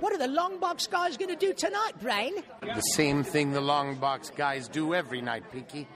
What 0.00 0.12
are 0.12 0.18
the 0.18 0.28
long 0.28 0.60
box 0.60 0.86
guys 0.86 1.16
going 1.16 1.30
to 1.30 1.36
do 1.36 1.52
tonight, 1.52 1.92
Brain? 2.00 2.34
The 2.62 2.80
same 2.80 3.24
thing 3.24 3.50
the 3.52 3.60
long 3.60 3.96
box 3.96 4.30
guys 4.30 4.68
do 4.68 4.94
every 4.94 5.20
night, 5.20 5.50
Pinky. 5.50 5.88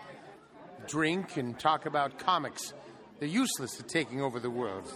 Drink 0.88 1.36
and 1.36 1.56
talk 1.58 1.86
about 1.86 2.18
comics. 2.18 2.74
They're 3.20 3.28
useless 3.28 3.78
at 3.78 3.88
taking 3.88 4.20
over 4.20 4.40
the 4.40 4.50
world. 4.50 4.90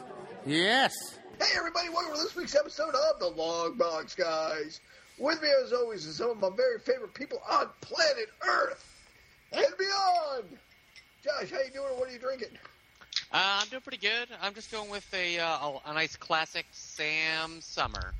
Yes. 0.45 0.93
Hey, 1.39 1.57
everybody, 1.57 1.89
welcome 1.91 2.17
to 2.17 2.23
this 2.23 2.35
week's 2.35 2.57
episode 2.57 2.95
of 2.95 3.21
The 3.21 3.29
Long 3.29 3.77
Box 3.77 4.15
Guys. 4.17 4.81
With 5.19 5.41
me, 5.41 5.49
as 5.65 5.73
always, 5.73 6.05
is 6.05 6.17
some 6.17 6.31
of 6.31 6.39
my 6.39 6.51
very 6.57 6.81
favorite 6.81 7.15
people 7.15 7.39
on 7.49 7.69
planet 7.81 8.29
Earth 8.47 8.85
and 9.53 9.67
beyond. 9.79 10.59
Josh, 11.23 11.51
how 11.51 11.59
you 11.59 11.71
doing? 11.73 11.99
What 11.99 12.09
are 12.09 12.13
you 12.13 12.19
drinking? 12.19 12.59
Uh, 13.33 13.61
I'm 13.61 13.69
doing 13.69 13.83
pretty 13.83 13.99
good. 13.99 14.29
I'm 14.43 14.55
just 14.55 14.73
going 14.73 14.91
with 14.91 15.07
a, 15.15 15.39
uh, 15.39 15.47
a, 15.47 15.81
a 15.91 15.95
nice 15.95 16.17
classic 16.17 16.67
Sam 16.73 17.61
Summer. 17.61 18.15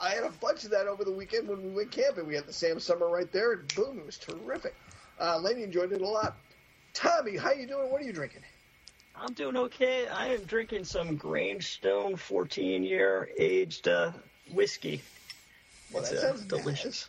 I 0.00 0.10
had 0.10 0.24
a 0.24 0.30
bunch 0.30 0.64
of 0.64 0.70
that 0.70 0.86
over 0.86 1.04
the 1.04 1.12
weekend 1.12 1.46
when 1.48 1.62
we 1.62 1.70
went 1.70 1.90
camping. 1.90 2.26
We 2.26 2.34
had 2.34 2.46
the 2.46 2.52
Sam 2.52 2.80
Summer 2.80 3.08
right 3.08 3.30
there, 3.30 3.52
and 3.52 3.74
boom, 3.74 3.98
it 3.98 4.06
was 4.06 4.16
terrific. 4.16 4.74
Uh, 5.18 5.38
enjoyed 5.56 5.92
it 5.92 6.00
a 6.00 6.08
lot. 6.08 6.36
Tommy, 6.94 7.36
how 7.36 7.52
you 7.52 7.66
doing? 7.66 7.90
What 7.90 8.00
are 8.00 8.04
you 8.04 8.12
drinking? 8.12 8.42
I'm 9.14 9.34
doing 9.34 9.56
okay. 9.56 10.08
I 10.08 10.28
am 10.28 10.44
drinking 10.44 10.84
some 10.84 11.18
Grangestone 11.18 12.18
14 12.18 12.82
year 12.82 13.28
aged 13.38 13.86
uh, 13.86 14.12
whiskey. 14.52 15.02
Well, 15.92 16.02
it's 16.02 16.10
that 16.10 16.18
uh, 16.18 16.28
sounds 16.28 16.44
delicious. 16.46 17.08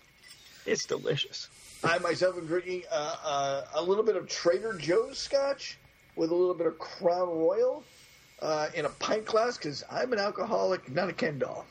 It's 0.65 0.85
delicious. 0.85 1.47
I 1.83 1.97
myself 1.99 2.37
am 2.37 2.45
drinking 2.45 2.83
uh, 2.91 3.15
uh, 3.23 3.61
a 3.75 3.81
little 3.81 4.03
bit 4.03 4.17
of 4.17 4.27
Trader 4.27 4.73
Joe's 4.73 5.17
scotch 5.17 5.77
with 6.15 6.31
a 6.31 6.35
little 6.35 6.53
bit 6.53 6.67
of 6.67 6.77
Crown 6.77 7.29
Royal 7.29 7.83
uh, 8.41 8.67
in 8.75 8.85
a 8.85 8.89
pint 8.89 9.25
glass 9.25 9.57
because 9.57 9.83
I'm 9.89 10.11
an 10.11 10.19
alcoholic, 10.19 10.91
not 10.91 11.09
a 11.09 11.13
Ken 11.13 11.39
doll. 11.39 11.65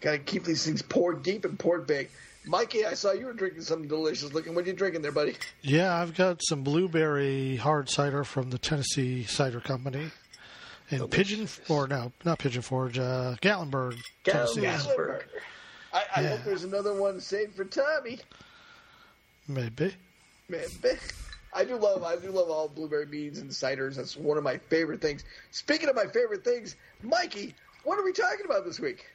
Got 0.00 0.12
to 0.12 0.18
keep 0.18 0.44
these 0.44 0.64
things 0.64 0.82
poured 0.82 1.22
deep 1.22 1.44
and 1.44 1.58
poured 1.58 1.86
big. 1.86 2.08
Mikey, 2.46 2.86
I 2.86 2.94
saw 2.94 3.12
you 3.12 3.26
were 3.26 3.34
drinking 3.34 3.62
something 3.62 3.86
delicious 3.88 4.32
looking. 4.32 4.54
What 4.54 4.64
are 4.64 4.68
you 4.68 4.72
drinking 4.72 5.02
there, 5.02 5.12
buddy? 5.12 5.36
Yeah, 5.60 5.94
I've 5.94 6.14
got 6.14 6.40
some 6.48 6.62
blueberry 6.62 7.56
hard 7.56 7.90
cider 7.90 8.24
from 8.24 8.48
the 8.50 8.58
Tennessee 8.58 9.24
Cider 9.24 9.60
Company. 9.60 10.10
And 10.90 11.08
Pigeon, 11.10 11.46
or 11.68 11.86
no, 11.86 12.12
not 12.24 12.38
Pigeon 12.40 12.62
Forge, 12.62 12.98
uh, 12.98 13.36
Gatlinburg, 13.42 13.96
Tennessee. 14.24 14.62
Gatlinburg. 14.62 15.22
I, 15.92 16.02
I 16.16 16.20
Yeah. 16.22 16.28
hope 16.30 16.40
there's 16.44 16.64
another 16.64 16.94
one 16.94 17.20
saved 17.20 17.54
for 17.54 17.64
Tommy. 17.64 18.18
Maybe. 19.46 19.94
Man, 20.48 20.64
I 21.52 21.64
do 21.64 21.76
love 21.76 22.02
I 22.02 22.16
do 22.16 22.30
love 22.30 22.50
all 22.50 22.68
blueberry 22.68 23.06
beans 23.06 23.38
and 23.38 23.50
ciders. 23.50 23.96
That's 23.96 24.16
one 24.16 24.36
of 24.38 24.42
my 24.44 24.58
favorite 24.58 25.00
things. 25.00 25.24
Speaking 25.52 25.88
of 25.88 25.94
my 25.94 26.06
favorite 26.06 26.42
things, 26.44 26.74
Mikey, 27.02 27.54
what 27.84 27.98
are 27.98 28.04
we 28.04 28.12
talking 28.12 28.44
about 28.46 28.64
this 28.64 28.80
week? 28.80 29.06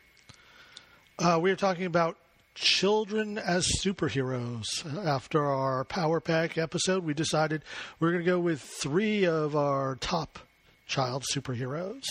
Uh, 1.17 1.39
we 1.41 1.49
are 1.49 1.55
talking 1.55 1.85
about 1.85 2.17
children 2.55 3.37
as 3.37 3.67
superheroes. 3.81 4.65
After 5.05 5.45
our 5.45 5.85
Power 5.85 6.19
Pack 6.19 6.57
episode, 6.57 7.05
we 7.05 7.13
decided 7.13 7.63
we're 7.99 8.11
going 8.11 8.23
to 8.23 8.29
go 8.29 8.39
with 8.39 8.59
three 8.59 9.25
of 9.25 9.55
our 9.55 9.95
top 9.95 10.39
child 10.87 11.23
superheroes. 11.33 12.03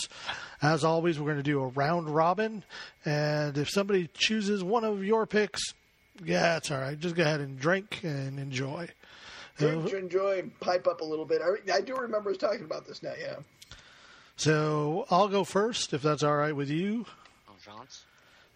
As 0.61 0.83
always, 0.83 1.19
we're 1.19 1.25
going 1.25 1.37
to 1.37 1.43
do 1.43 1.61
a 1.61 1.67
round 1.67 2.09
robin, 2.09 2.63
and 3.05 3.57
if 3.59 3.69
somebody 3.69 4.09
chooses 4.15 4.63
one 4.63 4.83
of 4.83 5.03
your 5.03 5.27
picks, 5.27 5.61
yeah, 6.23 6.57
it's 6.57 6.71
all 6.71 6.79
right. 6.79 6.97
Just 6.99 7.15
go 7.15 7.21
ahead 7.21 7.41
and 7.41 7.59
drink 7.59 7.99
and 8.03 8.39
enjoy. 8.39 8.89
Drink, 9.57 9.93
enjoy, 9.93 10.39
and 10.39 10.59
pipe 10.59 10.87
up 10.87 11.01
a 11.01 11.05
little 11.05 11.25
bit. 11.25 11.41
I, 11.43 11.75
I 11.75 11.81
do 11.81 11.95
remember 11.95 12.31
us 12.31 12.37
talking 12.37 12.65
about 12.65 12.87
this 12.87 13.03
now. 13.03 13.13
Yeah. 13.19 13.35
So 14.35 15.05
I'll 15.11 15.27
go 15.27 15.43
first, 15.43 15.93
if 15.93 16.01
that's 16.01 16.23
all 16.23 16.35
right 16.35 16.55
with 16.55 16.69
you. 16.69 17.05
Oh, 17.47 17.53
Jean's. 17.63 18.05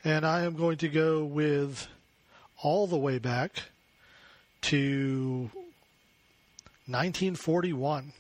And 0.04 0.26
I 0.26 0.44
am 0.44 0.56
going 0.56 0.78
to 0.78 0.88
go 0.88 1.26
with 1.26 1.88
all 2.62 2.88
the 2.88 2.98
way 2.98 3.20
back 3.20 3.64
to 4.62 5.52
1941, 6.86 8.14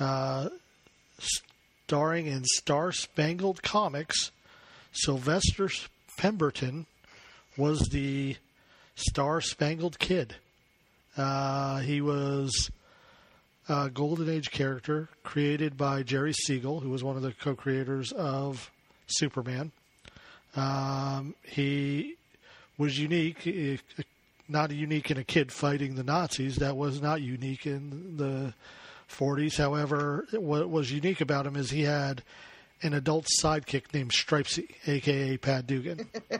uh, 0.00 0.48
starring 1.86 2.26
in 2.26 2.42
Star 2.44 2.90
Spangled 2.90 3.62
Comics. 3.62 4.32
Sylvester 4.90 5.70
Pemberton 6.18 6.86
was 7.56 7.78
the 7.90 8.36
Star 8.96 9.40
Spangled 9.40 10.00
Kid. 10.00 10.34
Uh, 11.16 11.78
he 11.78 12.00
was 12.00 12.68
a 13.68 13.90
Golden 13.90 14.28
Age 14.28 14.50
character 14.50 15.08
created 15.22 15.76
by 15.76 16.02
Jerry 16.02 16.32
Siegel, 16.32 16.80
who 16.80 16.90
was 16.90 17.04
one 17.04 17.14
of 17.14 17.22
the 17.22 17.32
co 17.32 17.54
creators 17.54 18.10
of 18.10 18.72
Superman. 19.06 19.70
Um, 20.56 21.34
he 21.42 22.16
was 22.78 22.98
unique, 22.98 23.46
eh, 23.46 23.76
not 24.48 24.70
unique 24.70 25.10
in 25.10 25.18
a 25.18 25.24
kid 25.24 25.50
fighting 25.52 25.94
the 25.94 26.04
Nazis. 26.04 26.56
That 26.56 26.76
was 26.76 27.00
not 27.00 27.22
unique 27.22 27.66
in 27.66 28.16
the 28.16 28.54
40s. 29.08 29.56
However, 29.56 30.26
what 30.32 30.68
was 30.70 30.92
unique 30.92 31.20
about 31.20 31.46
him 31.46 31.56
is 31.56 31.70
he 31.70 31.82
had 31.82 32.22
an 32.82 32.92
adult 32.94 33.26
sidekick 33.40 33.92
named 33.94 34.10
Stripesy, 34.12 34.68
aka 34.86 35.36
Pat 35.36 35.66
Dugan. 35.66 36.08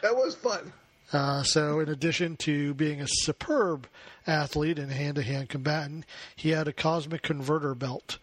That 0.00 0.14
was 0.14 0.36
fun. 0.36 0.72
Uh, 1.12 1.42
so, 1.42 1.80
in 1.80 1.88
addition 1.88 2.36
to 2.38 2.72
being 2.74 3.00
a 3.00 3.06
superb 3.08 3.88
athlete 4.26 4.78
and 4.78 4.92
hand 4.92 5.16
to 5.16 5.22
hand 5.22 5.48
combatant, 5.48 6.04
he 6.36 6.50
had 6.50 6.68
a 6.68 6.72
cosmic 6.72 7.22
converter 7.22 7.74
belt, 7.74 8.18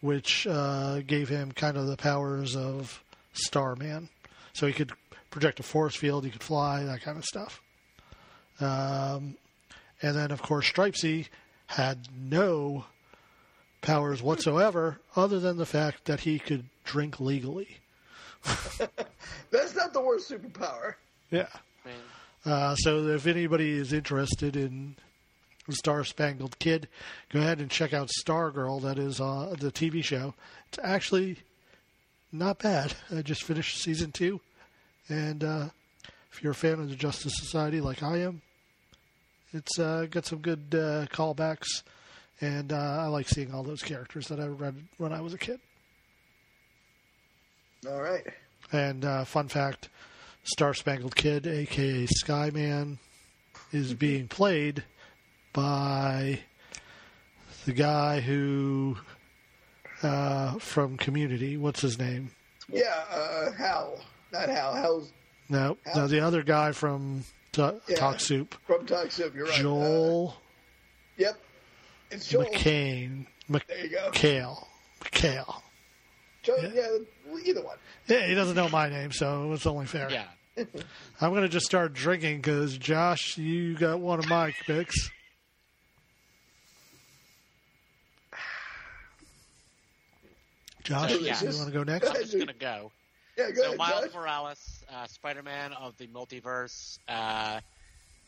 which 0.00 0.46
uh, 0.46 1.00
gave 1.00 1.28
him 1.30 1.52
kind 1.52 1.76
of 1.76 1.86
the 1.86 1.96
powers 1.96 2.54
of 2.54 3.02
Starman. 3.32 4.10
So, 4.54 4.66
he 4.66 4.72
could 4.72 4.92
project 5.30 5.60
a 5.60 5.62
force 5.62 5.94
field, 5.96 6.24
he 6.24 6.30
could 6.30 6.42
fly, 6.42 6.84
that 6.84 7.02
kind 7.02 7.18
of 7.18 7.24
stuff. 7.24 7.60
Um, 8.60 9.36
and 10.00 10.16
then, 10.16 10.30
of 10.30 10.42
course, 10.42 10.70
Stripesy 10.70 11.28
had 11.66 12.08
no 12.16 12.84
powers 13.80 14.22
whatsoever 14.22 14.98
other 15.14 15.38
than 15.38 15.56
the 15.56 15.66
fact 15.66 16.06
that 16.06 16.20
he 16.20 16.38
could 16.38 16.64
drink 16.84 17.20
legally. 17.20 17.78
That's 19.50 19.74
not 19.74 19.92
the 19.92 20.00
worst 20.00 20.30
superpower. 20.30 20.94
Yeah. 21.30 21.48
Uh, 22.44 22.74
so 22.76 23.06
if 23.08 23.26
anybody 23.26 23.72
is 23.72 23.92
interested 23.92 24.56
in 24.56 24.96
Star 25.70 26.04
Spangled 26.04 26.58
Kid, 26.58 26.88
go 27.30 27.40
ahead 27.40 27.60
and 27.60 27.70
check 27.70 27.92
out 27.92 28.10
Stargirl. 28.24 28.82
That 28.82 28.98
is 28.98 29.20
uh, 29.20 29.54
the 29.58 29.72
TV 29.72 30.04
show. 30.04 30.34
It's 30.68 30.78
actually 30.82 31.38
not 32.34 32.58
bad. 32.58 32.94
I 33.14 33.22
just 33.22 33.44
finished 33.44 33.78
season 33.78 34.12
two, 34.12 34.40
and 35.08 35.42
uh, 35.44 35.68
if 36.32 36.42
you're 36.42 36.52
a 36.52 36.54
fan 36.54 36.74
of 36.74 36.88
the 36.88 36.96
Justice 36.96 37.36
Society 37.36 37.80
like 37.80 38.02
I 38.02 38.18
am, 38.18 38.42
it's 39.52 39.78
uh, 39.78 40.06
got 40.10 40.26
some 40.26 40.40
good 40.40 40.66
uh, 40.72 41.06
callbacks, 41.06 41.82
and 42.40 42.72
uh, 42.72 42.76
I 42.76 43.06
like 43.06 43.28
seeing 43.28 43.54
all 43.54 43.62
those 43.62 43.82
characters 43.82 44.28
that 44.28 44.40
I 44.40 44.46
read 44.46 44.74
when 44.98 45.12
I 45.12 45.20
was 45.20 45.32
a 45.32 45.38
kid. 45.38 45.60
All 47.88 48.02
right. 48.02 48.26
And 48.72 49.04
uh, 49.04 49.24
fun 49.24 49.48
fact: 49.48 49.88
Star 50.42 50.74
Spangled 50.74 51.14
Kid, 51.14 51.46
aka 51.46 52.06
Skyman, 52.06 52.98
is 53.72 53.94
being 53.94 54.26
played 54.26 54.82
by 55.52 56.40
the 57.64 57.72
guy 57.72 58.20
who 58.20 58.96
uh, 60.04 60.54
from 60.58 60.96
Community. 60.96 61.56
What's 61.56 61.80
his 61.80 61.98
name? 61.98 62.30
Yeah, 62.68 62.94
uh, 63.10 63.52
Hal. 63.52 63.98
Not 64.32 64.48
Hal. 64.48 64.74
Hal's 64.74 65.12
No, 65.48 65.76
no, 65.94 66.06
the 66.06 66.20
other 66.20 66.42
guy 66.42 66.72
from 66.72 67.24
Ta- 67.52 67.74
Yeah. 67.88 67.96
Talk 67.96 68.20
Soup. 68.20 68.54
from 68.66 68.86
Talk 68.86 69.10
Soup. 69.10 69.34
You're 69.34 69.46
right. 69.46 69.54
Uh, 69.58 69.62
Joel 69.62 70.36
yep. 71.16 71.38
It's 72.10 72.28
Joel. 72.28 72.46
McCain. 72.46 73.26
Mc- 73.48 73.66
There 73.66 73.84
you 73.84 73.90
go. 73.90 74.10
McHale. 74.10 74.66
McHale. 75.00 75.60
Joel, 76.42 76.72
yeah. 76.74 77.38
either 77.44 77.62
one. 77.62 77.76
Yeah, 78.06 78.26
he 78.26 78.34
doesn't 78.34 78.54
know 78.56 78.68
my 78.68 78.88
name, 78.88 79.12
so 79.12 79.52
it's 79.52 79.66
only 79.66 79.86
fair. 79.86 80.10
Yeah. 80.10 80.26
I'm 81.20 81.30
going 81.30 81.42
to 81.42 81.48
just 81.48 81.66
start 81.66 81.94
drinking 81.94 82.36
because, 82.38 82.76
Josh, 82.78 83.36
you 83.38 83.76
got 83.76 83.98
one 84.00 84.18
of 84.18 84.28
my 84.28 84.52
picks. 84.66 85.10
Josh, 90.84 91.12
So, 91.12 91.48
you 91.50 91.56
want 91.58 91.68
to 91.68 91.72
go 91.72 91.82
Go 92.00 92.08
next? 92.10 92.10
I'm 92.10 92.22
just 92.22 92.38
gonna 92.38 92.52
go. 92.54 92.92
Yeah, 93.36 93.50
go 93.50 93.62
So 93.62 93.68
ahead, 93.68 93.78
Miles 93.78 94.04
Josh. 94.04 94.14
Morales, 94.14 94.84
uh, 94.88 95.06
Spider-Man 95.06 95.72
of 95.72 95.96
the 95.96 96.06
multiverse. 96.08 96.98
Uh, 97.08 97.60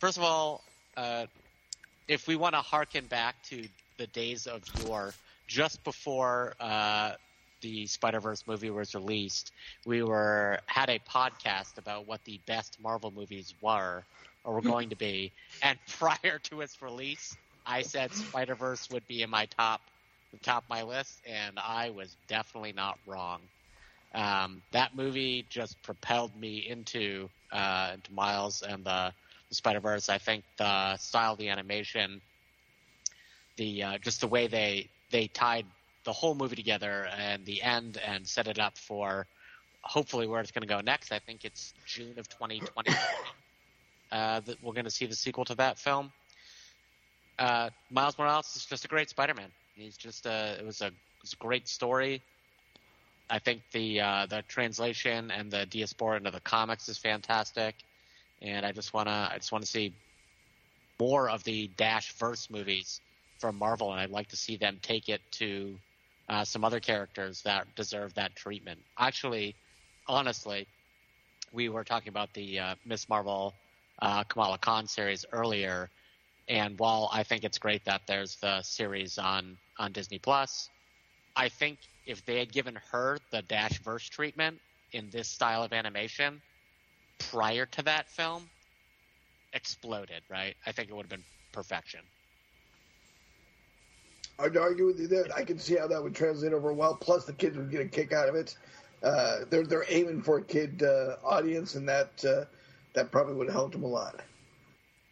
first 0.00 0.16
of 0.18 0.24
all, 0.24 0.64
uh, 0.96 1.26
if 2.08 2.26
we 2.26 2.36
want 2.36 2.54
to 2.54 2.60
harken 2.60 3.06
back 3.06 3.42
to 3.44 3.68
the 3.98 4.06
days 4.06 4.46
of 4.46 4.62
yore, 4.68 5.16
just 5.46 5.82
before 5.84 6.54
uh, 6.60 7.12
the 7.60 7.86
Spider-Verse 7.86 8.46
movie 8.46 8.70
was 8.70 8.94
released, 8.94 9.52
we 9.84 10.02
were 10.02 10.60
had 10.66 10.88
a 10.90 10.98
podcast 11.00 11.78
about 11.78 12.06
what 12.06 12.24
the 12.24 12.40
best 12.46 12.78
Marvel 12.80 13.10
movies 13.10 13.54
were 13.60 14.06
or 14.44 14.54
were 14.54 14.62
going 14.62 14.90
to 14.90 14.96
be, 14.96 15.32
and 15.62 15.78
prior 15.88 16.38
to 16.44 16.60
its 16.60 16.80
release, 16.82 17.36
I 17.66 17.82
said 17.82 18.14
Spider-Verse 18.14 18.90
would 18.90 19.06
be 19.06 19.22
in 19.22 19.30
my 19.30 19.46
top, 19.46 19.80
the 20.32 20.38
top 20.38 20.64
of 20.64 20.68
my 20.70 20.82
list, 20.82 21.20
and 21.26 21.58
I 21.58 21.90
was 21.90 22.16
definitely 22.28 22.72
not 22.72 22.98
wrong. 23.06 23.40
Um, 24.14 24.62
that 24.72 24.96
movie 24.96 25.46
just 25.50 25.80
propelled 25.82 26.38
me 26.38 26.66
into 26.68 27.28
uh, 27.52 27.92
into 27.94 28.12
Miles 28.12 28.62
and 28.62 28.84
the, 28.84 29.12
the 29.48 29.54
Spider 29.54 29.80
Verse. 29.80 30.08
I 30.08 30.18
think 30.18 30.44
the 30.58 30.96
style 30.96 31.32
of 31.32 31.38
the 31.38 31.48
animation, 31.48 32.20
the 33.56 33.82
uh, 33.82 33.98
just 33.98 34.20
the 34.20 34.26
way 34.26 34.46
they 34.46 34.88
they 35.10 35.28
tied 35.28 35.66
the 36.04 36.12
whole 36.12 36.34
movie 36.34 36.56
together 36.56 37.06
and 37.18 37.44
the 37.44 37.62
end 37.62 38.00
and 38.06 38.26
set 38.26 38.46
it 38.46 38.58
up 38.58 38.78
for 38.78 39.26
hopefully 39.82 40.26
where 40.26 40.40
it's 40.40 40.52
going 40.52 40.62
to 40.62 40.68
go 40.68 40.80
next. 40.80 41.12
I 41.12 41.18
think 41.18 41.44
it's 41.44 41.74
June 41.86 42.18
of 42.18 42.28
2020 42.28 42.92
uh, 44.12 44.40
that 44.40 44.62
we're 44.62 44.72
going 44.72 44.84
to 44.84 44.90
see 44.90 45.06
the 45.06 45.14
sequel 45.14 45.44
to 45.46 45.54
that 45.56 45.78
film. 45.78 46.10
Uh, 47.38 47.70
Miles 47.90 48.18
Morales 48.18 48.56
is 48.56 48.64
just 48.64 48.84
a 48.84 48.88
great 48.88 49.10
Spider-Man. 49.10 49.50
He's 49.76 49.98
just 49.98 50.24
a, 50.24 50.56
it 50.58 50.64
was 50.64 50.80
a, 50.80 50.86
a 50.86 51.36
great 51.38 51.68
story. 51.68 52.22
I 53.28 53.38
think 53.38 53.60
the 53.72 54.00
uh, 54.00 54.26
the 54.26 54.42
translation 54.48 55.30
and 55.30 55.50
the 55.50 55.66
diaspora 55.66 56.16
into 56.16 56.30
the 56.30 56.40
comics 56.40 56.88
is 56.88 56.96
fantastic, 56.96 57.74
and 58.40 58.64
I 58.64 58.72
just 58.72 58.94
wanna 58.94 59.28
I 59.30 59.36
just 59.36 59.52
want 59.52 59.64
to 59.64 59.70
see 59.70 59.92
more 60.98 61.28
of 61.28 61.44
the 61.44 61.68
Dash 61.76 62.12
verse 62.14 62.48
movies 62.48 63.02
from 63.38 63.56
Marvel, 63.58 63.92
and 63.92 64.00
I'd 64.00 64.08
like 64.10 64.28
to 64.28 64.36
see 64.36 64.56
them 64.56 64.78
take 64.80 65.10
it 65.10 65.20
to 65.32 65.78
uh, 66.30 66.44
some 66.44 66.64
other 66.64 66.80
characters 66.80 67.42
that 67.42 67.74
deserve 67.74 68.14
that 68.14 68.34
treatment. 68.34 68.80
Actually, 68.98 69.56
honestly, 70.06 70.66
we 71.52 71.68
were 71.68 71.84
talking 71.84 72.08
about 72.08 72.32
the 72.32 72.60
uh, 72.60 72.74
Miss 72.86 73.08
Marvel 73.10 73.54
uh, 74.00 74.24
Kamala 74.24 74.56
Khan 74.56 74.86
series 74.86 75.26
earlier, 75.32 75.90
and 76.48 76.78
while 76.78 77.10
I 77.12 77.24
think 77.24 77.44
it's 77.44 77.58
great 77.58 77.84
that 77.84 78.02
there's 78.06 78.36
the 78.36 78.62
series 78.62 79.18
on 79.18 79.58
on 79.78 79.92
Disney 79.92 80.18
Plus, 80.18 80.70
I 81.36 81.48
think 81.48 81.78
if 82.06 82.24
they 82.24 82.38
had 82.38 82.52
given 82.52 82.78
her 82.90 83.18
the 83.30 83.42
Dash 83.42 83.78
verse 83.80 84.08
treatment 84.08 84.58
in 84.92 85.10
this 85.10 85.28
style 85.28 85.62
of 85.62 85.72
animation 85.72 86.40
prior 87.18 87.66
to 87.66 87.82
that 87.82 88.08
film, 88.08 88.48
exploded. 89.52 90.22
Right? 90.30 90.54
I 90.66 90.72
think 90.72 90.88
it 90.88 90.94
would 90.94 91.04
have 91.04 91.10
been 91.10 91.24
perfection. 91.52 92.00
I'd 94.38 94.56
argue 94.56 94.86
with 94.86 95.00
you 95.00 95.06
there. 95.06 95.24
I 95.34 95.44
can 95.44 95.58
see 95.58 95.76
how 95.76 95.86
that 95.86 96.02
would 96.02 96.14
translate 96.14 96.52
over 96.52 96.72
well. 96.72 96.94
Plus, 96.94 97.24
the 97.24 97.32
kids 97.32 97.56
would 97.56 97.70
get 97.70 97.80
a 97.80 97.86
kick 97.86 98.12
out 98.12 98.28
of 98.28 98.34
it. 98.34 98.56
Uh, 99.02 99.40
they're 99.50 99.64
they're 99.64 99.86
aiming 99.88 100.22
for 100.22 100.38
a 100.38 100.42
kid 100.42 100.82
uh, 100.82 101.16
audience, 101.24 101.74
and 101.74 101.88
that 101.88 102.24
uh, 102.24 102.44
that 102.94 103.10
probably 103.10 103.34
would 103.34 103.46
have 103.46 103.54
helped 103.54 103.72
them 103.72 103.84
a 103.84 103.86
lot. 103.86 104.20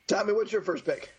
Tommy, 0.06 0.32
what's 0.32 0.52
your 0.52 0.62
first 0.62 0.84
pick? 0.84 1.10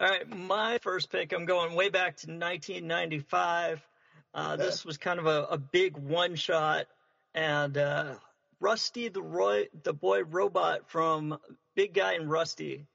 All 0.00 0.08
right, 0.08 0.28
my 0.28 0.78
first 0.78 1.10
pick. 1.10 1.32
I'm 1.32 1.44
going 1.44 1.74
way 1.74 1.88
back 1.88 2.18
to 2.18 2.28
1995. 2.28 3.84
Uh, 4.32 4.54
this 4.54 4.84
was 4.84 4.96
kind 4.96 5.18
of 5.18 5.26
a, 5.26 5.42
a 5.50 5.58
big 5.58 5.96
one 5.96 6.36
shot, 6.36 6.86
and 7.34 7.76
uh, 7.76 8.14
Rusty 8.60 9.08
the 9.08 9.20
Roy, 9.22 9.66
the 9.82 9.92
boy 9.92 10.22
robot 10.22 10.88
from 10.88 11.36
Big 11.74 11.94
Guy 11.94 12.12
and 12.12 12.30
Rusty, 12.30 12.86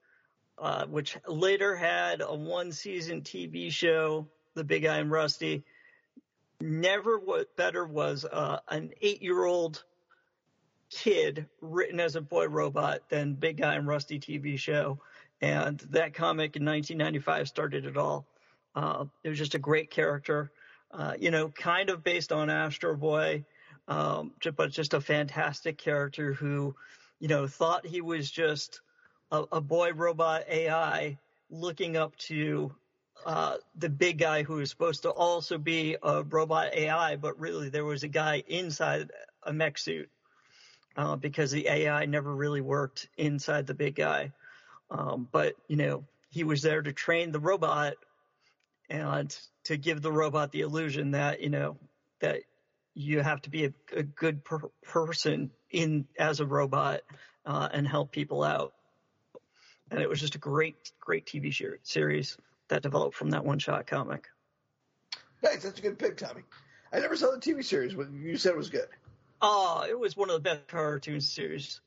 uh, 0.58 0.86
which 0.86 1.18
later 1.28 1.76
had 1.76 2.22
a 2.22 2.34
one 2.34 2.72
season 2.72 3.22
TV 3.22 3.70
show, 3.70 4.26
The 4.54 4.64
Big 4.64 4.84
Guy 4.84 5.00
and 5.00 5.12
Rusty. 5.12 5.66
Never 6.62 7.20
what 7.20 7.54
better 7.58 7.84
was 7.86 8.24
uh, 8.24 8.60
an 8.70 8.94
eight 9.02 9.22
year 9.22 9.44
old 9.44 9.84
kid 10.90 11.48
written 11.60 12.00
as 12.00 12.16
a 12.16 12.22
boy 12.22 12.48
robot 12.48 13.10
than 13.10 13.34
Big 13.34 13.58
Guy 13.58 13.76
and 13.76 13.88
Rusty 13.88 14.22
TV 14.22 14.58
show. 14.58 15.00
And 15.44 15.78
that 15.90 16.14
comic 16.14 16.56
in 16.56 16.64
1995 16.64 17.50
started 17.50 17.86
it 17.86 17.98
all. 17.98 18.26
Uh, 18.74 19.04
it 19.26 19.30
was 19.30 19.38
just 19.38 19.56
a 19.56 19.60
great 19.60 19.92
character, 19.92 20.54
uh, 20.90 21.16
you 21.20 21.32
know, 21.32 21.50
kind 21.50 21.90
of 21.90 22.02
based 22.02 22.32
on 22.32 22.50
Astro 22.50 22.96
Boy, 22.96 23.44
um, 23.90 24.32
but 24.56 24.72
just 24.72 24.94
a 24.94 25.02
fantastic 25.02 25.78
character 25.78 26.32
who, 26.32 26.74
you 27.20 27.28
know, 27.28 27.46
thought 27.46 27.86
he 27.86 28.00
was 28.00 28.32
just 28.32 28.80
a, 29.32 29.44
a 29.52 29.60
boy 29.60 29.92
robot 29.92 30.44
AI 30.48 31.18
looking 31.50 31.98
up 31.98 32.16
to 32.20 32.74
uh, 33.26 33.58
the 33.76 33.90
big 33.90 34.20
guy 34.20 34.44
who 34.44 34.56
was 34.56 34.70
supposed 34.70 35.02
to 35.02 35.10
also 35.10 35.58
be 35.58 35.98
a 36.02 36.24
robot 36.24 36.74
AI, 36.74 37.18
but 37.18 37.38
really 37.38 37.68
there 37.68 37.84
was 37.84 38.04
a 38.04 38.08
guy 38.08 38.42
inside 38.48 39.12
a 39.44 39.52
mech 39.52 39.78
suit 39.78 40.10
uh, 40.96 41.18
because 41.18 41.52
the 41.52 41.68
AI 41.68 42.06
never 42.06 42.34
really 42.34 42.62
worked 42.62 43.10
inside 43.18 43.68
the 43.68 43.74
big 43.74 43.96
guy. 43.96 44.32
Um, 44.90 45.28
but 45.32 45.56
you 45.68 45.76
know, 45.76 46.06
he 46.30 46.44
was 46.44 46.62
there 46.62 46.82
to 46.82 46.94
train 46.94 47.32
the 47.32 47.40
robot 47.40 47.94
and 48.90 49.36
to 49.66 49.78
give 49.78 50.02
the 50.02 50.12
robot 50.12 50.52
the 50.52 50.62
illusion 50.62 51.12
that 51.12 51.42
you 51.42 51.50
know 51.50 51.78
that 52.20 52.42
you 52.94 53.22
have 53.22 53.42
to 53.42 53.50
be 53.50 53.66
a, 53.66 53.74
a 53.96 54.04
good 54.04 54.44
per- 54.44 54.70
person 54.84 55.52
in 55.72 56.06
as 56.18 56.40
a 56.40 56.46
robot 56.46 57.02
uh, 57.46 57.70
and 57.72 57.88
help 57.88 58.12
people 58.12 58.44
out. 58.44 58.74
And 59.90 60.02
it 60.02 60.10
was 60.10 60.20
just 60.20 60.36
a 60.36 60.40
great, 60.40 60.92
great 61.00 61.26
TV 61.26 61.54
series 61.84 62.38
that 62.70 62.82
developed 62.82 63.16
from 63.16 63.32
that 63.32 63.44
one-shot 63.44 63.88
comic. 63.88 64.28
Nice, 65.44 65.64
that's 65.64 65.78
a 65.78 65.82
good 65.82 66.00
pick, 66.00 66.18
Tommy. 66.18 66.44
I 66.92 67.00
never 67.00 67.16
saw 67.16 67.32
the 67.32 67.38
TV 67.38 67.64
series, 67.64 67.94
but 67.94 68.12
you 68.12 68.38
said 68.38 68.52
it 68.52 68.58
was 68.58 68.70
good. 68.70 68.88
Oh, 69.42 69.86
it 69.88 70.00
was 70.00 70.16
one 70.16 70.30
of 70.30 70.36
the 70.36 70.42
best 70.42 70.68
cartoon 70.68 71.20
series 71.20 71.82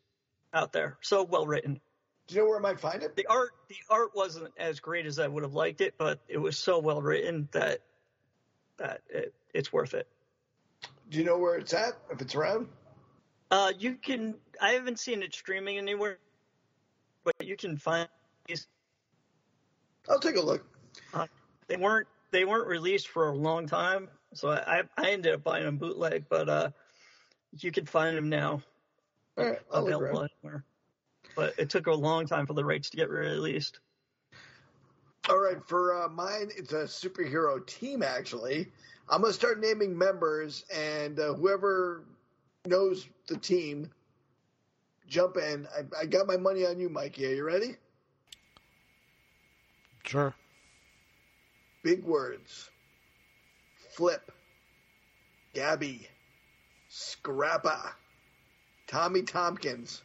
out 0.52 0.72
there. 0.72 0.98
So 1.00 1.22
well 1.24 1.46
written. 1.46 1.80
Do 2.26 2.34
you 2.34 2.40
know 2.40 2.48
where 2.48 2.58
I 2.58 2.60
might 2.60 2.80
find 2.80 3.02
it? 3.02 3.14
The 3.14 3.26
art, 3.26 3.50
the 3.68 3.76
art 3.88 4.10
wasn't 4.14 4.52
as 4.58 4.80
great 4.80 5.06
as 5.06 5.18
I 5.18 5.28
would 5.28 5.44
have 5.44 5.54
liked 5.54 5.80
it, 5.80 5.94
but 5.96 6.20
it 6.28 6.38
was 6.38 6.58
so 6.58 6.78
well 6.78 7.00
written 7.00 7.48
that 7.52 7.80
that 8.78 9.02
it, 9.08 9.32
it's 9.54 9.72
worth 9.72 9.94
it. 9.94 10.08
Do 11.08 11.18
you 11.18 11.24
know 11.24 11.38
where 11.38 11.56
it's 11.56 11.72
at? 11.72 11.92
If 12.10 12.20
it's 12.20 12.34
around? 12.34 12.68
Uh, 13.50 13.72
you 13.78 13.94
can. 13.94 14.34
I 14.60 14.70
haven't 14.70 14.98
seen 14.98 15.22
it 15.22 15.32
streaming 15.34 15.78
anywhere, 15.78 16.18
but 17.22 17.34
you 17.44 17.56
can 17.56 17.76
find 17.76 18.08
these. 18.48 18.66
I'll 20.08 20.18
take 20.18 20.36
a 20.36 20.40
look. 20.40 20.66
Uh, 21.14 21.26
they 21.68 21.76
weren't 21.76 22.08
they 22.32 22.44
weren't 22.44 22.66
released 22.66 23.08
for 23.08 23.28
a 23.28 23.34
long 23.34 23.68
time, 23.68 24.08
so 24.34 24.50
I 24.50 24.82
I 24.96 25.10
ended 25.10 25.32
up 25.32 25.44
buying 25.44 25.64
them 25.64 25.78
bootleg, 25.78 26.24
but 26.28 26.48
uh, 26.48 26.70
you 27.52 27.70
can 27.70 27.86
find 27.86 28.16
them 28.16 28.28
now. 28.28 28.62
All 29.38 29.44
right, 29.44 29.58
I'll 29.72 29.86
available 29.86 30.26
anywhere. 30.42 30.64
But 31.36 31.54
it 31.58 31.70
took 31.70 31.86
a 31.86 31.92
long 31.92 32.26
time 32.26 32.46
for 32.46 32.54
the 32.54 32.64
rights 32.64 32.90
to 32.90 32.96
get 32.96 33.10
released. 33.10 33.78
All 35.28 35.38
right, 35.38 35.62
for 35.66 36.02
uh, 36.02 36.08
mine, 36.08 36.50
it's 36.56 36.72
a 36.72 36.84
superhero 36.84 37.64
team. 37.66 38.02
Actually, 38.02 38.68
I'm 39.08 39.20
gonna 39.20 39.32
start 39.32 39.60
naming 39.60 39.96
members, 39.96 40.64
and 40.74 41.20
uh, 41.20 41.34
whoever 41.34 42.04
knows 42.64 43.06
the 43.26 43.36
team, 43.36 43.90
jump 45.08 45.36
in. 45.36 45.66
I, 45.76 46.02
I 46.02 46.06
got 46.06 46.26
my 46.26 46.36
money 46.36 46.64
on 46.64 46.80
you, 46.80 46.88
Mikey. 46.88 47.26
Are 47.26 47.34
you 47.34 47.44
ready? 47.44 47.76
Sure. 50.04 50.32
Big 51.82 52.04
words. 52.04 52.70
Flip. 53.90 54.32
Gabby. 55.54 56.08
Scrapper. 56.88 57.92
Tommy 58.86 59.22
Tompkins. 59.22 60.02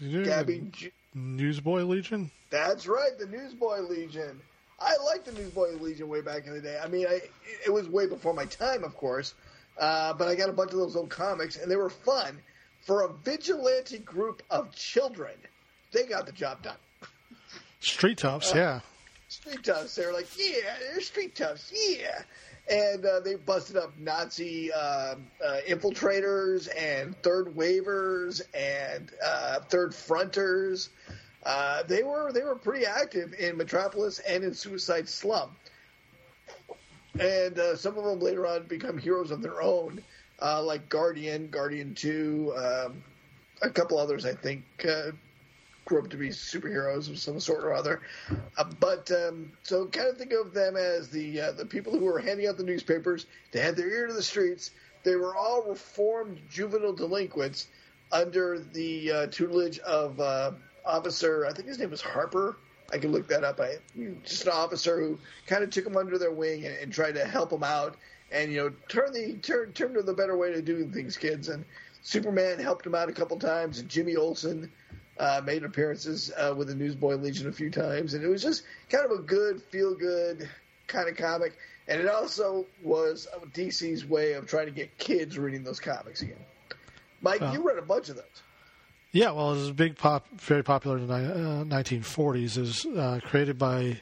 Gabby. 0.00 0.70
Newsboy 1.14 1.82
Legion? 1.82 2.30
That's 2.50 2.86
right, 2.86 3.18
the 3.18 3.26
Newsboy 3.26 3.80
Legion. 3.80 4.40
I 4.80 4.96
liked 5.04 5.26
the 5.26 5.32
Newsboy 5.32 5.72
Legion 5.80 6.08
way 6.08 6.20
back 6.20 6.46
in 6.46 6.54
the 6.54 6.60
day. 6.60 6.78
I 6.82 6.88
mean, 6.88 7.06
I, 7.06 7.20
it 7.64 7.72
was 7.72 7.88
way 7.88 8.06
before 8.06 8.32
my 8.32 8.46
time, 8.46 8.84
of 8.84 8.96
course, 8.96 9.34
uh, 9.78 10.14
but 10.14 10.28
I 10.28 10.34
got 10.34 10.48
a 10.48 10.52
bunch 10.52 10.72
of 10.72 10.78
those 10.78 10.96
old 10.96 11.10
comics, 11.10 11.56
and 11.56 11.70
they 11.70 11.76
were 11.76 11.90
fun. 11.90 12.38
For 12.82 13.02
a 13.02 13.12
vigilante 13.12 13.98
group 13.98 14.42
of 14.50 14.74
children, 14.74 15.34
they 15.92 16.04
got 16.04 16.24
the 16.24 16.32
job 16.32 16.62
done. 16.62 16.76
Street 17.80 18.18
Toughs, 18.18 18.54
yeah. 18.54 18.80
Street 19.28 19.62
toughs, 19.62 19.94
they 19.94 20.04
were 20.04 20.12
like, 20.12 20.26
yeah, 20.36 20.74
they're 20.80 21.00
street 21.00 21.36
toughs, 21.36 21.72
yeah. 21.72 22.22
And 22.70 23.04
uh, 23.04 23.20
they 23.20 23.34
busted 23.34 23.76
up 23.76 23.98
Nazi 23.98 24.72
uh, 24.72 24.78
uh, 24.78 25.16
infiltrators 25.68 26.68
and 26.78 27.20
third 27.22 27.46
waivers 27.56 28.42
and 28.54 29.10
uh, 29.24 29.60
third 29.60 29.94
fronters. 29.94 30.90
Uh, 31.42 31.82
they 31.84 32.02
were 32.02 32.32
they 32.32 32.42
were 32.42 32.54
pretty 32.54 32.86
active 32.86 33.34
in 33.34 33.56
Metropolis 33.56 34.20
and 34.20 34.44
in 34.44 34.54
Suicide 34.54 35.08
Slum. 35.08 35.50
And 37.18 37.58
uh, 37.58 37.76
some 37.76 37.98
of 37.98 38.04
them 38.04 38.20
later 38.20 38.46
on 38.46 38.66
become 38.66 38.96
heroes 38.96 39.32
of 39.32 39.42
their 39.42 39.60
own, 39.60 40.00
like 40.40 40.88
Guardian, 40.88 41.48
Guardian 41.48 41.94
Two, 41.94 42.54
um, 42.56 43.02
a 43.62 43.70
couple 43.70 43.98
others 43.98 44.24
I 44.24 44.34
think 44.34 44.62
grew 45.90 45.98
up 45.98 46.08
to 46.08 46.16
be 46.16 46.28
superheroes 46.28 47.10
of 47.10 47.18
some 47.18 47.40
sort 47.40 47.64
or 47.64 47.74
other. 47.74 48.00
Uh, 48.56 48.64
but 48.78 49.10
um, 49.10 49.50
so 49.64 49.86
kind 49.86 50.08
of 50.08 50.16
think 50.16 50.32
of 50.32 50.54
them 50.54 50.76
as 50.76 51.08
the 51.08 51.40
uh, 51.40 51.52
the 51.52 51.66
people 51.66 51.92
who 51.92 52.04
were 52.04 52.20
handing 52.20 52.46
out 52.46 52.56
the 52.56 52.62
newspapers. 52.62 53.26
They 53.50 53.60
had 53.60 53.74
their 53.74 53.90
ear 53.90 54.06
to 54.06 54.12
the 54.12 54.22
streets. 54.22 54.70
They 55.02 55.16
were 55.16 55.34
all 55.34 55.62
reformed 55.62 56.40
juvenile 56.48 56.92
delinquents 56.92 57.66
under 58.12 58.60
the 58.60 59.12
uh, 59.12 59.26
tutelage 59.26 59.80
of 59.80 60.20
uh, 60.20 60.52
officer. 60.86 61.44
I 61.46 61.52
think 61.52 61.66
his 61.66 61.80
name 61.80 61.90
was 61.90 62.00
Harper. 62.00 62.56
I 62.92 62.98
can 62.98 63.10
look 63.10 63.26
that 63.28 63.42
up. 63.42 63.58
I 63.60 63.78
just 64.24 64.46
an 64.46 64.52
officer 64.52 65.00
who 65.00 65.18
kind 65.46 65.64
of 65.64 65.70
took 65.70 65.84
them 65.84 65.96
under 65.96 66.18
their 66.18 66.32
wing 66.32 66.66
and, 66.66 66.76
and 66.76 66.92
tried 66.92 67.16
to 67.16 67.24
help 67.24 67.50
them 67.50 67.64
out 67.64 67.96
and 68.30 68.52
you 68.52 68.58
know 68.58 68.72
turn 68.88 69.12
the 69.12 69.34
turn 69.42 69.72
turn 69.72 69.94
to 69.94 70.02
the 70.02 70.14
better 70.14 70.36
way 70.36 70.52
to 70.52 70.62
do 70.62 70.86
things, 70.86 71.16
kids. 71.16 71.48
And 71.48 71.64
Superman 72.02 72.60
helped 72.60 72.86
him 72.86 72.94
out 72.94 73.08
a 73.08 73.12
couple 73.12 73.38
times, 73.38 73.80
and 73.80 73.88
Jimmy 73.88 74.14
Olsen 74.14 74.70
uh, 75.20 75.40
made 75.44 75.62
appearances 75.62 76.32
uh, 76.36 76.54
with 76.56 76.68
the 76.68 76.74
Newsboy 76.74 77.14
Legion 77.16 77.46
a 77.48 77.52
few 77.52 77.70
times, 77.70 78.14
and 78.14 78.24
it 78.24 78.28
was 78.28 78.42
just 78.42 78.64
kind 78.88 79.04
of 79.04 79.12
a 79.12 79.22
good, 79.22 79.62
feel 79.62 79.94
good 79.94 80.48
kind 80.86 81.08
of 81.08 81.16
comic. 81.16 81.56
And 81.86 82.00
it 82.00 82.08
also 82.08 82.66
was 82.82 83.28
DC's 83.52 84.04
way 84.06 84.32
of 84.32 84.46
trying 84.46 84.66
to 84.66 84.72
get 84.72 84.96
kids 84.98 85.38
reading 85.38 85.62
those 85.62 85.78
comics 85.78 86.22
again. 86.22 86.36
Mike, 87.20 87.40
Well- 87.40 87.52
you 87.52 87.62
read 87.62 87.78
a 87.78 87.82
bunch 87.82 88.08
of 88.08 88.16
those. 88.16 88.24
Yeah, 89.12 89.32
well, 89.32 89.50
it 89.52 89.56
was 89.56 89.68
a 89.70 89.74
big 89.74 89.98
pop, 89.98 90.28
very 90.38 90.62
popular 90.62 90.96
in 90.96 91.08
the 91.08 91.14
uh, 91.14 91.64
1940s. 91.64 92.56
It 92.56 92.60
was 92.60 92.86
uh, 92.86 93.18
created 93.24 93.58
by 93.58 94.00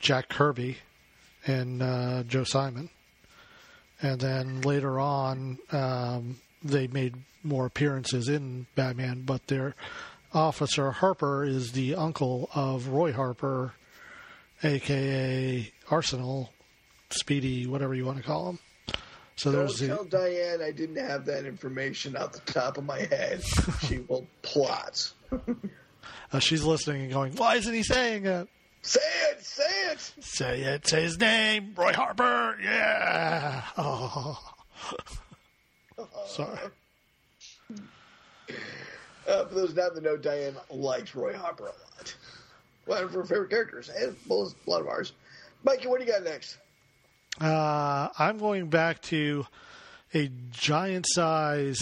Jack 0.00 0.28
Kirby 0.28 0.76
and 1.46 1.82
uh, 1.82 2.24
Joe 2.24 2.44
Simon, 2.44 2.90
and 4.02 4.20
then 4.20 4.60
later 4.60 5.00
on 5.00 5.58
um, 5.72 6.36
they 6.62 6.88
made 6.88 7.14
more 7.42 7.64
appearances 7.64 8.28
in 8.28 8.66
Batman. 8.74 9.22
But 9.24 9.46
their 9.46 9.74
Officer 10.32 10.90
Harper 10.92 11.44
is 11.44 11.72
the 11.72 11.94
uncle 11.94 12.48
of 12.54 12.88
Roy 12.88 13.12
Harper, 13.12 13.74
aka 14.62 15.72
Arsenal, 15.90 16.52
Speedy, 17.10 17.66
whatever 17.66 17.94
you 17.94 18.04
want 18.04 18.18
to 18.18 18.22
call 18.24 18.50
him. 18.50 18.58
So 19.36 19.50
Don't 19.50 19.60
there's 19.60 19.78
the 19.78 19.88
tell 19.88 20.04
Diane 20.04 20.60
I 20.62 20.70
didn't 20.70 21.04
have 21.04 21.24
that 21.26 21.46
information 21.46 22.16
out 22.16 22.32
the 22.32 22.52
top 22.52 22.78
of 22.78 22.84
my 22.84 23.00
head. 23.00 23.42
she 23.88 23.98
will 24.00 24.26
plot. 24.42 25.12
uh, 26.32 26.38
she's 26.38 26.62
listening 26.62 27.02
and 27.02 27.12
going, 27.12 27.32
"Why 27.34 27.56
isn't 27.56 27.72
he 27.72 27.82
saying 27.82 28.26
it?" 28.26 28.48
Say 28.82 29.00
it, 29.30 29.44
say 29.44 29.90
it. 29.92 30.12
Say 30.20 30.60
it. 30.62 30.86
Say 30.86 31.02
his 31.02 31.18
name. 31.18 31.74
Roy 31.76 31.92
Harper. 31.92 32.56
Yeah. 32.62 33.62
Oh. 33.76 34.38
Sorry. 36.26 36.58
Uh, 39.30 39.44
for 39.46 39.54
those 39.54 39.74
not 39.74 39.90
in 39.90 39.94
the 39.94 40.00
know, 40.00 40.16
Diane 40.16 40.56
likes 40.70 41.14
Roy 41.14 41.36
Harper 41.36 41.64
a 41.64 41.66
lot. 41.66 42.14
One 42.86 43.04
of 43.04 43.12
her 43.12 43.24
favorite 43.24 43.50
characters, 43.50 43.88
and 43.88 44.16
well, 44.26 44.52
a 44.66 44.70
lot 44.70 44.80
of 44.80 44.88
ours. 44.88 45.12
Mikey, 45.62 45.86
what 45.86 46.00
do 46.00 46.06
you 46.06 46.12
got 46.12 46.24
next? 46.24 46.56
Uh, 47.40 48.08
I'm 48.18 48.38
going 48.38 48.68
back 48.68 49.00
to 49.02 49.46
a 50.14 50.30
giant 50.50 51.06
size 51.08 51.80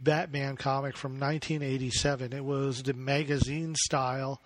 Batman 0.00 0.56
comic 0.56 0.96
from 0.96 1.12
1987. 1.20 2.32
It 2.32 2.44
was 2.44 2.82
the 2.82 2.94
magazine 2.94 3.74
style. 3.76 4.40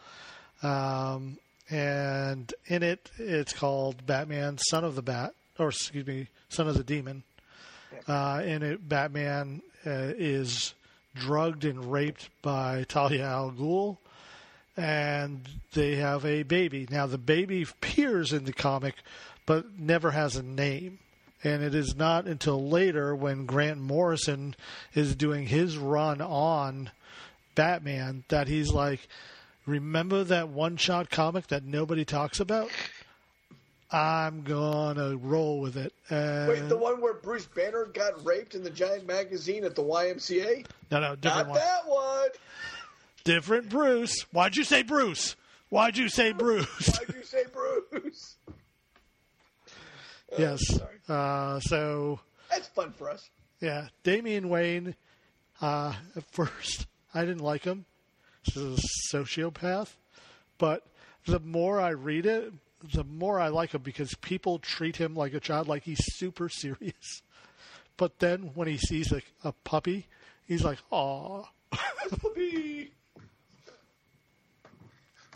Um, 0.63 1.39
and 1.71 2.53
in 2.67 2.83
it, 2.83 3.11
it's 3.19 3.53
called 3.53 4.05
Batman, 4.05 4.59
Son 4.59 4.85
of 4.85 4.95
the 4.95 5.03
Bat, 5.03 5.33
or 5.59 5.69
excuse 5.69 6.07
me, 6.07 6.29
Son 6.49 6.69
of 6.69 6.77
the 6.77 6.85
Demon. 6.85 7.23
Uh, 8.07 8.43
in 8.45 8.63
it, 8.63 8.89
Batman 8.89 9.63
uh, 9.87 10.13
is 10.19 10.75
drugged 11.15 11.65
and 11.65 11.91
raped 11.91 12.29
by 12.43 12.85
Talia 12.89 13.25
al 13.25 13.53
Ghul, 13.53 13.99
and 14.77 15.49
they 15.73 15.97
have 15.97 16.25
a 16.25 16.43
baby. 16.43 16.87
Now, 16.91 17.07
the 17.07 17.19
baby 17.19 17.63
appears 17.63 18.33
in 18.33 18.45
the 18.45 18.53
comic, 18.53 18.95
but 19.47 19.79
never 19.79 20.11
has 20.13 20.37
a 20.37 20.43
name. 20.43 20.99
And 21.43 21.63
it 21.63 21.75
is 21.75 21.97
not 21.97 22.27
until 22.27 22.69
later 22.69 23.15
when 23.15 23.47
Grant 23.47 23.81
Morrison 23.81 24.55
is 24.95 25.17
doing 25.17 25.47
his 25.47 25.79
run 25.79 26.21
on 26.21 26.91
Batman 27.55 28.25
that 28.29 28.47
he's 28.47 28.71
like, 28.73 29.09
Remember 29.67 30.25
that 30.25 30.49
one 30.49 30.77
shot 30.77 31.11
comic 31.11 31.47
that 31.49 31.65
nobody 31.65 32.05
talks 32.05 32.41
about? 32.41 32.71
I'm 33.93 34.43
gonna 34.43 35.17
roll 35.17 35.61
with 35.61 35.77
it. 35.77 35.93
And 36.11 36.49
Wait, 36.49 36.69
the 36.69 36.77
one 36.77 37.01
where 37.01 37.15
Bruce 37.15 37.47
Banner 37.47 37.87
got 37.87 38.25
raped 38.25 38.55
in 38.55 38.63
the 38.63 38.71
giant 38.71 39.07
magazine 39.07 39.65
at 39.65 39.75
the 39.75 39.83
YMCA? 39.83 40.65
no, 40.91 41.01
no, 41.01 41.17
different 41.17 41.49
Not 41.49 41.51
one. 41.51 41.59
that 41.59 41.89
one. 41.89 42.29
Different 43.25 43.69
Bruce. 43.69 44.23
Why'd 44.33 44.57
you 44.57 44.65
say 44.65 44.83
Bruce? 44.83 45.35
Why'd 45.71 45.97
you 45.97 46.09
say 46.09 46.33
Bruce? 46.33 46.67
Why'd 46.99 47.15
you 47.17 47.25
say 47.25 47.45
Bruce? 47.53 48.37
yes. 50.39 50.61
sorry. 50.67 50.97
Uh, 51.09 51.61
so 51.61 52.21
That's 52.49 52.69
fun 52.69 52.93
for 52.93 53.11
us. 53.11 53.29
Yeah, 53.61 53.89
Damian 54.05 54.49
Wayne. 54.49 54.95
Uh, 55.61 55.93
at 56.17 56.25
first, 56.33 56.87
I 57.13 57.21
didn't 57.25 57.43
like 57.43 57.65
him. 57.65 57.85
This 58.47 58.57
is 58.57 58.79
a 59.13 59.17
sociopath, 59.17 59.91
but 60.57 60.87
the 61.27 61.41
more 61.41 61.79
I 61.79 61.91
read 61.91 62.25
it, 62.25 62.53
the 62.95 63.05
more 63.05 63.39
I 63.41 63.49
like 63.49 63.73
him 63.75 63.83
because 63.83 64.15
people 64.17 64.59
treat 64.59 64.97
him 64.97 65.15
like 65.15 65.35
a 65.35 65.41
child, 65.41 65.69
like 65.69 65.83
he's 65.85 66.01
super 66.17 66.49
serious. 66.51 67.23
But 67.97 68.19
then 68.19 68.53
when 68.55 68.69
he 68.69 68.79
sees 68.79 69.13
a, 69.13 69.21
a 69.45 69.53
puppy, 69.53 70.07
he's 70.45 70.65
like, 70.65 70.79
"Aw." 70.91 71.45
Puppy. 72.23 72.93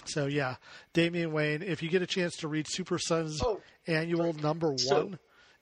So 0.07 0.27
yeah, 0.27 0.57
Damian 0.93 1.33
Wayne. 1.33 1.63
If 1.63 1.83
you 1.83 1.89
get 1.89 2.03
a 2.03 2.07
chance 2.07 2.37
to 2.39 2.49
read 2.49 2.67
Super 2.69 2.99
Sons 2.99 3.41
Oh, 3.43 3.61
Annual 3.87 4.35
Number 4.35 4.69
One, 4.71 4.79
So- 4.79 5.13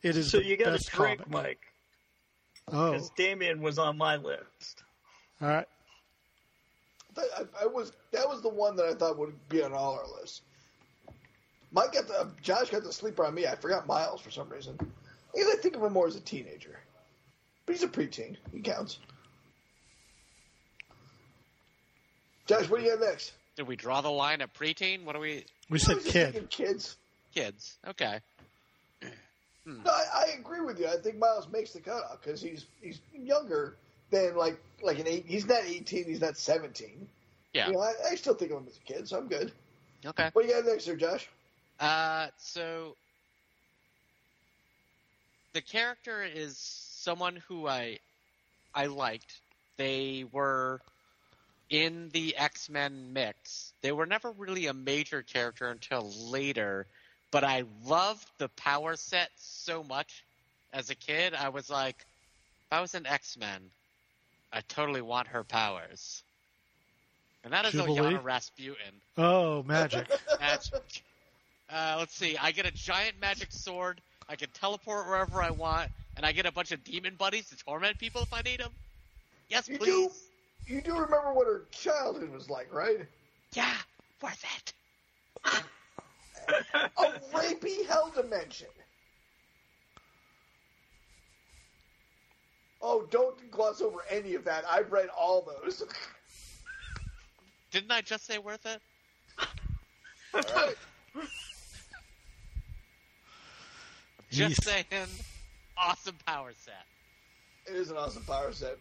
it 0.02 0.16
is 0.16 0.30
So 0.30 0.38
you 0.38 0.56
got 0.56 0.66
to 0.66 0.70
best 0.72 0.90
drink, 0.90 1.20
comic. 1.22 1.32
Mike, 1.32 1.60
Oh, 2.68 2.92
because 2.92 3.10
Damian 3.10 3.60
was 3.60 3.78
on 3.78 3.96
my 3.98 4.16
list. 4.16 4.82
all 5.40 5.48
right. 5.48 5.66
I, 7.16 7.42
I 7.62 7.66
was 7.66 7.92
that 8.12 8.26
was 8.28 8.40
the 8.40 8.48
one 8.48 8.74
that 8.76 8.86
I 8.86 8.94
thought 8.94 9.18
would 9.18 9.34
be 9.48 9.62
on 9.62 9.72
all 9.74 9.94
our 9.94 10.06
lists. 10.20 10.40
Mike 11.72 11.92
got 11.92 12.06
the 12.06 12.28
Josh 12.42 12.70
got 12.70 12.84
the 12.84 12.92
sleeper 12.92 13.24
on 13.24 13.34
me. 13.34 13.46
I 13.46 13.56
forgot 13.56 13.86
Miles 13.86 14.20
for 14.20 14.30
some 14.30 14.48
reason. 14.48 14.76
Because 14.76 15.48
I 15.52 15.56
think 15.56 15.76
of 15.76 15.82
him 15.82 15.92
more 15.92 16.06
as 16.06 16.16
a 16.16 16.20
teenager, 16.20 16.78
but 17.64 17.74
he's 17.74 17.82
a 17.82 17.88
preteen. 17.88 18.36
He 18.52 18.60
counts. 18.60 18.98
Josh, 22.46 22.68
what 22.68 22.80
do 22.80 22.86
you 22.86 22.96
got 22.96 23.06
next? 23.06 23.32
Did 23.56 23.66
we 23.66 23.76
draw 23.76 24.00
the 24.00 24.10
line 24.10 24.40
at 24.42 24.52
preteen? 24.52 25.04
What 25.04 25.16
are 25.16 25.20
we? 25.20 25.44
We 25.70 25.78
said 25.78 25.96
was 25.96 26.06
kid. 26.06 26.50
kids. 26.50 26.96
Kids. 27.34 27.76
Okay. 27.88 28.20
Hmm. 29.64 29.82
No, 29.84 29.90
I, 29.90 30.04
I 30.14 30.38
agree 30.38 30.60
with 30.60 30.78
you. 30.80 30.88
I 30.88 30.96
think 30.96 31.18
Miles 31.18 31.48
makes 31.50 31.72
the 31.72 31.80
cutoff 31.80 32.20
because 32.22 32.42
he's 32.42 32.66
he's 32.80 33.00
younger 33.14 33.76
than 34.10 34.36
like 34.36 34.58
like 34.82 34.98
an 34.98 35.06
eight. 35.06 35.24
He's 35.26 35.46
not 35.46 35.64
eighteen. 35.64 36.04
He's 36.04 36.20
not 36.20 36.36
seventeen. 36.36 37.08
Yeah. 37.54 37.68
You 37.68 37.74
know, 37.74 37.80
I, 37.80 37.92
I 38.10 38.14
still 38.16 38.34
think 38.34 38.50
of 38.50 38.58
him 38.58 38.66
as 38.68 38.76
a 38.76 38.92
kid, 38.92 39.08
so 39.08 39.18
I'm 39.18 39.28
good. 39.28 39.52
Okay. 40.04 40.30
What 40.32 40.42
do 40.42 40.48
you 40.48 40.54
got 40.54 40.66
next, 40.66 40.86
there, 40.86 40.96
Josh? 40.96 41.28
Uh, 41.82 42.28
so 42.38 42.94
the 45.52 45.60
character 45.60 46.22
is 46.22 46.56
someone 46.56 47.34
who 47.48 47.66
I 47.66 47.98
I 48.72 48.86
liked. 48.86 49.40
They 49.78 50.24
were 50.30 50.80
in 51.70 52.08
the 52.12 52.36
X 52.36 52.70
Men 52.70 53.12
mix. 53.12 53.72
They 53.82 53.90
were 53.90 54.06
never 54.06 54.30
really 54.30 54.68
a 54.68 54.72
major 54.72 55.22
character 55.22 55.70
until 55.70 56.08
later, 56.30 56.86
but 57.32 57.42
I 57.42 57.64
loved 57.84 58.28
the 58.38 58.48
power 58.50 58.94
set 58.94 59.30
so 59.34 59.82
much 59.82 60.22
as 60.72 60.88
a 60.90 60.94
kid. 60.94 61.34
I 61.34 61.48
was 61.48 61.68
like, 61.68 61.96
if 61.98 62.78
I 62.78 62.80
was 62.80 62.94
an 62.94 63.08
X 63.08 63.36
Men, 63.36 63.60
I 64.52 64.60
totally 64.68 65.02
want 65.02 65.26
her 65.26 65.42
powers. 65.42 66.22
And 67.42 67.52
that 67.52 67.64
is 67.64 67.72
Jubilee? 67.72 68.14
Illyana 68.14 68.22
Rasputin. 68.22 68.94
Oh, 69.18 69.64
magic. 69.64 70.06
Magic. 70.40 71.02
Uh, 71.72 71.96
let's 71.98 72.14
see. 72.14 72.36
I 72.36 72.52
get 72.52 72.66
a 72.66 72.70
giant 72.70 73.18
magic 73.20 73.50
sword. 73.50 74.00
I 74.28 74.36
can 74.36 74.50
teleport 74.50 75.06
wherever 75.06 75.42
I 75.42 75.50
want, 75.50 75.90
and 76.16 76.26
I 76.26 76.32
get 76.32 76.44
a 76.46 76.52
bunch 76.52 76.70
of 76.72 76.84
demon 76.84 77.14
buddies 77.16 77.48
to 77.48 77.56
torment 77.56 77.98
people 77.98 78.22
if 78.22 78.32
I 78.32 78.42
need 78.42 78.60
them. 78.60 78.72
Yes, 79.48 79.68
You 79.68 79.78
please. 79.78 79.86
do. 80.66 80.74
You 80.74 80.80
do 80.80 80.92
remember 80.92 81.32
what 81.32 81.46
her 81.46 81.64
childhood 81.70 82.30
was 82.30 82.48
like, 82.48 82.72
right? 82.72 82.98
Yeah, 83.54 83.74
worth 84.22 84.44
it. 84.56 84.72
A 86.98 87.04
rapey 87.34 87.86
hell 87.86 88.12
dimension. 88.14 88.68
Oh, 92.80 93.06
don't 93.10 93.50
gloss 93.50 93.80
over 93.80 94.00
any 94.10 94.34
of 94.34 94.44
that. 94.44 94.64
I've 94.68 94.90
read 94.92 95.08
all 95.08 95.42
those. 95.62 95.82
Didn't 97.70 97.90
I 97.90 98.00
just 98.00 98.26
say 98.26 98.38
worth 98.38 98.66
it? 98.66 98.80
All 104.34 104.40
right. 104.40 104.48
Just 104.50 104.64
saying. 104.64 104.84
Awesome 105.76 106.16
power 106.26 106.52
set. 106.54 106.86
It 107.66 107.76
is 107.76 107.90
an 107.90 107.96
awesome 107.96 108.24
power 108.24 108.52
set. 108.52 108.78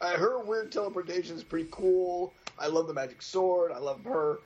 Uh, 0.00 0.16
her 0.16 0.38
weird 0.40 0.70
teleportation 0.70 1.36
is 1.36 1.42
pretty 1.42 1.68
cool. 1.70 2.32
I 2.58 2.66
love 2.66 2.86
the 2.86 2.94
magic 2.94 3.22
sword. 3.22 3.72
I 3.72 3.78
love 3.78 4.04
her 4.04 4.38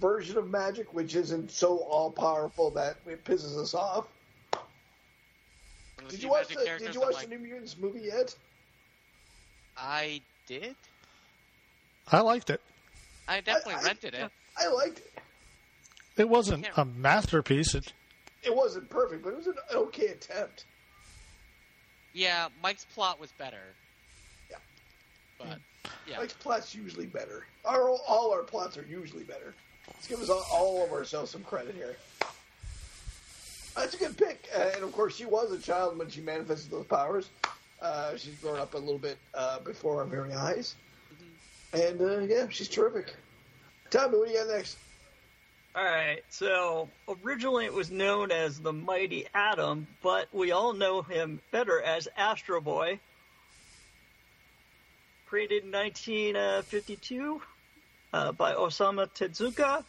version 0.00 0.38
of 0.38 0.50
magic, 0.50 0.92
which 0.94 1.14
isn't 1.14 1.50
so 1.50 1.78
all 1.78 2.10
powerful 2.10 2.70
that 2.72 2.96
it 3.06 3.24
pisses 3.24 3.56
us 3.58 3.74
off. 3.74 4.06
One 4.52 4.62
of 5.98 6.10
the 6.10 6.16
Did 6.16 6.22
you 6.22 6.30
watch 6.30 6.48
the 6.48 6.76
Did 6.78 6.94
you 6.94 7.00
watch 7.00 7.14
like, 7.14 7.28
the 7.28 7.36
New 7.36 7.42
Mutants 7.42 7.76
movie 7.78 8.00
yet? 8.00 8.34
I 9.76 10.20
did. 10.46 10.74
I 12.10 12.20
liked 12.20 12.50
it. 12.50 12.60
I 13.28 13.40
definitely 13.40 13.74
I- 13.74 13.82
rented 13.82 14.14
it. 14.14 14.30
I 14.56 14.68
liked 14.68 14.98
it. 14.98 15.10
It 16.16 16.28
wasn't 16.28 16.68
a 16.76 16.84
masterpiece. 16.84 17.74
It, 17.74 17.92
It 18.44 18.54
wasn't 18.54 18.88
perfect, 18.90 19.22
but 19.22 19.30
it 19.30 19.36
was 19.36 19.46
an 19.46 19.54
okay 19.74 20.08
attempt. 20.08 20.64
Yeah, 22.12 22.48
Mike's 22.62 22.84
plot 22.94 23.18
was 23.18 23.32
better. 23.32 23.74
Yeah. 24.50 24.56
But 25.38 25.58
yeah, 26.08 26.18
Mike's 26.18 26.34
plot's 26.34 26.74
usually 26.74 27.06
better. 27.06 27.46
Our 27.64 27.88
all 27.90 28.32
our 28.32 28.42
plots 28.42 28.76
are 28.76 28.86
usually 28.88 29.24
better. 29.24 29.54
Let's 29.88 30.06
give 30.06 30.20
us 30.20 30.30
all, 30.30 30.44
all 30.52 30.84
of 30.84 30.92
ourselves 30.92 31.30
some 31.30 31.42
credit 31.42 31.74
here. 31.74 31.96
That's 33.74 33.94
a 33.94 33.96
good 33.96 34.16
pick, 34.16 34.48
uh, 34.56 34.70
and 34.74 34.84
of 34.84 34.92
course, 34.92 35.16
she 35.16 35.24
was 35.24 35.50
a 35.50 35.58
child 35.58 35.98
when 35.98 36.08
she 36.08 36.20
manifested 36.20 36.70
those 36.70 36.86
powers. 36.86 37.28
Uh, 37.82 38.16
she's 38.16 38.34
grown 38.36 38.58
up 38.58 38.74
a 38.74 38.78
little 38.78 38.98
bit 38.98 39.18
uh, 39.34 39.58
before 39.60 39.98
our 40.00 40.06
very 40.06 40.32
eyes, 40.32 40.76
and 41.72 42.00
uh, 42.00 42.20
yeah, 42.20 42.46
she's 42.50 42.68
terrific. 42.68 43.14
Tommy, 43.90 44.16
what 44.16 44.28
do 44.28 44.34
you 44.34 44.38
got 44.38 44.54
next? 44.54 44.76
All 45.76 45.82
right, 45.82 46.22
so 46.28 46.88
originally 47.24 47.64
it 47.64 47.72
was 47.72 47.90
known 47.90 48.30
as 48.30 48.60
the 48.60 48.72
Mighty 48.72 49.26
Atom, 49.34 49.88
but 50.04 50.28
we 50.32 50.52
all 50.52 50.72
know 50.72 51.02
him 51.02 51.40
better 51.50 51.82
as 51.82 52.06
Astro 52.16 52.60
Boy. 52.60 53.00
Created 55.26 55.64
in 55.64 55.72
1952 55.72 57.42
uh, 58.12 58.30
by 58.32 58.54
Osamu 58.54 59.08
Tezuka. 59.14 59.82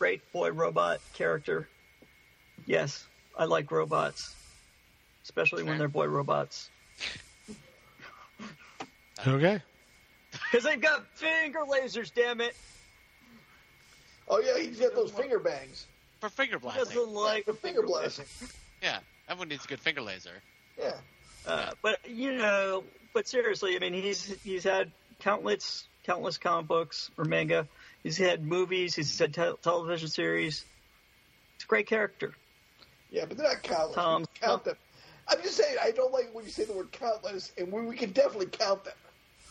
Great 0.00 0.32
boy 0.32 0.50
robot 0.50 0.98
character. 1.12 1.68
Yes, 2.66 3.06
I 3.38 3.44
like 3.44 3.70
robots, 3.70 4.34
especially 5.22 5.62
when 5.62 5.78
they're 5.78 5.86
boy 5.86 6.06
robots. 6.06 6.68
Okay. 9.26 9.62
Because 10.50 10.64
they've 10.64 10.80
got 10.80 11.06
finger 11.08 11.60
lasers, 11.70 12.10
damn 12.14 12.40
it! 12.40 12.56
Oh 14.28 14.40
yeah, 14.40 14.58
he's 14.58 14.78
got 14.78 14.94
those 14.94 15.10
finger 15.10 15.38
bangs, 15.38 15.86
for 16.20 16.28
finger 16.28 16.56
He 16.58 16.62
blasting. 16.62 16.84
doesn't 16.96 17.12
like 17.12 17.44
the 17.46 17.54
finger 17.54 17.82
blasting. 17.82 18.26
Yeah, 18.82 18.98
everyone 19.28 19.48
needs 19.50 19.64
a 19.64 19.68
good 19.68 19.78
finger 19.78 20.02
laser. 20.02 20.42
Yeah, 20.76 20.94
Uh, 21.46 21.70
but 21.82 21.98
you 22.08 22.32
know, 22.32 22.82
but 23.14 23.28
seriously, 23.28 23.76
I 23.76 23.78
mean, 23.78 23.92
he's 23.92 24.34
he's 24.42 24.64
had 24.64 24.90
countless 25.20 25.86
countless 26.04 26.36
comic 26.38 26.66
books 26.66 27.08
or 27.16 27.24
manga. 27.24 27.68
He's 28.02 28.16
had 28.18 28.44
movies. 28.44 28.96
He's 28.96 29.16
had 29.16 29.34
te- 29.34 29.52
television 29.62 30.08
series. 30.08 30.64
He's 31.58 31.64
a 31.64 31.66
great 31.68 31.86
character. 31.86 32.34
yeah, 33.12 33.24
but 33.24 33.36
they're 33.38 33.46
not 33.46 33.62
countless. 33.62 33.94
Tom- 33.94 34.22
we 34.22 34.26
can 34.40 34.48
count 34.48 34.64
them. 34.64 34.76
I'm 35.28 35.40
just 35.42 35.56
saying, 35.56 35.76
I 35.80 35.92
don't 35.92 36.12
like 36.12 36.30
when 36.34 36.44
you 36.44 36.50
say 36.50 36.64
the 36.64 36.72
word 36.72 36.90
countless, 36.90 37.52
and 37.56 37.70
we, 37.70 37.82
we 37.82 37.96
can 37.96 38.10
definitely 38.10 38.46
count 38.46 38.82
them. 38.82 38.94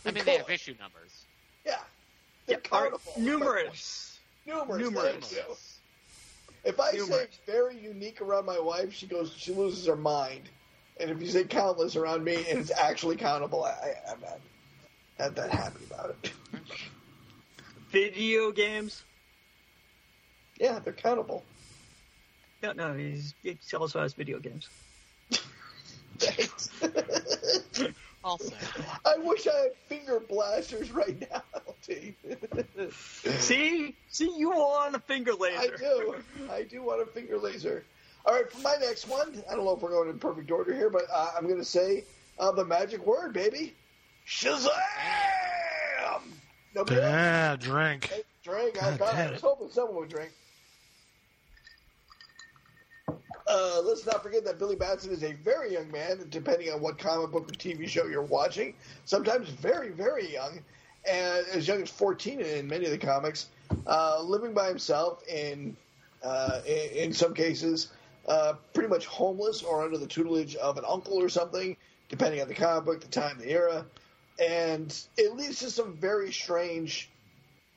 I 0.04 0.10
mean, 0.10 0.26
they 0.26 0.36
have 0.36 0.44
could. 0.46 0.52
issue 0.54 0.74
numbers. 0.78 1.10
Yeah, 1.64 1.76
they're 2.46 2.58
Yeah, 2.70 2.76
are 2.76 2.90
countable. 2.90 3.14
numerous. 3.16 4.11
Numerous. 4.46 4.80
Numerous. 4.80 5.12
Thank 5.28 5.32
you. 5.32 5.54
If 6.64 6.78
I 6.78 6.92
say 6.92 7.26
very 7.46 7.76
unique 7.76 8.20
around 8.20 8.46
my 8.46 8.58
wife, 8.58 8.92
she 8.92 9.06
goes, 9.06 9.34
she 9.36 9.52
loses 9.52 9.86
her 9.86 9.96
mind. 9.96 10.48
And 11.00 11.10
if 11.10 11.20
you 11.20 11.26
say 11.28 11.44
countless 11.44 11.96
around 11.96 12.22
me 12.22 12.36
and 12.48 12.60
it's 12.60 12.70
actually 12.70 13.16
countable, 13.16 13.64
I, 13.64 13.70
I, 13.70 14.12
I'm 14.12 14.20
not, 14.20 14.40
not 15.18 15.34
that 15.34 15.50
happy 15.50 15.84
about 15.90 16.10
it. 16.22 16.32
Video 17.90 18.52
games. 18.52 19.02
yeah, 20.60 20.78
they're 20.78 20.92
countable. 20.92 21.42
No, 22.62 22.72
no, 22.72 22.94
he's, 22.94 23.34
he 23.42 23.58
also 23.76 24.00
has 24.00 24.14
video 24.14 24.38
games. 24.38 24.68
Thanks. 26.18 26.70
Also, 28.24 28.54
I 29.04 29.16
wish 29.18 29.46
I 29.46 29.56
had 29.56 29.76
finger 29.88 30.20
blasters 30.20 30.90
right 30.92 31.20
now, 31.30 31.42
LT. 31.66 32.14
See, 33.40 33.96
see, 34.08 34.32
you 34.36 34.50
want 34.50 34.94
a 34.94 35.00
finger 35.00 35.34
laser. 35.34 35.74
I 35.74 35.76
do. 35.76 36.14
I 36.50 36.62
do 36.62 36.82
want 36.82 37.02
a 37.02 37.06
finger 37.06 37.38
laser. 37.38 37.84
All 38.24 38.34
right, 38.34 38.50
for 38.50 38.60
my 38.60 38.76
next 38.80 39.08
one, 39.08 39.42
I 39.50 39.56
don't 39.56 39.64
know 39.64 39.72
if 39.72 39.80
we're 39.80 39.90
going 39.90 40.08
in 40.08 40.18
perfect 40.18 40.50
order 40.50 40.72
here, 40.72 40.90
but 40.90 41.02
uh, 41.12 41.30
I'm 41.36 41.46
going 41.46 41.58
to 41.58 41.64
say 41.64 42.04
uh, 42.38 42.52
the 42.52 42.64
magic 42.64 43.04
word, 43.04 43.32
baby. 43.32 43.74
Shazam! 44.26 44.68
Nobody 46.74 47.00
else? 47.00 47.60
Drink. 47.60 48.04
Hey, 48.06 48.22
drink. 48.44 48.82
I, 48.82 48.96
God 48.96 49.14
I 49.14 49.30
was 49.32 49.40
hoping 49.40 49.70
someone 49.70 49.96
would 49.96 50.08
drink. 50.08 50.30
Uh, 53.46 53.80
let's 53.84 54.06
not 54.06 54.22
forget 54.22 54.44
that 54.44 54.58
Billy 54.58 54.76
Batson 54.76 55.12
is 55.12 55.22
a 55.22 55.32
very 55.32 55.72
young 55.72 55.90
man, 55.90 56.26
depending 56.30 56.72
on 56.72 56.80
what 56.80 56.98
comic 56.98 57.30
book 57.30 57.48
or 57.48 57.52
TV 57.52 57.88
show 57.88 58.06
you're 58.06 58.22
watching. 58.22 58.74
Sometimes 59.04 59.48
very, 59.48 59.90
very 59.90 60.32
young, 60.32 60.60
and 61.08 61.46
as 61.52 61.66
young 61.66 61.82
as 61.82 61.90
14 61.90 62.40
in 62.40 62.68
many 62.68 62.84
of 62.84 62.90
the 62.92 62.98
comics, 62.98 63.48
uh, 63.86 64.22
living 64.22 64.54
by 64.54 64.68
himself 64.68 65.26
in, 65.28 65.76
uh, 66.22 66.60
in, 66.66 66.90
in 66.90 67.12
some 67.12 67.34
cases, 67.34 67.88
uh, 68.28 68.54
pretty 68.72 68.88
much 68.88 69.06
homeless 69.06 69.62
or 69.62 69.84
under 69.84 69.98
the 69.98 70.06
tutelage 70.06 70.54
of 70.56 70.78
an 70.78 70.84
uncle 70.88 71.14
or 71.14 71.28
something, 71.28 71.76
depending 72.08 72.40
on 72.40 72.48
the 72.48 72.54
comic 72.54 72.84
book, 72.84 73.00
the 73.00 73.08
time, 73.08 73.38
the 73.38 73.50
era. 73.50 73.84
And 74.38 74.96
it 75.16 75.34
leads 75.36 75.60
to 75.60 75.70
some 75.70 75.94
very 75.94 76.32
strange 76.32 77.10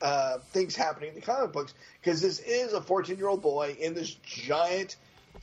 uh, 0.00 0.38
things 0.50 0.76
happening 0.76 1.10
in 1.10 1.14
the 1.14 1.20
comic 1.20 1.52
books 1.52 1.74
because 2.00 2.20
this 2.20 2.38
is 2.40 2.72
a 2.72 2.80
14 2.80 3.16
year 3.16 3.28
old 3.28 3.42
boy 3.42 3.76
in 3.80 3.94
this 3.94 4.14
giant, 4.24 4.96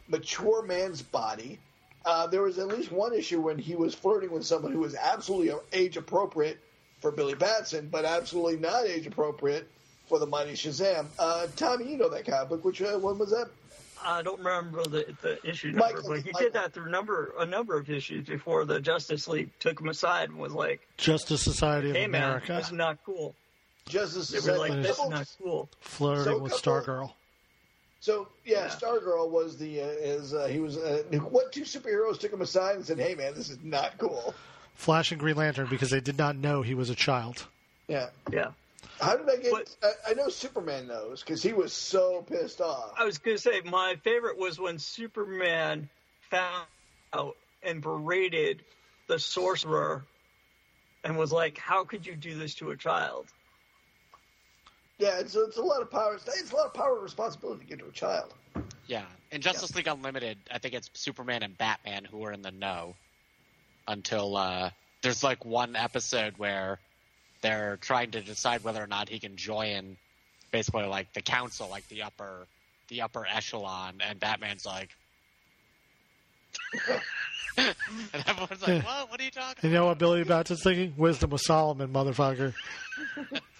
mature 0.07 0.63
man's 0.63 1.01
body. 1.01 1.59
Uh, 2.05 2.27
there 2.27 2.41
was 2.41 2.59
at 2.59 2.67
least 2.67 2.91
one 2.91 3.13
issue 3.13 3.39
when 3.41 3.57
he 3.57 3.75
was 3.75 3.95
flirting 3.95 4.31
with 4.31 4.45
someone 4.45 4.71
who 4.73 4.79
was 4.79 4.95
absolutely 4.95 5.53
age 5.71 5.95
appropriate 5.97 6.59
for 6.99 7.11
Billy 7.11 7.33
Batson, 7.35 7.87
but 7.91 8.03
absolutely 8.05 8.57
not 8.57 8.85
age 8.85 9.07
appropriate 9.07 9.69
for 10.07 10.19
the 10.19 10.25
mighty 10.25 10.51
Shazam. 10.53 11.07
Uh, 11.17 11.47
Tommy, 11.55 11.89
you 11.89 11.97
know 11.97 12.09
that 12.09 12.25
comic 12.25 12.49
book. 12.49 12.65
Which 12.65 12.81
uh, 12.81 12.97
one 12.99 13.17
was 13.17 13.29
that? 13.31 13.47
I 14.05 14.21
don't 14.21 14.39
remember 14.39 14.83
the, 14.83 15.15
the 15.21 15.39
issue 15.49 15.67
number, 15.71 15.79
Michael- 15.85 16.09
but 16.09 16.17
he 16.19 16.31
Michael. 16.33 16.39
did 16.41 16.53
that 16.53 16.73
through 16.73 16.89
number 16.91 17.33
a 17.39 17.45
number 17.45 17.77
of 17.77 17.89
issues 17.89 18.27
before 18.27 18.65
the 18.65 18.81
Justice 18.81 19.29
League 19.29 19.49
took 19.61 19.79
him 19.79 19.87
aside 19.87 20.27
and 20.29 20.37
was 20.39 20.51
like, 20.51 20.85
Justice 20.97 21.41
Society 21.41 21.91
of 21.91 21.95
"Hey 21.95 22.07
man, 22.07 22.23
America 22.23 22.47
that's 22.53 22.73
not 22.73 22.97
cool." 23.05 23.33
Justice 23.87 24.27
They 24.27 24.39
were 24.51 24.57
like, 24.57 24.71
Society. 24.71 24.87
"This 24.89 24.99
is 24.99 25.09
not 25.09 25.27
cool." 25.41 25.69
flirting 25.79 26.23
So 26.25 26.37
with 26.39 26.51
couple- 26.51 26.71
Stargirl. 26.73 27.11
So 28.03 28.27
yeah, 28.43 28.65
Yeah. 28.65 28.67
Stargirl 28.67 29.29
was 29.29 29.57
the 29.57 29.79
uh, 29.79 29.85
is 29.85 30.33
uh, 30.33 30.47
he 30.47 30.59
was 30.59 30.75
uh, 30.75 31.03
what 31.29 31.53
two 31.53 31.61
superheroes 31.61 32.19
took 32.19 32.33
him 32.33 32.41
aside 32.41 32.75
and 32.75 32.85
said, 32.85 32.99
"Hey 32.99 33.15
man, 33.15 33.33
this 33.33 33.49
is 33.49 33.59
not 33.63 33.97
cool." 33.97 34.35
Flash 34.75 35.13
and 35.13 35.21
Green 35.21 35.37
Lantern 35.37 35.67
because 35.69 35.89
they 35.89 36.01
did 36.01 36.17
not 36.17 36.35
know 36.35 36.61
he 36.63 36.73
was 36.75 36.89
a 36.89 36.95
child. 36.95 37.47
Yeah. 37.87 38.09
Yeah. 38.29 38.51
How 38.99 39.15
did 39.15 39.29
I 39.29 39.37
get? 39.41 39.51
But- 39.53 39.77
I, 39.81 40.11
I 40.11 40.13
know 40.15 40.27
Superman 40.27 40.85
knows 40.85 41.21
because 41.21 41.41
he 41.41 41.53
was 41.53 41.71
so 41.71 42.23
pissed 42.23 42.59
off. 42.59 42.91
I 42.97 43.05
was 43.05 43.19
going 43.19 43.37
to 43.37 43.41
say 43.41 43.61
my 43.61 43.95
favorite 44.03 44.37
was 44.37 44.59
when 44.59 44.79
Superman 44.79 45.87
found 46.29 46.67
out 47.13 47.37
and 47.61 47.81
berated 47.81 48.65
the 49.07 49.17
sorcerer 49.17 50.03
and 51.05 51.17
was 51.17 51.31
like, 51.31 51.57
"How 51.57 51.85
could 51.85 52.05
you 52.05 52.17
do 52.17 52.37
this 52.37 52.55
to 52.55 52.71
a 52.71 52.75
child?" 52.75 53.27
Yeah, 55.03 55.19
it's, 55.19 55.35
it's 55.35 55.57
a 55.57 55.61
lot 55.61 55.81
of 55.81 55.91
power. 55.91 56.15
It's 56.15 56.51
a 56.51 56.55
lot 56.55 56.67
of 56.67 56.73
power 56.73 56.93
and 56.93 57.03
responsibility 57.03 57.59
to 57.59 57.67
give 57.67 57.79
to 57.79 57.87
a 57.87 57.91
child. 57.91 58.33
yeah. 58.87 59.03
In 59.31 59.41
Justice 59.41 59.75
League 59.75 59.87
Unlimited, 59.87 60.37
I 60.49 60.59
think 60.59 60.73
it's 60.75 60.89
Superman 60.93 61.43
and 61.43 61.57
Batman 61.57 62.05
who 62.05 62.23
are 62.23 62.31
in 62.31 62.41
the 62.41 62.51
know 62.51 62.95
until 63.85 64.37
uh, 64.37 64.69
there's 65.01 65.21
like 65.21 65.43
one 65.43 65.75
episode 65.75 66.37
where 66.37 66.79
they're 67.41 67.77
trying 67.81 68.11
to 68.11 68.21
decide 68.21 68.63
whether 68.63 68.81
or 68.81 68.87
not 68.87 69.09
he 69.09 69.19
can 69.19 69.35
join 69.35 69.97
basically 70.51 70.85
like 70.85 71.11
the 71.11 71.21
council, 71.21 71.67
like 71.69 71.85
the 71.89 72.03
upper 72.03 72.47
the 72.87 73.01
upper 73.01 73.25
echelon, 73.27 73.95
and 74.07 74.21
Batman's 74.21 74.65
like. 74.65 74.89
and 77.57 77.75
everyone's 78.25 78.67
like, 78.67 78.85
"What? 78.85 79.11
What 79.11 79.19
are 79.19 79.23
you 79.23 79.31
talking?" 79.31 79.51
About? 79.59 79.63
You 79.63 79.69
know 79.73 79.85
what 79.87 79.99
Billy 79.99 80.23
Batson's 80.23 80.63
thinking? 80.63 80.93
Wisdom 80.97 81.33
of 81.33 81.41
Solomon, 81.41 81.89
motherfucker. 81.89 82.53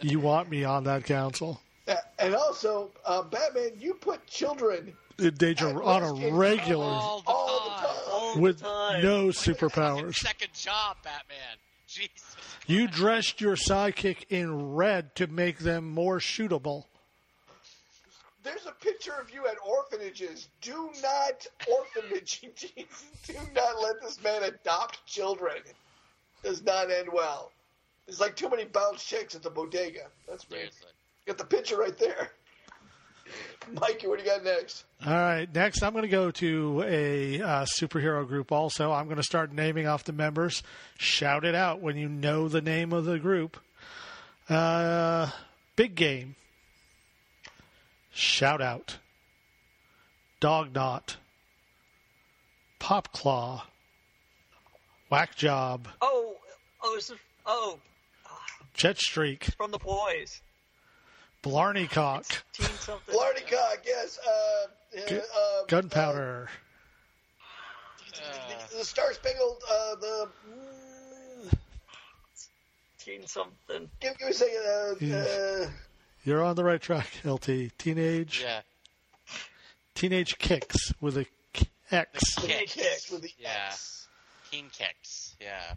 you 0.00 0.20
want 0.20 0.50
me 0.50 0.64
on 0.64 0.84
that 0.84 1.04
council. 1.04 1.60
And 2.18 2.34
also, 2.34 2.90
uh, 3.06 3.22
Batman, 3.22 3.70
you 3.78 3.94
put 3.94 4.26
children 4.26 4.92
In 5.18 5.34
danger 5.34 5.82
on 5.82 6.02
a 6.02 6.30
regular 6.32 6.84
All 6.84 7.20
the 7.22 7.30
all 7.30 7.64
the 7.64 7.70
time. 7.70 7.84
time. 7.84 7.96
All 8.10 8.34
the 8.34 8.40
with 8.40 8.60
time. 8.60 9.02
no 9.02 9.26
superpowers. 9.28 10.14
Second 10.16 10.52
job, 10.52 10.96
Batman. 11.04 11.56
Jesus. 11.86 12.36
You 12.66 12.86
dressed 12.88 13.40
your 13.40 13.56
sidekick 13.56 14.24
in 14.28 14.74
red 14.74 15.14
to 15.14 15.26
make 15.28 15.58
them 15.60 15.88
more 15.88 16.18
shootable. 16.18 16.84
There's 18.42 18.66
a 18.66 18.72
picture 18.72 19.14
of 19.20 19.30
you 19.32 19.46
at 19.46 19.56
orphanages. 19.66 20.48
Do 20.60 20.90
not 21.02 21.46
orphanage. 21.70 22.40
Do 23.26 23.34
not 23.54 23.80
let 23.82 24.00
this 24.02 24.22
man 24.22 24.42
adopt 24.42 25.04
children. 25.06 25.56
Does 26.42 26.62
not 26.62 26.90
end 26.90 27.08
well. 27.12 27.50
There's 28.08 28.20
like 28.20 28.34
too 28.34 28.48
many 28.48 28.64
bounce 28.64 29.04
chicks 29.04 29.34
at 29.36 29.42
the 29.42 29.50
bodega. 29.50 30.06
That's 30.26 30.50
me. 30.50 30.56
Seriously. 30.56 30.88
Got 31.26 31.38
the 31.38 31.44
picture 31.44 31.76
right 31.76 31.96
there. 31.96 32.30
Mikey, 33.70 34.06
what 34.06 34.18
do 34.18 34.24
you 34.24 34.30
got 34.30 34.42
next? 34.42 34.84
All 35.04 35.12
right, 35.12 35.46
next 35.54 35.82
I'm 35.82 35.92
going 35.92 36.02
to 36.02 36.08
go 36.08 36.30
to 36.30 36.82
a 36.86 37.42
uh, 37.42 37.66
superhero 37.78 38.26
group 38.26 38.50
also. 38.50 38.90
I'm 38.90 39.04
going 39.04 39.18
to 39.18 39.22
start 39.22 39.52
naming 39.52 39.86
off 39.86 40.04
the 40.04 40.14
members. 40.14 40.62
Shout 40.96 41.44
it 41.44 41.54
out 41.54 41.82
when 41.82 41.98
you 41.98 42.08
know 42.08 42.48
the 42.48 42.62
name 42.62 42.94
of 42.94 43.04
the 43.04 43.18
group. 43.18 43.58
Uh, 44.48 45.28
Big 45.76 45.94
Game. 45.94 46.34
Shout 48.10 48.62
out. 48.62 48.96
Dog 50.40 50.74
Knot. 50.74 51.18
Pop 52.78 53.12
Claw, 53.12 53.64
Whack 55.10 55.34
Job, 55.34 55.88
Oh, 56.00 56.36
oh, 56.82 56.96
is, 56.96 57.12
oh, 57.44 57.78
Jet 58.78 58.96
Streak, 58.98 59.44
from 59.56 59.70
the 59.72 59.78
boys. 59.78 60.40
Blarney 61.42 61.86
Cock, 61.86 62.24
Teen 62.52 62.66
something. 62.66 63.12
Blarney 63.14 63.40
Cock, 63.42 63.78
yes. 63.84 64.18
Uh, 64.26 64.30
uh, 64.98 65.08
Gu- 65.08 65.16
uh, 65.20 65.64
Gunpowder, 65.66 66.48
Uh, 68.14 68.76
the 68.78 68.84
Star 68.84 69.12
Spangled. 69.12 69.62
Uh, 69.70 69.94
the. 69.96 70.28
mm, 70.48 71.52
Teen 72.98 73.26
something. 73.26 73.88
Give, 74.00 74.16
give 74.18 74.26
me 74.26 74.30
a 74.30 74.34
second. 74.34 74.56
Uh, 74.66 74.94
Yeah. 75.00 75.64
uh, 75.66 75.70
You're 76.24 76.42
on 76.44 76.56
the 76.56 76.64
right 76.64 76.80
track, 76.80 77.08
LT. 77.24 77.70
Teenage 77.78 78.42
Yeah. 78.42 78.62
Teenage 79.94 80.38
Kix 80.38 80.76
with 81.00 81.16
a 81.16 81.26
K- 81.52 81.66
X. 81.90 82.34
Kicks. 82.36 82.72
Kicks 82.74 83.10
with 83.10 83.22
the 83.22 83.32
Yeah. 83.38 83.68
X. 83.70 84.06
King 84.50 84.70
kicks. 84.72 85.34
Yeah. 85.40 85.74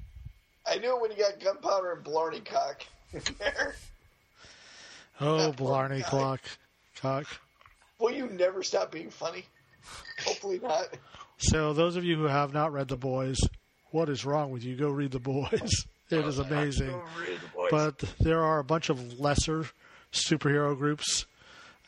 I 0.67 0.77
knew 0.77 0.95
it 0.95 1.01
when 1.01 1.11
you 1.11 1.17
got 1.17 1.39
Gunpowder 1.39 1.93
and 1.93 2.03
Blarney 2.03 2.41
Cock 2.41 2.85
in 3.13 3.21
there. 3.39 3.75
Oh, 5.23 5.51
Blarney. 5.51 6.01
Clock. 6.01 6.41
Cock. 6.95 7.27
Will 7.99 8.11
you 8.11 8.25
never 8.27 8.63
stop 8.63 8.91
being 8.91 9.11
funny? 9.11 9.45
Hopefully 10.25 10.59
not. 10.63 10.87
So, 11.37 11.73
those 11.73 11.95
of 11.95 12.03
you 12.03 12.15
who 12.15 12.23
have 12.23 12.53
not 12.55 12.73
read 12.73 12.87
The 12.87 12.97
Boys, 12.97 13.37
what 13.91 14.09
is 14.09 14.25
wrong 14.25 14.49
with 14.49 14.63
you? 14.63 14.75
Go 14.75 14.89
read 14.89 15.11
The 15.11 15.19
Boys. 15.19 15.85
It 16.09 16.25
is 16.25 16.39
amazing. 16.39 16.89
Go 16.89 17.03
read 17.17 17.39
the 17.39 17.47
boys. 17.55 17.69
But 17.71 17.99
there 18.19 18.41
are 18.41 18.59
a 18.59 18.65
bunch 18.65 18.89
of 18.89 19.17
lesser 19.17 19.67
superhero 20.11 20.77
groups. 20.77 21.25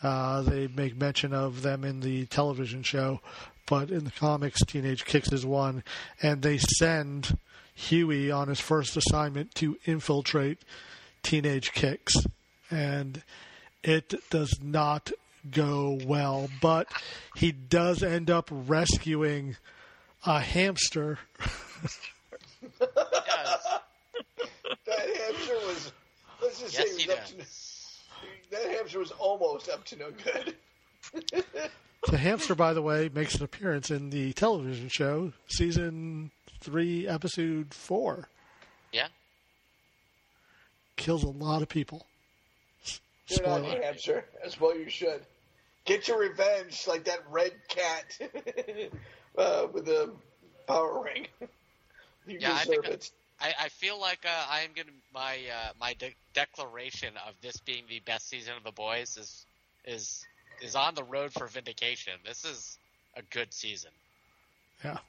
Uh, 0.01 0.43
they 0.43 0.67
make 0.67 0.95
mention 0.95 1.33
of 1.33 1.61
them 1.61 1.83
in 1.83 1.99
the 1.99 2.25
television 2.27 2.83
show, 2.83 3.19
but 3.67 3.91
in 3.91 4.05
the 4.05 4.11
comics, 4.11 4.61
Teenage 4.61 5.03
Kix 5.03 5.33
is 5.33 5.45
one, 5.45 5.83
and 6.21 6.41
they 6.41 6.57
send 6.57 7.37
Huey 7.75 8.31
on 8.31 8.47
his 8.47 8.59
first 8.59 8.95
assignment 8.95 9.55
to 9.55 9.77
infiltrate 9.85 10.59
Teenage 11.23 11.71
Kix, 11.73 12.25
and 12.69 13.23
it 13.83 14.13
does 14.29 14.59
not 14.61 15.11
go 15.49 15.99
well. 16.05 16.49
But 16.61 16.87
he 17.35 17.51
does 17.51 18.03
end 18.03 18.29
up 18.29 18.49
rescuing 18.51 19.57
a 20.25 20.39
hamster. 20.39 21.19
That 24.85 24.99
hamster 25.17 25.53
was. 25.67 25.91
Let's 26.41 26.59
just 26.59 26.77
yes, 26.77 26.89
say 26.89 26.97
he 26.97 27.03
it 27.03 27.09
was 27.09 27.17
up 27.17 27.25
to. 27.25 27.35
That 28.51 28.71
hamster 28.71 28.99
was 28.99 29.11
almost 29.11 29.69
up 29.69 29.83
to 29.85 29.97
no 29.97 30.11
good. 30.11 30.55
The 32.09 32.17
hamster, 32.17 32.53
by 32.53 32.73
the 32.73 32.81
way, 32.81 33.09
makes 33.13 33.35
an 33.35 33.43
appearance 33.43 33.89
in 33.89 34.09
the 34.09 34.33
television 34.33 34.89
show, 34.89 35.31
season 35.47 36.31
three, 36.63 37.07
episode 37.07 37.73
four. 37.73 38.27
Yeah. 38.91 39.07
Kills 40.95 41.23
a 41.23 41.29
lot 41.29 41.61
of 41.61 41.69
people. 41.69 42.05
S- 42.85 43.01
You're 43.27 43.47
not 43.47 43.61
Spoiler. 43.65 43.79
a 43.81 44.45
as 44.45 44.59
well 44.59 44.77
you 44.77 44.89
should. 44.89 45.21
Get 45.85 46.07
your 46.07 46.19
revenge 46.19 46.85
like 46.87 47.05
that 47.05 47.19
red 47.29 47.51
cat 47.67 48.17
uh, 49.37 49.67
with 49.73 49.85
the 49.85 50.11
power 50.67 51.03
ring. 51.03 51.27
You 52.25 52.37
Yeah, 52.39 52.53
I 52.53 52.63
think 52.63 52.85
it. 52.85 53.11
I, 53.41 53.53
I 53.63 53.67
feel 53.67 53.99
like 53.99 54.25
uh, 54.25 54.45
I 54.49 54.61
am 54.61 54.69
gonna 54.73 54.91
my 55.13 55.39
uh, 55.53 55.71
my 55.77 55.93
de- 55.95 56.15
declaration 56.33 57.09
of 57.27 57.33
this 57.41 57.57
being 57.57 57.83
the 57.89 57.99
best 57.99 58.29
season 58.29 58.53
of 58.55 58.63
the 58.63 58.71
boys 58.71 59.17
is 59.17 59.45
is 59.83 60.25
is 60.61 60.73
on 60.77 60.95
the 60.95 61.03
road 61.03 61.33
for 61.33 61.47
vindication. 61.47 62.13
This 62.25 62.45
is 62.45 62.77
a 63.17 63.21
good 63.23 63.53
season. 63.53 63.91
Yeah. 64.85 64.99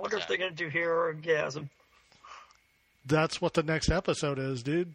I 0.00 0.02
wonder 0.02 0.16
if 0.16 0.26
they're 0.28 0.38
going 0.38 0.50
to 0.52 0.56
do 0.56 0.68
Hero 0.70 0.96
Orgasm. 0.96 1.68
That's 3.04 3.38
what 3.38 3.52
the 3.52 3.62
next 3.62 3.90
episode 3.90 4.38
is, 4.38 4.62
dude. 4.62 4.94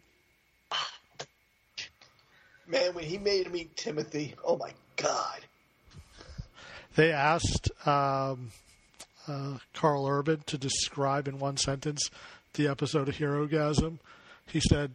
Man, 2.66 2.92
when 2.92 3.04
he 3.04 3.16
made 3.16 3.52
me 3.52 3.68
Timothy, 3.76 4.34
oh 4.44 4.56
my 4.56 4.72
god. 4.96 5.42
They 6.96 7.12
asked 7.12 7.70
um, 7.86 8.50
uh, 9.28 9.58
Karl 9.74 10.08
Urban 10.08 10.42
to 10.46 10.58
describe 10.58 11.28
in 11.28 11.38
one 11.38 11.56
sentence 11.56 12.10
the 12.54 12.66
episode 12.66 13.08
of 13.08 13.14
Herogasm. 13.18 14.00
He 14.48 14.58
said, 14.58 14.90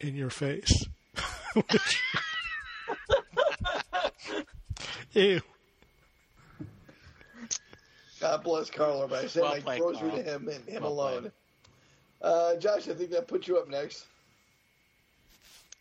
"In 0.00 0.16
your 0.16 0.30
face." 0.30 0.84
Which- 1.54 2.02
Ew. 5.12 5.40
God 8.24 8.42
bless 8.42 8.70
Carlo, 8.70 9.06
but 9.06 9.22
I 9.22 9.26
sent 9.26 9.44
Well 9.44 9.54
my 9.54 9.60
played, 9.60 9.80
grocery 9.80 10.08
Karl. 10.08 10.16
to 10.16 10.22
him 10.22 10.48
and 10.48 10.66
him 10.66 10.82
Well 10.82 10.92
alone. 10.92 11.32
Uh, 12.22 12.56
Josh, 12.56 12.88
I 12.88 12.94
think 12.94 13.10
that 13.10 13.28
puts 13.28 13.46
you 13.46 13.58
up 13.58 13.68
next. 13.68 14.06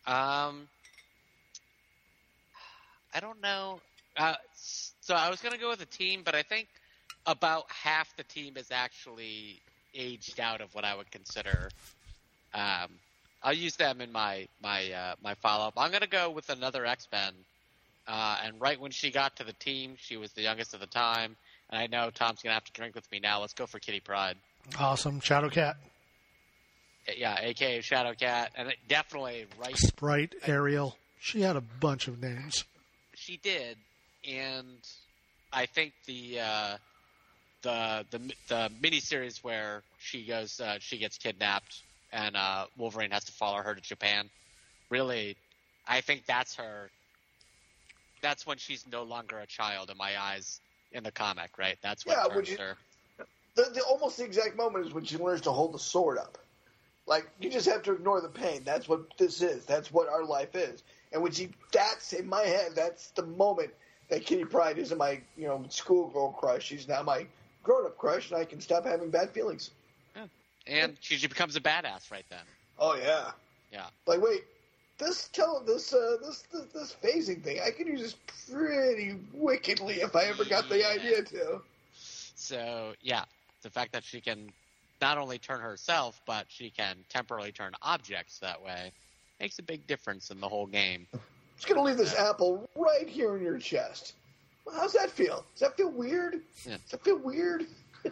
Um, 0.06 0.68
I 3.14 3.22
don't 3.22 3.40
know. 3.42 3.80
Uh, 4.18 4.36
so 4.56 5.16
I 5.16 5.30
was 5.30 5.40
gonna 5.40 5.58
go 5.58 5.70
with 5.70 5.82
a 5.82 5.86
team, 5.86 6.24
but 6.26 6.36
I 6.36 6.44
think 6.44 6.68
about 7.26 7.64
half 7.72 8.14
the 8.18 8.24
team 8.24 8.58
is 8.58 8.72
actually 8.72 9.62
aged 9.96 10.42
out 10.42 10.60
of 10.60 10.76
what 10.76 10.84
I 10.84 10.96
would 10.96 11.12
consider. 11.12 11.70
Um, 12.54 12.90
I'll 13.42 13.54
use 13.54 13.78
them 13.78 14.02
in 14.02 14.12
my 14.12 14.50
my 14.62 14.92
uh, 14.92 15.16
my 15.24 15.36
follow 15.36 15.68
up. 15.68 15.76
I'm 15.78 15.92
gonna 15.94 16.08
go 16.08 16.30
with 16.30 16.50
another 16.50 16.86
X 16.86 17.08
Men. 17.10 17.34
Uh, 18.06 18.38
and 18.44 18.60
right 18.60 18.82
when 18.82 18.92
she 18.92 19.12
got 19.12 19.38
to 19.38 19.46
the 19.46 19.54
team, 19.54 19.96
she 19.98 20.18
was 20.18 20.34
the 20.34 20.42
youngest 20.42 20.74
at 20.74 20.82
the 20.82 20.88
time. 20.88 21.38
And 21.74 21.82
I 21.82 21.88
know 21.88 22.12
Tom's 22.12 22.44
gonna 22.44 22.54
have 22.54 22.66
to 22.66 22.72
drink 22.72 22.94
with 22.94 23.12
me 23.12 23.20
now. 23.20 23.42
Let's 23.42 23.54
go 23.54 23.66
for 23.66 23.80
Kitty 23.80 24.00
Pryde. 24.00 24.38
Awesome. 24.80 25.20
Shadow 25.22 25.50
Cat, 25.50 25.76
Yeah, 27.18 27.36
aka 27.40 27.82
Shadow 27.82 28.14
Cat, 28.14 28.52
and 28.56 28.70
it 28.70 28.78
definitely 28.88 29.48
right 29.60 29.76
Sprite, 29.76 30.36
Ariel. 30.46 30.96
She 31.20 31.42
had 31.42 31.56
a 31.56 31.62
bunch 31.62 32.08
of 32.08 32.22
names. 32.22 32.64
she 33.16 33.38
did, 33.38 33.78
and 34.30 34.68
I 35.52 35.66
think 35.66 35.94
the 36.06 36.42
uh, 36.42 36.78
the 37.64 38.06
the 38.12 38.20
the 38.50 38.72
miniseries 38.80 39.44
where 39.44 39.82
she 39.98 40.28
goes, 40.28 40.60
uh, 40.60 40.78
she 40.80 41.00
gets 41.00 41.18
kidnapped, 41.18 41.82
and 42.12 42.36
uh, 42.38 42.68
Wolverine 42.78 43.10
has 43.10 43.24
to 43.24 43.32
follow 43.32 43.64
her 43.64 43.74
to 43.74 43.82
Japan. 43.82 44.30
Really, 44.92 45.38
I 45.88 46.02
think 46.02 46.28
that's 46.28 46.58
her. 46.58 46.92
That's 48.22 48.46
when 48.46 48.60
she's 48.60 48.86
no 48.92 49.02
longer 49.02 49.40
a 49.40 49.48
child 49.48 49.90
in 49.90 49.98
my 49.98 50.22
eyes 50.22 50.60
in 50.94 51.04
the 51.04 51.12
comic, 51.12 51.58
right? 51.58 51.78
That's 51.82 52.06
what 52.06 52.16
Yeah, 52.18 52.24
turns 52.24 52.36
would 52.36 52.48
you- 52.50 52.58
her. 52.58 52.78
The, 53.56 53.64
the 53.72 53.82
almost 53.84 54.18
the 54.18 54.24
exact 54.26 54.56
moment 54.56 54.88
is 54.88 54.94
when 54.94 55.06
she 55.06 55.18
learns 55.18 55.42
to 55.42 55.52
hold 55.52 55.74
the 55.74 55.80
sword 55.80 56.18
up. 56.18 56.40
Like 57.06 57.30
you 57.40 57.50
just 57.52 57.68
have 57.68 57.84
to 57.84 57.94
ignore 57.94 58.20
the 58.22 58.30
pain. 58.30 58.64
That's 58.64 58.88
what 58.88 59.16
this 59.18 59.42
is. 59.44 59.66
That's 59.66 59.92
what 59.92 60.08
our 60.10 60.24
life 60.24 60.56
is. 60.56 60.82
And 61.12 61.22
when 61.22 61.32
she, 61.34 61.50
that's 61.72 62.14
in 62.14 62.28
my 62.28 62.42
head. 62.44 62.72
That's 62.76 63.10
the 63.12 63.24
moment 63.26 63.72
that 64.10 64.26
Kitty 64.26 64.46
Pryde 64.46 64.80
isn't 64.80 64.98
my 64.98 65.22
you 65.38 65.48
know 65.48 65.64
schoolgirl 65.70 66.32
crush. 66.32 66.64
She's 66.64 66.88
now 66.88 67.04
my 67.04 67.28
grown 67.62 67.86
up 67.86 67.98
crush, 67.98 68.32
and 68.32 68.40
I 68.40 68.46
can 68.46 68.60
stop 68.60 68.86
having 68.86 69.10
bad 69.12 69.30
feelings. 69.32 69.70
And 70.66 70.96
she, 71.02 71.18
she 71.18 71.28
becomes 71.28 71.56
a 71.58 71.62
badass 71.62 72.10
right 72.10 72.26
then. 72.30 72.40
Oh 72.80 72.96
yeah. 72.96 73.32
Yeah. 73.72 73.86
Like 74.08 74.22
wait, 74.22 74.46
this 75.04 75.28
tell 75.30 75.62
this 75.66 75.94
uh 75.94 76.18
this, 76.22 76.44
this 76.52 76.66
this 76.74 76.96
phasing 77.04 77.44
thing. 77.44 77.60
I 77.66 77.72
could 77.72 77.88
use 77.88 78.02
this 78.02 78.16
pretty 78.50 79.16
wickedly 79.34 79.96
if 79.96 80.16
I 80.16 80.26
ever 80.26 80.46
got 80.46 80.70
the 80.70 80.88
idea 80.88 81.24
to. 81.24 81.62
So 81.94 82.94
yeah, 83.02 83.26
the 83.62 83.70
fact 83.70 83.92
that 83.94 84.04
she 84.04 84.22
can 84.22 84.52
not 85.02 85.18
only 85.18 85.38
turn 85.38 85.60
herself, 85.60 86.22
but 86.26 86.46
she 86.48 86.70
can 86.70 86.98
temporarily 87.10 87.52
turn 87.52 87.74
objects 87.82 88.40
that 88.40 88.62
way 88.62 88.92
makes 89.40 89.60
a 89.60 89.64
big 89.64 89.86
difference 89.88 90.32
in 90.32 90.40
the 90.40 90.48
whole 90.48 90.68
game. 90.68 91.08
just 91.56 91.68
gonna 91.68 91.82
leave 91.82 91.98
this 91.98 92.16
apple 92.16 92.70
right 92.76 93.08
here 93.08 93.36
in 93.36 93.44
your 93.44 93.58
chest. 93.58 94.14
Well, 94.66 94.76
how's 94.76 94.94
that 94.94 95.10
feel? 95.10 95.46
Does 95.54 95.62
that 95.62 95.76
feel 95.76 95.92
weird? 95.92 96.42
Yeah. 96.66 96.78
Does 96.78 96.92
that 96.92 97.04
feel 97.04 97.18
weird? 97.18 97.66
a 98.06 98.10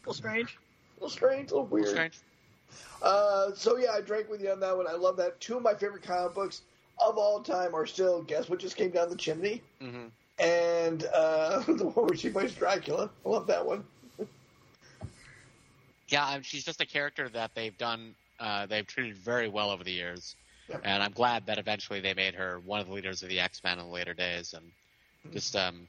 little 0.00 0.14
strange. 0.14 0.56
A 0.56 0.94
little 0.94 1.10
strange, 1.10 1.50
a 1.50 1.54
little 1.54 1.66
weird. 1.66 1.88
Strange. 1.88 2.18
Uh, 3.02 3.52
so 3.54 3.76
yeah, 3.76 3.92
I 3.92 4.00
drank 4.00 4.28
with 4.28 4.42
you 4.42 4.50
on 4.50 4.60
that 4.60 4.76
one. 4.76 4.86
I 4.88 4.94
love 4.94 5.16
that. 5.16 5.40
Two 5.40 5.56
of 5.56 5.62
my 5.62 5.74
favorite 5.74 6.02
comic 6.02 6.34
books 6.34 6.62
of 6.98 7.16
all 7.16 7.40
time 7.42 7.74
are 7.74 7.86
still 7.86 8.22
Guess 8.22 8.48
What 8.48 8.58
Just 8.60 8.76
Came 8.76 8.90
Down 8.90 9.08
the 9.10 9.16
Chimney 9.16 9.62
hmm 9.80 10.08
and 10.38 11.04
uh, 11.12 11.60
the 11.66 11.84
one 11.86 12.06
where 12.06 12.16
she 12.16 12.30
fights 12.30 12.54
Dracula. 12.54 13.10
I 13.24 13.28
love 13.28 13.46
that 13.48 13.64
one. 13.66 13.84
Yeah, 16.08 16.40
she's 16.42 16.64
just 16.64 16.80
a 16.80 16.86
character 16.86 17.28
that 17.30 17.54
they've 17.54 17.76
done. 17.76 18.14
Uh, 18.38 18.66
they've 18.66 18.86
treated 18.86 19.16
very 19.16 19.48
well 19.48 19.70
over 19.70 19.84
the 19.84 19.92
years, 19.92 20.36
Yep. 20.68 20.82
and 20.82 21.02
I'm 21.02 21.12
glad 21.12 21.46
that 21.46 21.58
eventually 21.58 22.00
they 22.00 22.14
made 22.14 22.34
her 22.34 22.60
one 22.60 22.80
of 22.80 22.86
the 22.86 22.92
leaders 22.92 23.22
of 23.22 23.28
the 23.28 23.40
X 23.40 23.62
Men 23.64 23.78
in 23.78 23.84
the 23.86 23.90
later 23.90 24.14
days, 24.14 24.54
and 24.54 24.72
just 25.32 25.56
um, 25.56 25.88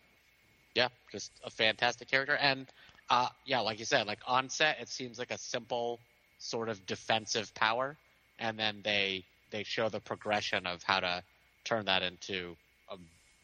yeah, 0.75 0.89
just 1.11 1.31
a 1.43 1.49
fantastic 1.49 2.09
character. 2.09 2.35
And 2.35 2.69
uh, 3.09 3.29
yeah, 3.45 3.59
like 3.59 3.79
you 3.79 3.85
said, 3.85 4.07
like 4.07 4.19
on 4.27 4.49
set, 4.49 4.79
it 4.81 4.89
seems 4.89 5.19
like 5.19 5.31
a 5.31 5.37
simple 5.37 6.01
sort 6.39 6.69
of 6.69 6.85
defensive 6.85 7.53
power, 7.53 7.97
and 8.39 8.57
then 8.57 8.81
they 8.83 9.23
they 9.51 9.63
show 9.63 9.89
the 9.89 9.99
progression 9.99 10.65
of 10.65 10.81
how 10.83 10.99
to 10.99 11.23
turn 11.63 11.85
that 11.85 12.01
into 12.03 12.55
a, 12.91 12.95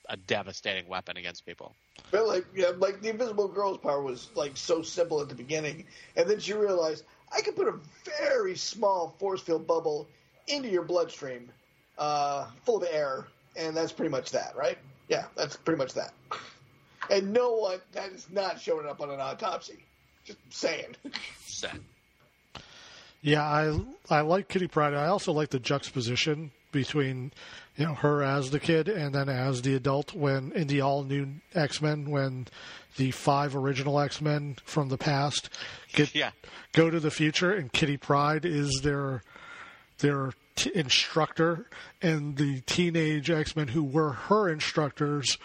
a 0.10 0.18
devastating 0.18 0.88
weapon 0.88 1.18
against 1.18 1.46
people. 1.46 1.76
But 2.12 2.28
like, 2.28 2.46
yeah, 2.56 2.72
like 2.78 3.02
the 3.02 3.10
Invisible 3.10 3.48
Girl's 3.48 3.78
power 3.78 4.02
was 4.02 4.30
like 4.36 4.56
so 4.56 4.82
simple 4.82 5.22
at 5.22 5.30
the 5.30 5.36
beginning, 5.36 5.86
and 6.16 6.30
then 6.30 6.40
she 6.40 6.54
realized 6.54 7.04
I 7.32 7.42
could 7.42 7.56
put 7.56 7.68
a 7.68 7.76
very 8.20 8.56
small 8.56 9.16
force 9.20 9.42
field 9.42 9.68
bubble 9.68 10.08
into 10.48 10.70
your 10.70 10.84
bloodstream, 10.84 11.50
uh, 11.98 12.48
full 12.64 12.78
of 12.78 12.88
air, 12.92 13.28
and 13.56 13.76
that's 13.76 13.92
pretty 13.92 14.12
much 14.12 14.32
that, 14.32 14.56
right? 14.56 14.78
Yeah, 15.08 15.26
that's 15.36 15.56
pretty 15.56 15.78
much 15.78 15.94
that. 15.94 16.14
And 17.10 17.34
no 17.34 17.54
one 17.54 17.80
that 17.92 18.12
is 18.12 18.28
not 18.32 18.60
showing 18.60 18.88
up 18.88 19.02
on 19.02 19.10
an 19.10 19.20
autopsy. 19.20 19.84
Just 20.24 20.40
saying. 20.50 20.96
Set. 21.46 21.78
Yeah, 23.26 23.42
I 23.44 23.80
I 24.10 24.22
like 24.22 24.50
Kitty 24.50 24.68
Pryde. 24.68 24.94
I 24.94 25.08
also 25.08 25.32
like 25.32 25.50
the 25.50 25.60
juxtaposition 25.60 26.52
between 26.72 27.32
you 27.76 27.86
know 27.86 27.96
her 27.96 28.22
as 28.22 28.52
the 28.52 28.60
kid 28.60 28.88
and 28.88 29.16
then 29.16 29.30
as 29.30 29.64
the 29.64 29.74
adult 29.76 30.14
when 30.14 30.52
in 30.52 30.68
the 30.68 30.82
all 30.82 31.04
new 31.04 31.28
X 31.56 31.82
Men 31.82 32.12
when 32.12 32.48
the 32.98 33.10
five 33.10 33.56
original 33.56 34.00
X 34.00 34.22
Men 34.22 34.58
from 34.64 34.90
the 34.90 34.98
past 34.98 35.50
get 35.94 36.14
Yeah. 36.16 36.32
go 36.74 36.92
to 36.92 37.00
the 37.00 37.10
future 37.10 37.52
and 37.52 37.74
Kitty 37.74 37.98
Pryde 37.98 38.46
is 38.46 38.82
their 38.84 39.24
their 40.00 40.34
t- 40.56 40.72
instructor 40.76 41.66
and 42.04 42.38
the 42.38 42.62
teenage 42.62 43.32
X 43.32 43.56
Men 43.56 43.70
who 43.70 43.84
were 43.84 44.12
her 44.12 44.50
instructors 44.50 45.40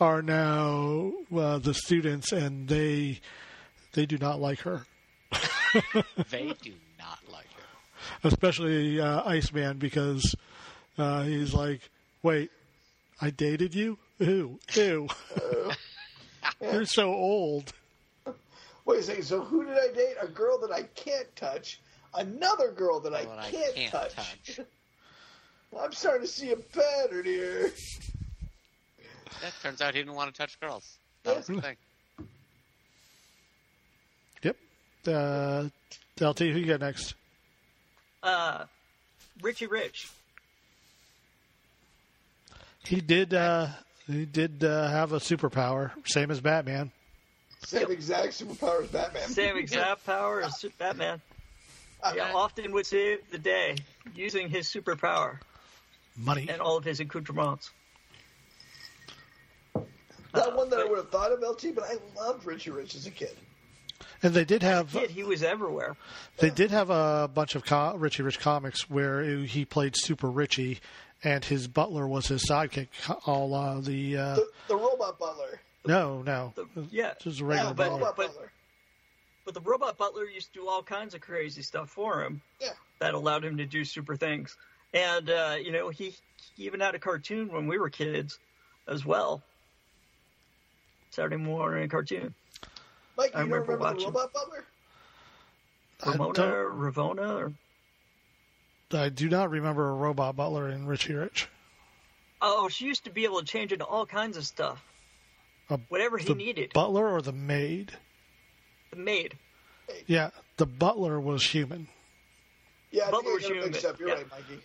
are 0.00 0.20
now 0.20 1.12
uh, 1.34 1.56
the 1.58 1.72
students 1.72 2.30
and 2.32 2.68
they 2.68 3.20
they 3.94 4.04
do 4.04 4.18
not 4.18 4.38
like 4.38 4.60
her. 4.60 4.84
They 6.30 6.52
do 6.60 6.74
not 7.26 7.32
like 7.32 7.46
her. 7.54 8.28
especially 8.28 9.00
uh, 9.00 9.22
Iceman 9.24 9.78
because 9.78 10.34
uh, 10.98 11.22
he's 11.22 11.52
like, 11.54 11.80
"Wait, 12.22 12.50
I 13.20 13.30
dated 13.30 13.74
you? 13.74 13.98
Ew, 14.18 14.58
ew, 14.74 15.08
you're 16.60 16.84
so 16.86 17.12
old." 17.12 17.72
Wait 18.84 18.98
a 19.00 19.02
second. 19.02 19.22
So 19.24 19.40
who 19.42 19.64
did 19.64 19.74
I 19.78 19.92
date? 19.94 20.14
A 20.20 20.26
girl 20.26 20.58
that 20.60 20.72
I 20.72 20.82
can't 20.82 21.34
touch. 21.36 21.80
Another 22.14 22.72
girl 22.72 23.00
that 23.00 23.14
I 23.14 23.24
Girl 23.24 23.36
that 23.36 23.44
I 23.44 23.50
can't, 23.50 23.74
can't 23.74 23.92
touch. 23.92 24.14
touch. 24.16 24.60
I'm 25.80 25.92
starting 25.92 26.22
to 26.26 26.32
see 26.32 26.50
a 26.50 26.56
pattern 26.56 27.24
here. 27.24 27.72
That 29.40 29.52
turns 29.62 29.80
out 29.80 29.94
he 29.94 30.00
didn't 30.00 30.14
want 30.14 30.34
to 30.34 30.38
touch 30.38 30.58
girls. 30.60 30.98
That 31.22 31.36
was 31.36 31.46
the 31.46 31.60
thing. 31.60 31.76
Yep. 34.42 34.56
Uh, 35.06 35.68
LT, 36.22 36.38
who 36.40 36.58
you 36.58 36.66
got 36.66 36.80
next? 36.80 37.14
Uh, 38.22 38.64
Richie 39.42 39.66
Rich. 39.66 40.08
He 42.84 43.00
did. 43.00 43.32
Uh, 43.34 43.68
he 44.06 44.24
did 44.26 44.64
uh, 44.64 44.88
have 44.88 45.12
a 45.12 45.18
superpower, 45.18 45.92
same 46.04 46.30
as 46.30 46.40
Batman. 46.40 46.90
Same 47.64 47.90
exact 47.92 48.32
superpower 48.32 48.82
as 48.82 48.88
Batman. 48.90 49.28
Same 49.28 49.56
exact 49.58 50.04
power 50.04 50.42
as 50.42 50.64
Batman. 50.78 51.20
Uh, 52.02 52.12
Yeah, 52.16 52.32
often 52.34 52.72
would 52.72 52.86
save 52.86 53.18
the 53.30 53.38
day 53.38 53.76
using 54.16 54.48
his 54.48 54.66
superpower 54.66 55.38
Money. 56.16 56.48
and 56.50 56.60
all 56.60 56.76
of 56.76 56.84
his 56.84 56.98
accoutrements. 57.00 57.70
Not 60.34 60.56
one 60.56 60.70
that 60.70 60.80
I 60.80 60.84
would 60.84 60.96
have 60.98 61.10
thought 61.10 61.30
of 61.30 61.40
LT, 61.40 61.74
but 61.74 61.84
I 61.84 61.98
loved 62.16 62.46
Richie 62.46 62.70
Rich 62.70 62.94
as 62.96 63.06
a 63.06 63.10
kid. 63.10 63.36
And 64.22 64.32
they 64.34 64.44
did 64.44 64.62
have 64.62 64.92
Kid, 64.92 65.10
he 65.10 65.24
was 65.24 65.42
everywhere. 65.42 65.96
they 66.38 66.50
did 66.50 66.70
have 66.70 66.90
a 66.90 67.28
bunch 67.32 67.54
of 67.56 67.64
co- 67.64 67.96
Richie 67.96 68.22
Rich 68.22 68.38
comics 68.40 68.88
where 68.88 69.22
he 69.24 69.64
played 69.64 69.94
Super 69.96 70.30
Richie, 70.30 70.80
and 71.24 71.44
his 71.44 71.66
butler 71.66 72.06
was 72.06 72.28
his 72.28 72.48
sidekick. 72.48 72.88
All 73.26 73.52
uh, 73.54 73.80
the 73.80 74.16
uh, 74.16 74.34
The, 74.36 74.46
the 74.68 74.76
robot 74.76 75.18
butler. 75.18 75.60
no, 75.86 76.22
no, 76.22 76.52
The, 76.54 76.66
yeah, 76.90 77.14
just 77.20 77.40
a 77.40 77.44
regular 77.44 77.70
Yeah, 77.70 77.74
but- 77.74 77.76
butler. 77.84 77.98
robot 77.98 78.16
but- 78.16 78.26
butler. 78.28 78.52
but 79.44 79.54
the 79.54 79.60
robot 79.60 79.98
butler 79.98 80.24
used 80.24 80.52
to 80.52 80.60
do 80.60 80.68
all 80.68 80.82
kinds 80.84 81.14
of 81.14 81.20
crazy 81.20 81.62
stuff 81.62 81.90
for 81.90 82.22
him 82.22 82.42
Yeah. 82.60 82.70
that 83.00 83.14
allowed 83.14 83.44
him 83.44 83.56
to 83.56 83.66
do 83.66 83.84
super 83.84 84.14
things. 84.16 84.56
And 84.94 85.28
uh, 85.30 85.56
you 85.60 85.72
know, 85.72 85.88
he, 85.88 86.14
he 86.54 86.66
even 86.66 86.78
had 86.78 86.94
a 86.94 86.98
cartoon 87.00 87.48
when 87.50 87.66
we 87.66 87.76
were 87.78 87.90
kids 87.90 88.38
as 88.86 89.04
well. 89.04 89.42
Saturday 91.10 91.36
morning 91.38 91.88
cartoon. 91.88 92.34
Mike, 93.16 93.30
I 93.34 93.42
you 93.42 93.48
don't 93.48 93.50
remember 93.52 93.72
remember 93.72 93.76
the 93.76 93.94
watching. 93.94 94.06
robot 94.14 94.32
butler? 94.32 94.64
Ramona, 96.06 96.32
don't- 96.34 96.52
or 96.52 96.70
Ravona, 96.70 97.28
or 97.38 97.52
I 98.98 99.08
do 99.08 99.28
not 99.28 99.50
remember 99.50 99.88
a 99.88 99.94
robot 99.94 100.36
butler 100.36 100.68
in 100.68 100.86
Richie 100.86 101.14
Rich. 101.14 101.48
oh, 102.40 102.68
she 102.68 102.84
used 102.86 103.04
to 103.04 103.10
be 103.10 103.24
able 103.24 103.38
to 103.40 103.46
change 103.46 103.72
into 103.72 103.84
all 103.84 104.04
kinds 104.04 104.36
of 104.36 104.44
stuff, 104.44 104.82
A- 105.70 105.78
whatever 105.88 106.18
he 106.18 106.26
the 106.26 106.34
needed. 106.34 106.72
butler 106.72 107.08
or 107.08 107.22
the 107.22 107.32
maid? 107.32 107.92
the 108.90 108.96
maid. 108.96 109.38
Yeah, 110.06 110.30
the 110.58 110.66
butler 110.66 111.18
was 111.20 111.44
human. 111.46 111.88
Yeah, 112.90 113.08
I 113.08 113.10
Butler 113.10 113.32
was 113.34 113.42
got 113.42 113.52
it 113.52 113.64
mixed 113.64 113.80
human, 113.80 113.94
up. 113.94 114.00
You're 114.00 114.08
yeah. 114.08 114.14
right, 114.16 114.30
Mikey. 114.30 114.62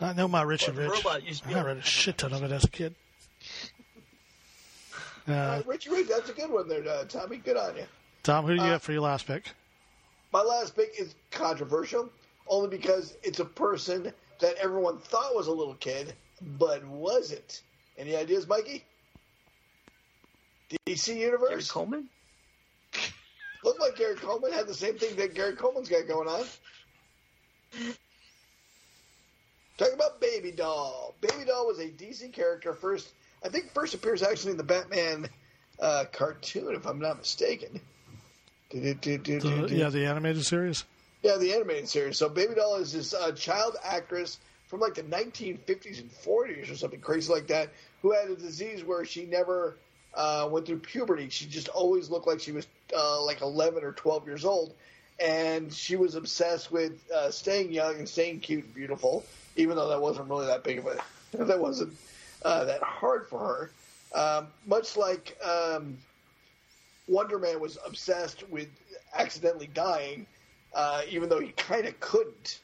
I 0.00 0.12
know 0.14 0.26
my 0.26 0.42
Richie 0.42 0.72
Rich. 0.72 0.90
robot 0.90 1.22
used 1.22 1.42
to 1.42 1.48
be 1.48 1.54
I 1.54 1.62
read 1.62 1.76
a 1.76 1.82
shit 1.82 2.18
ton 2.18 2.32
of 2.32 2.42
it 2.42 2.50
as 2.50 2.64
a 2.64 2.68
kid. 2.70 2.94
All 5.28 5.34
Uh, 5.34 5.48
right, 5.56 5.66
Richie 5.66 5.90
Rich, 5.90 6.08
that's 6.08 6.28
a 6.30 6.32
good 6.32 6.50
one 6.50 6.68
there, 6.68 6.86
uh, 6.88 7.04
Tommy. 7.04 7.36
Good 7.38 7.56
on 7.56 7.76
you. 7.76 7.86
Tom, 8.22 8.44
who 8.44 8.56
do 8.56 8.62
you 8.62 8.68
Uh, 8.68 8.72
got 8.72 8.82
for 8.82 8.92
your 8.92 9.02
last 9.02 9.26
pick? 9.26 9.44
My 10.32 10.42
last 10.42 10.74
pick 10.74 10.98
is 10.98 11.14
controversial, 11.30 12.10
only 12.48 12.68
because 12.76 13.14
it's 13.22 13.38
a 13.40 13.44
person 13.44 14.12
that 14.40 14.54
everyone 14.56 14.98
thought 14.98 15.34
was 15.34 15.46
a 15.46 15.52
little 15.52 15.74
kid, 15.74 16.14
but 16.58 16.84
wasn't. 16.84 17.62
Any 17.98 18.16
ideas, 18.16 18.46
Mikey? 18.48 18.84
DC 20.86 21.14
Universe? 21.18 21.50
Gary 21.50 21.62
Coleman. 21.64 22.08
Looked 23.64 23.80
like 23.80 23.96
Gary 23.96 24.16
Coleman 24.16 24.52
had 24.52 24.66
the 24.66 24.74
same 24.74 24.98
thing 24.98 25.14
that 25.16 25.34
Gary 25.34 25.54
Coleman's 25.54 25.88
got 25.88 26.08
going 26.08 26.28
on. 26.28 26.44
Talking 29.78 29.94
about 29.94 30.20
Baby 30.20 30.52
Doll. 30.52 31.14
Baby 31.20 31.44
Doll 31.46 31.66
was 31.66 31.78
a 31.78 31.88
DC 31.88 32.32
character 32.32 32.72
first. 32.74 33.08
I 33.44 33.48
think 33.48 33.72
first 33.72 33.94
appears 33.94 34.22
actually 34.22 34.52
in 34.52 34.56
the 34.56 34.64
Batman 34.64 35.28
uh, 35.80 36.04
cartoon, 36.12 36.74
if 36.74 36.86
I'm 36.86 37.00
not 37.00 37.18
mistaken. 37.18 37.80
The, 39.68 39.76
yeah, 39.76 39.88
the 39.90 40.06
animated 40.06 40.44
series. 40.44 40.84
Yeah, 41.22 41.36
the 41.36 41.52
animated 41.52 41.88
series. 41.88 42.16
So 42.18 42.28
Baby 42.28 42.54
Doll 42.54 42.76
is 42.76 42.92
this 42.92 43.14
uh, 43.14 43.32
child 43.32 43.76
actress 43.84 44.38
from 44.66 44.80
like 44.80 44.94
the 44.94 45.02
1950s 45.02 46.00
and 46.00 46.10
40s 46.10 46.72
or 46.72 46.76
something 46.76 47.00
crazy 47.00 47.32
like 47.32 47.48
that, 47.48 47.68
who 48.00 48.12
had 48.12 48.30
a 48.30 48.36
disease 48.36 48.82
where 48.84 49.04
she 49.04 49.26
never 49.26 49.76
uh, 50.14 50.48
went 50.50 50.66
through 50.66 50.78
puberty. 50.78 51.28
She 51.28 51.46
just 51.46 51.68
always 51.68 52.10
looked 52.10 52.26
like 52.26 52.40
she 52.40 52.52
was 52.52 52.66
uh, 52.96 53.22
like 53.22 53.42
11 53.42 53.84
or 53.84 53.92
12 53.92 54.26
years 54.26 54.44
old, 54.44 54.72
and 55.20 55.72
she 55.72 55.96
was 55.96 56.14
obsessed 56.14 56.72
with 56.72 56.92
uh, 57.14 57.30
staying 57.30 57.72
young 57.72 57.96
and 57.96 58.08
staying 58.08 58.40
cute 58.40 58.64
and 58.64 58.74
beautiful, 58.74 59.24
even 59.56 59.76
though 59.76 59.88
that 59.88 60.00
wasn't 60.00 60.28
really 60.28 60.46
that 60.46 60.64
big 60.64 60.78
of 60.78 60.86
a 60.86 60.98
that 61.44 61.60
wasn't 61.60 61.92
uh, 62.44 62.64
that 62.64 62.82
hard 62.82 63.26
for 63.28 63.38
her. 63.38 63.70
Um, 64.14 64.48
much 64.66 64.96
like 64.96 65.36
um, 65.42 65.96
Wonder 67.08 67.38
Man 67.38 67.60
was 67.60 67.78
obsessed 67.86 68.48
with 68.50 68.68
accidentally 69.14 69.68
dying, 69.72 70.26
uh, 70.74 71.02
even 71.08 71.28
though 71.28 71.40
he 71.40 71.52
kind 71.52 71.86
of 71.86 71.98
couldn't. 72.00 72.60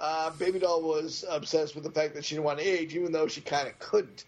Uh, 0.00 0.30
Baby 0.30 0.60
Doll 0.60 0.82
was 0.82 1.24
obsessed 1.28 1.74
with 1.74 1.84
the 1.84 1.90
fact 1.90 2.14
that 2.14 2.24
she 2.24 2.36
didn't 2.36 2.44
want 2.44 2.60
to 2.60 2.64
age, 2.64 2.94
even 2.94 3.12
though 3.12 3.26
she 3.26 3.40
kind 3.40 3.66
of 3.66 3.78
couldn't. 3.78 4.24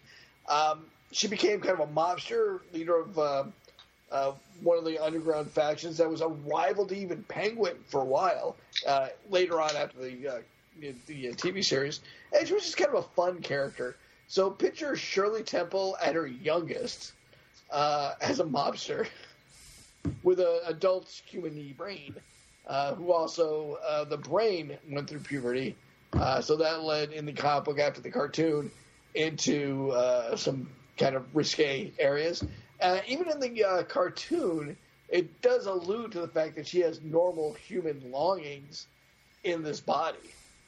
Um, 0.49 0.85
she 1.11 1.27
became 1.27 1.61
kind 1.61 1.79
of 1.79 1.89
a 1.89 1.91
mobster, 1.91 2.59
leader 2.73 2.99
of 2.99 3.17
uh, 3.17 3.43
uh, 4.11 4.31
one 4.61 4.77
of 4.77 4.85
the 4.85 4.99
underground 4.99 5.49
factions 5.49 5.97
that 5.97 6.09
was 6.09 6.21
a 6.21 6.27
rival 6.27 6.85
to 6.87 6.95
even 6.95 7.23
Penguin 7.23 7.77
for 7.87 8.01
a 8.01 8.05
while. 8.05 8.55
Uh, 8.85 9.07
later 9.29 9.61
on, 9.61 9.75
after 9.75 9.99
the 9.99 10.27
uh, 10.27 10.39
the, 10.79 10.93
the 11.07 11.27
TV 11.33 11.63
series, 11.63 12.01
and 12.37 12.47
she 12.47 12.53
was 12.53 12.63
just 12.63 12.77
kind 12.77 12.89
of 12.89 13.05
a 13.05 13.07
fun 13.09 13.41
character. 13.41 13.95
So 14.31 14.49
picture 14.49 14.95
Shirley 14.95 15.43
Temple 15.43 15.97
at 16.01 16.15
her 16.15 16.25
youngest 16.25 17.11
uh, 17.69 18.13
as 18.21 18.39
a 18.39 18.45
mobster 18.45 19.05
with 20.23 20.39
an 20.39 20.59
adult 20.67 21.09
human 21.25 21.75
brain, 21.77 22.15
uh, 22.65 22.95
who 22.95 23.11
also 23.11 23.77
uh, 23.85 24.05
the 24.05 24.15
brain 24.15 24.77
went 24.89 25.09
through 25.09 25.19
puberty. 25.19 25.75
Uh, 26.13 26.39
so 26.39 26.55
that 26.55 26.81
led 26.81 27.11
in 27.11 27.25
the 27.25 27.33
comic 27.33 27.65
book 27.65 27.77
after 27.77 27.99
the 27.99 28.09
cartoon 28.09 28.71
into 29.15 29.91
uh, 29.91 30.37
some 30.37 30.69
kind 30.95 31.17
of 31.17 31.25
risque 31.35 31.91
areas. 31.99 32.41
Uh, 32.79 32.99
even 33.09 33.29
in 33.29 33.41
the 33.41 33.85
cartoon, 33.89 34.77
it 35.09 35.41
does 35.41 35.65
allude 35.65 36.13
to 36.13 36.21
the 36.21 36.29
fact 36.29 36.55
that 36.55 36.65
she 36.65 36.79
has 36.79 37.01
normal 37.01 37.51
human 37.51 38.09
longings 38.09 38.87
in 39.43 39.61
this 39.61 39.81
body, 39.81 40.19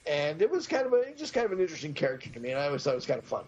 and 0.06 0.42
it 0.42 0.50
was 0.50 0.68
kind 0.68 0.86
of 0.86 0.94
a 0.94 1.14
just 1.16 1.34
kind 1.34 1.46
of 1.46 1.52
an 1.52 1.60
interesting 1.60 1.94
character 1.94 2.30
to 2.30 2.40
me, 2.40 2.52
and 2.52 2.60
I 2.60 2.68
always 2.68 2.84
thought 2.84 2.92
it 2.92 2.96
was 2.96 3.06
kind 3.06 3.20
of 3.20 3.26
fun. 3.26 3.44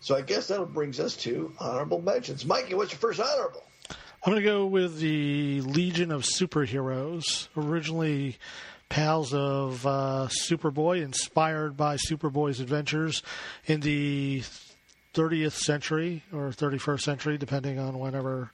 So 0.00 0.14
I 0.14 0.20
guess 0.20 0.46
that 0.48 0.64
brings 0.72 1.00
us 1.00 1.16
to 1.18 1.52
honorable 1.58 2.00
mentions. 2.00 2.46
Mikey, 2.46 2.74
what's 2.74 2.92
your 2.92 3.00
first 3.00 3.20
honorable? 3.20 3.64
I'm 3.90 4.32
going 4.32 4.42
to 4.42 4.48
go 4.48 4.66
with 4.66 4.98
the 4.98 5.60
Legion 5.62 6.10
of 6.12 6.22
Superheroes, 6.22 7.48
originally 7.56 8.38
pals 8.88 9.34
of 9.34 9.84
uh, 9.86 10.28
Superboy, 10.48 11.02
inspired 11.02 11.76
by 11.76 11.96
Superboy's 11.96 12.60
adventures 12.60 13.22
in 13.66 13.80
the 13.80 14.42
30th 15.14 15.52
century 15.52 16.22
or 16.32 16.50
31st 16.50 17.00
century, 17.00 17.38
depending 17.38 17.78
on 17.78 17.98
whenever 17.98 18.52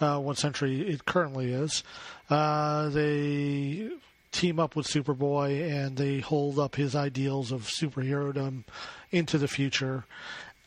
uh, 0.00 0.18
what 0.18 0.38
century 0.38 0.80
it 0.82 1.04
currently 1.04 1.52
is. 1.52 1.82
Uh, 2.30 2.88
they 2.88 3.90
team 4.32 4.58
up 4.58 4.74
with 4.74 4.86
Superboy 4.86 5.70
and 5.70 5.96
they 5.96 6.20
hold 6.20 6.58
up 6.58 6.74
his 6.74 6.96
ideals 6.96 7.52
of 7.52 7.62
superherodom 7.62 8.64
into 9.12 9.38
the 9.38 9.48
future. 9.48 10.04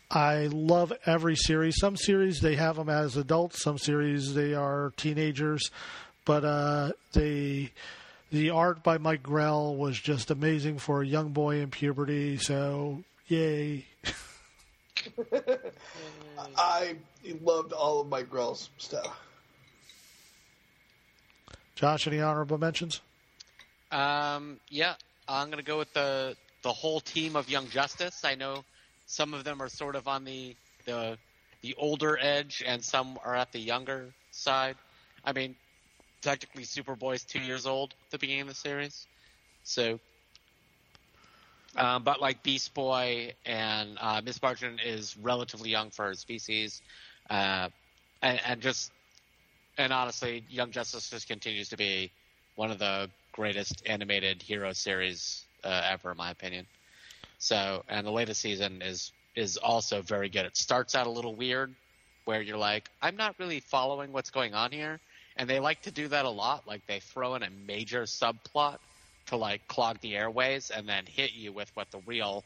I 0.10 0.48
love 0.48 0.94
every 1.06 1.36
series. 1.36 1.76
Some 1.80 1.98
series 1.98 2.40
they 2.40 2.56
have 2.56 2.78
them 2.78 2.88
as 2.88 3.18
adults, 3.18 3.62
some 3.62 3.78
series 3.78 4.34
they 4.34 4.54
are 4.54 4.94
teenagers, 4.96 5.70
but 6.24 6.46
uh, 6.46 6.92
they 7.12 7.72
the 8.32 8.50
art 8.50 8.84
by 8.84 8.98
Mike 8.98 9.24
Grell 9.24 9.76
was 9.76 10.00
just 10.00 10.32
amazing 10.32 10.80
for 10.80 11.02
a 11.02 11.06
young 11.06 11.30
boy 11.30 11.58
in 11.58 11.70
puberty. 11.72 12.38
So 12.38 13.04
yay! 13.28 13.86
I 16.58 16.96
loved 17.42 17.74
all 17.74 18.02
of 18.02 18.08
Mike 18.08 18.30
Grell's 18.30 18.70
stuff. 18.78 19.20
Josh, 21.76 22.08
any 22.08 22.20
honorable 22.20 22.58
mentions? 22.58 23.02
Um, 23.92 24.60
yeah, 24.70 24.96
I'm 25.28 25.50
gonna 25.50 25.62
go 25.64 25.78
with 25.78 25.94
the 25.94 26.36
the 26.64 26.74
whole 26.74 27.00
team 27.00 27.36
of 27.36 27.50
Young 27.50 27.70
Justice. 27.70 28.24
I 28.24 28.36
know 28.36 28.64
some 29.06 29.34
of 29.34 29.44
them 29.44 29.62
are 29.62 29.70
sort 29.70 29.96
of 29.96 30.08
on 30.08 30.26
the 30.26 30.56
the 30.86 31.18
the 31.62 31.76
older 31.76 32.18
edge, 32.20 32.64
and 32.66 32.84
some 32.84 33.20
are 33.24 33.36
at 33.36 33.52
the 33.52 33.60
younger 33.60 34.14
side. 34.32 34.76
I 35.24 35.34
mean, 35.34 35.56
technically, 36.22 36.64
Superboy's 36.64 37.24
two 37.24 37.40
years 37.40 37.66
old 37.66 37.94
at 38.06 38.12
the 38.12 38.18
beginning 38.18 38.42
of 38.42 38.48
the 38.50 38.56
series, 38.56 39.06
so. 39.64 40.00
Um, 41.76 42.04
but 42.04 42.22
like 42.22 42.44
Beast 42.44 42.74
Boy 42.74 43.34
and 43.46 43.98
uh, 44.00 44.22
Miss 44.24 44.42
Martian 44.42 44.80
is 44.84 45.16
relatively 45.18 45.70
young 45.70 45.92
for 45.92 46.06
her 46.06 46.14
species, 46.16 46.82
uh, 47.30 47.70
and, 48.22 48.40
and 48.46 48.62
just 48.62 48.92
and 49.78 49.94
honestly, 49.94 50.44
Young 50.50 50.72
Justice 50.72 51.10
just 51.10 51.28
continues 51.28 51.70
to 51.70 51.78
be 51.78 52.12
one 52.56 52.72
of 52.72 52.80
the 52.80 53.10
greatest 53.32 53.84
animated 53.86 54.42
hero 54.42 54.74
series 54.74 55.46
uh, 55.64 55.82
ever, 55.92 56.12
in 56.12 56.18
my 56.18 56.32
opinion. 56.32 56.66
So, 57.38 57.84
and 57.88 58.06
the 58.06 58.12
latest 58.12 58.42
season 58.42 58.82
is 58.82 59.12
is 59.36 59.58
also 59.58 60.02
very 60.02 60.30
good. 60.30 60.46
It 60.46 60.58
starts 60.58 60.96
out 60.96 61.06
a 61.06 61.12
little 61.12 61.36
weird, 61.36 61.76
where 62.26 62.42
you're 62.42 62.58
like, 62.58 62.90
I'm 63.02 63.16
not 63.16 63.36
really 63.40 63.60
following 63.60 64.12
what's 64.12 64.32
going 64.32 64.56
on 64.56 64.72
here, 64.72 65.00
and 65.38 65.48
they 65.48 65.60
like 65.60 65.84
to 65.84 65.92
do 65.92 66.08
that 66.08 66.26
a 66.26 66.30
lot. 66.30 66.68
Like 66.68 66.82
they 66.88 67.00
throw 67.00 67.36
in 67.36 67.44
a 67.44 67.50
major 67.50 68.04
subplot 68.04 68.80
to 69.28 69.38
like 69.38 69.68
clog 69.68 70.00
the 70.02 70.16
airways, 70.16 70.70
and 70.70 70.88
then 70.88 71.06
hit 71.06 71.34
you 71.34 71.52
with 71.52 71.72
what 71.76 71.92
the 71.92 72.00
real 72.06 72.44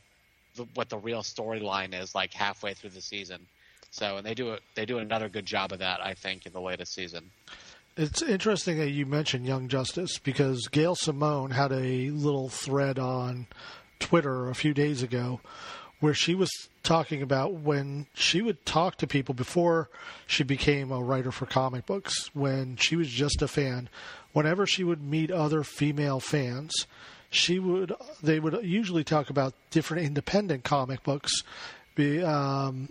the, 0.55 0.67
what 0.73 0.89
the 0.89 0.97
real 0.97 1.21
storyline 1.21 1.99
is 1.99 2.13
like 2.13 2.33
halfway 2.33 2.73
through 2.73 2.91
the 2.91 3.01
season. 3.01 3.45
So, 3.91 4.17
and 4.17 4.25
they 4.25 4.33
do 4.33 4.51
it. 4.51 4.61
They 4.75 4.85
do 4.85 4.99
another 4.99 5.29
good 5.29 5.45
job 5.45 5.71
of 5.71 5.79
that, 5.79 5.99
I 6.03 6.13
think, 6.13 6.45
in 6.45 6.53
the 6.53 6.61
latest 6.61 6.93
season. 6.93 7.31
It's 7.97 8.21
interesting 8.21 8.77
that 8.77 8.89
you 8.89 9.05
mentioned 9.05 9.45
Young 9.45 9.67
Justice 9.67 10.17
because 10.17 10.67
Gail 10.67 10.95
Simone 10.95 11.51
had 11.51 11.73
a 11.73 12.09
little 12.09 12.47
thread 12.47 12.97
on 12.97 13.47
Twitter 13.99 14.49
a 14.49 14.55
few 14.55 14.73
days 14.73 15.03
ago 15.03 15.41
where 15.99 16.13
she 16.13 16.33
was 16.33 16.49
talking 16.83 17.21
about 17.21 17.53
when 17.53 18.07
she 18.13 18.41
would 18.41 18.65
talk 18.65 18.95
to 18.97 19.07
people 19.07 19.35
before 19.35 19.89
she 20.25 20.43
became 20.43 20.91
a 20.91 21.01
writer 21.01 21.31
for 21.31 21.45
comic 21.45 21.85
books, 21.85 22.33
when 22.33 22.75
she 22.75 22.95
was 22.95 23.07
just 23.07 23.41
a 23.41 23.47
fan, 23.47 23.87
whenever 24.33 24.65
she 24.65 24.83
would 24.83 25.01
meet 25.01 25.31
other 25.31 25.63
female 25.63 26.19
fans, 26.19 26.71
she 27.29 27.59
would 27.59 27.93
they 28.21 28.39
would 28.39 28.63
usually 28.63 29.03
talk 29.03 29.29
about 29.29 29.53
different 29.69 30.05
independent 30.05 30.63
comic 30.63 31.03
books. 31.03 31.31
Be, 31.95 32.21
um, 32.21 32.89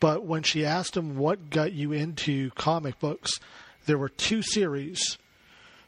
but 0.00 0.24
when 0.24 0.42
she 0.42 0.64
asked 0.64 0.96
him 0.96 1.16
what 1.16 1.50
got 1.50 1.72
you 1.72 1.92
into 1.92 2.50
comic 2.52 2.98
books, 2.98 3.40
there 3.86 3.98
were 3.98 4.08
two 4.08 4.42
series 4.42 5.18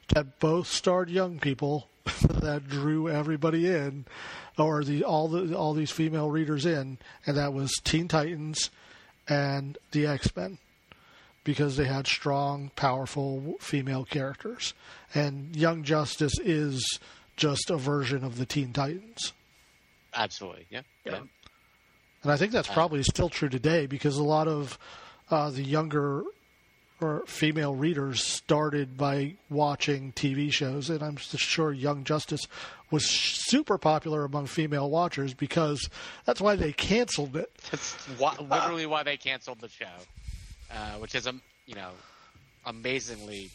that 0.09 0.39
both 0.39 0.67
starred 0.67 1.11
young 1.11 1.39
people 1.39 1.89
that 2.29 2.69
drew 2.69 3.09
everybody 3.09 3.69
in, 3.69 4.05
or 4.59 4.85
the 4.85 5.05
all 5.05 5.29
the 5.29 5.57
all 5.57 5.73
these 5.73 5.91
female 5.91 6.31
readers 6.31 6.67
in, 6.67 6.99
and 7.27 7.37
that 7.37 7.53
was 7.53 7.73
Teen 7.85 8.09
Titans 8.09 8.71
and 9.29 9.79
the 9.93 10.07
X 10.07 10.35
Men, 10.37 10.59
because 11.45 11.77
they 11.77 11.85
had 11.85 12.07
strong, 12.07 12.71
powerful 12.77 13.57
female 13.61 14.05
characters, 14.05 14.75
and 15.15 15.55
Young 15.57 15.83
Justice 15.83 16.39
is 16.39 16.99
just 17.37 17.71
a 17.71 17.77
version 17.77 18.25
of 18.25 18.39
the 18.39 18.47
Teen 18.47 18.73
Titans. 18.73 19.33
Absolutely, 20.15 20.67
yeah, 20.71 20.83
yeah. 21.05 21.21
And 22.23 22.31
I 22.31 22.37
think 22.37 22.53
that's 22.53 22.69
probably 22.69 23.03
still 23.03 23.29
true 23.29 23.49
today 23.49 23.87
because 23.87 24.17
a 24.17 24.23
lot 24.23 24.47
of 24.47 24.79
uh, 25.31 25.51
the 25.51 25.63
younger 25.63 26.23
or 27.01 27.25
female 27.27 27.75
readers 27.75 28.23
started 28.23 28.97
by 28.97 29.35
watching 29.51 30.13
TV 30.13 30.53
shows, 30.53 30.89
and 30.89 31.03
I'm 31.03 31.17
sure 31.17 31.73
Young 31.73 32.05
Justice 32.05 32.47
was 32.91 33.05
super 33.05 33.79
popular 33.79 34.25
among 34.25 34.47
female 34.47 34.89
watchers 34.89 35.35
because 35.35 35.89
that's 36.25 36.41
why 36.41 36.55
they 36.55 36.73
canceled 36.73 37.37
it. 37.37 37.51
That's 37.71 37.95
why, 38.19 38.37
literally 38.39 38.87
why 38.87 39.03
they 39.03 39.17
canceled 39.17 39.61
the 39.61 39.69
show, 39.69 39.87
uh, 40.75 40.93
which 40.99 41.15
is 41.15 41.27
um, 41.27 41.41
you 41.67 41.75
know 41.75 41.91
amazingly 42.67 43.51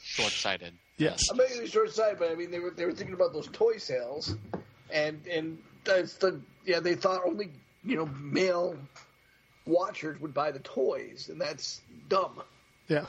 short-sighted. 0.00 0.72
Yes, 0.96 1.30
amazingly 1.30 1.68
short-sighted. 1.68 2.18
But 2.18 2.30
I 2.30 2.34
mean, 2.34 2.50
they 2.50 2.58
were 2.58 2.70
they 2.70 2.84
were 2.84 2.92
thinking 2.92 3.14
about 3.14 3.32
those 3.32 3.48
toy 3.48 3.78
sales, 3.78 4.36
and 4.90 5.20
and 5.26 5.58
that's 5.84 6.14
the 6.14 6.40
yeah 6.64 6.80
they 6.80 6.94
thought 6.94 7.22
only 7.26 7.50
you 7.84 7.96
know 7.96 8.06
male 8.20 8.76
watchers 9.66 10.20
would 10.20 10.34
buy 10.34 10.50
the 10.50 10.60
toys, 10.60 11.28
and 11.30 11.40
that's 11.40 11.80
dumb. 12.08 12.42
Yeah. 12.88 13.06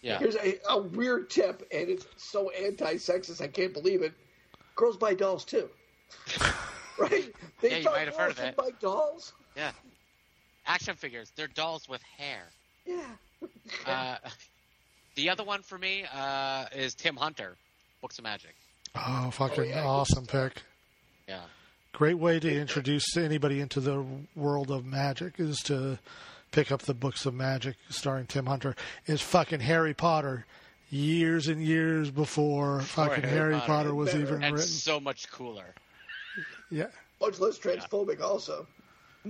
Yeah. 0.00 0.18
Here's 0.18 0.36
a, 0.36 0.58
a 0.68 0.80
weird 0.82 1.30
tip, 1.30 1.66
and 1.70 1.88
it's 1.88 2.06
so 2.16 2.50
anti-sexist, 2.50 3.40
I 3.40 3.46
can't 3.46 3.72
believe 3.72 4.02
it. 4.02 4.12
Girls 4.74 4.96
buy 4.96 5.14
dolls 5.14 5.44
too, 5.44 5.68
right? 6.98 7.32
They 7.60 7.70
Yeah, 7.70 7.76
you 7.78 7.84
might 7.84 8.06
have 8.06 8.16
heard 8.16 8.32
of 8.32 8.38
it. 8.40 8.56
Buy 8.56 8.70
dolls. 8.80 9.32
Yeah. 9.56 9.70
Action 10.66 10.96
figures. 10.96 11.30
They're 11.36 11.46
dolls 11.46 11.88
with 11.88 12.02
hair. 12.18 12.48
Yeah. 12.86 13.02
Uh, 13.86 14.16
the 15.16 15.28
other 15.30 15.42
one 15.42 15.62
for 15.62 15.76
me 15.78 16.04
uh, 16.14 16.66
is 16.74 16.94
Tim 16.94 17.16
Hunter, 17.16 17.56
Books 18.00 18.18
of 18.18 18.24
Magic. 18.24 18.54
Oh, 18.94 19.30
fucking 19.32 19.64
Oh, 19.64 19.66
yeah, 19.66 19.84
awesome 19.84 20.26
pick. 20.26 20.62
Yeah. 21.28 21.40
Great 21.92 22.18
way 22.18 22.38
to 22.38 22.52
introduce 22.60 23.16
anybody 23.16 23.60
into 23.60 23.80
the 23.80 24.04
world 24.36 24.70
of 24.70 24.84
magic 24.86 25.34
is 25.38 25.58
to 25.64 25.98
pick 26.52 26.70
up 26.70 26.82
the 26.82 26.94
books 26.94 27.26
of 27.26 27.34
magic 27.34 27.76
starring 27.90 28.26
Tim 28.26 28.46
Hunter. 28.46 28.76
Is 29.06 29.20
fucking 29.20 29.60
Harry 29.60 29.94
Potter 29.94 30.46
years 30.90 31.48
and 31.48 31.62
years 31.62 32.10
before 32.10 32.80
fucking 32.82 33.24
Harry 33.24 33.36
Harry 33.36 33.52
Potter. 33.54 33.66
Potter 33.66 33.94
was 33.94 34.10
Better. 34.12 34.22
even 34.22 34.42
And 34.44 34.54
written. 34.54 34.68
so 34.68 35.00
much 35.00 35.30
cooler. 35.32 35.74
Yeah. 36.70 36.86
Much 37.20 37.40
less 37.40 37.58
transphobic, 37.58 38.20
also. 38.20 38.66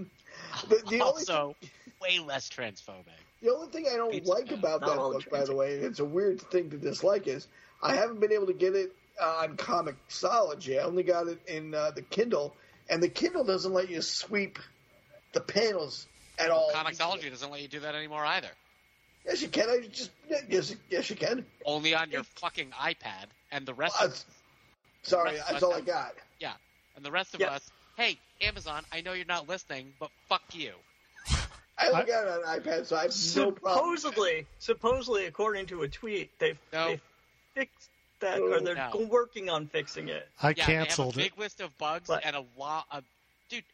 The, 0.69 0.77
the 0.89 1.01
only 1.01 1.01
also, 1.01 1.57
way 2.01 2.19
less 2.19 2.49
transphobic. 2.51 3.07
The 3.43 3.53
only 3.53 3.69
thing 3.69 3.87
I 3.93 3.97
don't 3.97 4.15
It's 4.15 4.29
like 4.29 4.53
about 4.53 4.81
that 4.81 4.97
book, 4.97 5.29
by 5.31 5.45
the 5.45 5.55
way, 5.55 5.75
and 5.77 5.85
it's 5.85 5.99
a 5.99 6.05
weird 6.05 6.41
thing 6.41 6.71
to 6.71 6.77
dislike, 6.79 7.27
is 7.27 7.49
I 7.83 7.97
haven't 7.97 8.21
been 8.21 8.33
able 8.33 8.47
to 8.47 8.53
get 8.53 8.75
it 8.77 8.93
uh, 9.21 9.41
on 9.43 9.57
Comixology. 9.57 10.79
I 10.79 10.85
only 10.85 11.03
got 11.03 11.27
it 11.27 11.41
in 11.49 11.75
uh, 11.75 11.91
the 11.91 12.03
Kindle, 12.03 12.55
and 12.89 13.03
the 13.03 13.09
Kindle 13.09 13.43
doesn't 13.45 13.73
let 13.73 13.91
you 13.91 14.01
sweep 14.01 14.61
the 15.33 15.41
panels 15.41 16.07
at 16.39 16.51
all. 16.51 16.71
Comixology 16.73 17.31
doesn't 17.31 17.51
let 17.51 17.61
you 17.63 17.69
do 17.69 17.81
that 17.81 17.97
anymore 17.97 18.25
either. 18.25 18.51
Yes, 19.27 19.43
you 19.43 19.49
can. 19.49 19.69
I 19.69 19.81
just 19.89 20.11
yes, 20.49 20.75
yes, 20.89 21.11
you 21.11 21.17
can. 21.17 21.45
Only 21.65 21.95
on 21.95 22.11
your 22.11 22.23
fucking 22.37 22.71
iPad, 22.71 23.27
and 23.51 23.67
the 23.67 23.75
rest 23.75 24.01
Uh, 24.01 24.07
of 24.07 24.25
sorry, 25.03 25.33
Rest 25.33 25.43
that's 25.49 25.57
us 25.57 25.63
all 25.65 25.75
I 25.75 25.81
got. 25.81 26.15
yeah, 26.41 26.55
and 26.97 27.05
the 27.05 27.11
rest 27.11 27.35
of 27.35 27.41
Yeah. 27.41 27.51
us. 27.51 27.71
Hey, 27.97 28.19
Amazon, 28.41 28.85
I 28.93 29.01
know 29.01 29.13
you're 29.13 29.27
not 29.27 29.49
listening, 29.49 29.93
but 29.99 30.11
fuck 30.29 30.43
you. 30.55 30.73
I 31.89 31.91
only 31.93 32.05
got 32.07 32.25
it 32.27 32.45
on 32.45 32.61
iPad, 32.61 32.87
so 32.87 32.97
I 32.97 33.03
have 33.03 33.37
no 33.37 33.53
problem. 33.53 33.97
supposedly, 33.99 34.47
supposedly, 34.59 35.27
according 35.27 35.67
to 35.67 35.83
a 35.83 35.89
tweet, 35.89 36.39
they 36.39 36.59
No. 36.73 36.89
they 36.89 37.01
fixed 37.55 37.91
that, 38.21 38.41
or 38.41 38.61
they're 38.61 38.75
No. 38.75 39.07
working 39.11 39.51
on 39.51 39.67
fixing 39.69 40.09
it. 40.09 40.29
I 40.41 40.51
Yeah, 40.51 40.65
canceled 40.65 41.15
they 41.15 41.23
have 41.23 41.25
a 41.25 41.27
it. 41.27 41.33
big 41.35 41.39
list 41.39 41.61
of 41.61 41.77
bugs 41.79 42.07
But- 42.09 42.25
and 42.25 42.37
a 42.37 42.45
lot 42.57 42.87
of 42.91 43.05
dude. 43.49 43.65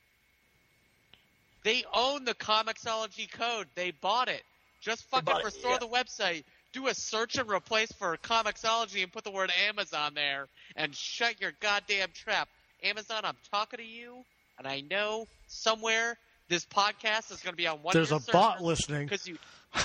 They 1.65 1.85
own 1.93 2.25
the 2.25 2.35
Comixology 2.35 3.31
code. 3.31 3.69
They 3.75 3.91
bought 3.91 4.29
it. 4.29 4.45
Just 4.81 5.05
fucking 5.05 5.37
it, 5.37 5.45
restore 5.45 5.73
yeah. 5.73 5.79
the 5.79 5.89
website. 5.89 6.45
Do 6.73 6.87
a 6.89 6.95
search 6.95 7.37
and 7.37 7.51
replace 7.51 7.91
for 7.93 8.17
Comixology 8.19 9.03
and 9.03 9.13
put 9.13 9.25
the 9.25 9.31
word 9.31 9.51
Amazon 9.51 10.15
there 10.15 10.49
and 10.77 10.95
shut 10.95 11.41
your 11.41 11.53
goddamn 11.61 12.13
trap. 12.13 12.49
Amazon, 12.83 13.25
I'm 13.25 13.37
talking 13.51 13.79
to 13.79 13.85
you, 13.85 14.25
and 14.59 14.67
I 14.67 14.81
know 14.83 15.27
somewhere 15.49 16.17
this 16.49 16.65
podcast 16.65 17.31
is 17.31 17.41
going 17.41 17.53
to 17.53 17.57
be 17.57 17.67
on 17.67 17.83
one. 17.83 17.93
There's 17.95 18.13
a 18.13 18.21
bot 18.33 18.63
listening. 18.63 19.07
because 19.07 19.27
you 19.27 19.39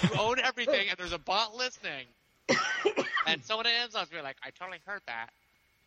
you 0.03 0.09
own 0.20 0.39
everything, 0.39 0.89
and 0.89 0.97
there's 0.97 1.14
a 1.14 1.20
bot 1.20 1.55
listening. 1.55 2.05
and 3.28 3.43
someone 3.43 3.66
at 3.68 3.74
Amazon's 3.74 4.09
going 4.09 4.09
to 4.09 4.16
be 4.18 4.22
like, 4.22 4.38
I 4.43 4.49
totally 4.51 4.80
heard 4.86 5.01
that. 5.07 5.30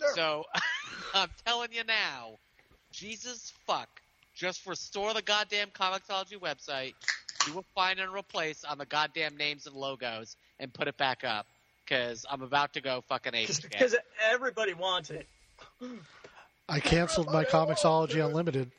Sure. 0.01 0.15
So 0.15 0.45
I'm 1.15 1.29
telling 1.45 1.73
you 1.73 1.85
now, 1.85 2.39
Jesus 2.93 3.53
fuck, 3.67 3.89
Just 4.35 4.67
restore 4.67 5.15
the 5.15 5.23
goddamn 5.23 5.69
Comixology 5.69 6.39
website, 6.39 6.95
You 7.47 7.55
will 7.55 7.65
find 7.75 7.99
and 7.99 8.13
replace 8.13 8.65
on 8.65 8.79
the 8.79 8.87
goddamn 8.87 9.37
names 9.37 9.67
and 9.67 9.75
logos, 9.77 10.37
and 10.61 10.73
put 10.73 10.89
it 10.89 10.97
back 10.97 11.25
up. 11.25 11.47
Because 11.85 12.27
I'm 12.29 12.43
about 12.43 12.73
to 12.75 12.81
go 12.81 13.03
fucking 13.09 13.35
ape 13.35 13.49
again. 13.49 13.69
Because 13.71 13.95
everybody 14.33 14.75
wants 14.75 15.11
it. 15.11 15.27
I 16.69 16.81
canceled 16.81 17.33
my 17.33 17.45
Comixology 17.45 18.25
Unlimited. 18.27 18.73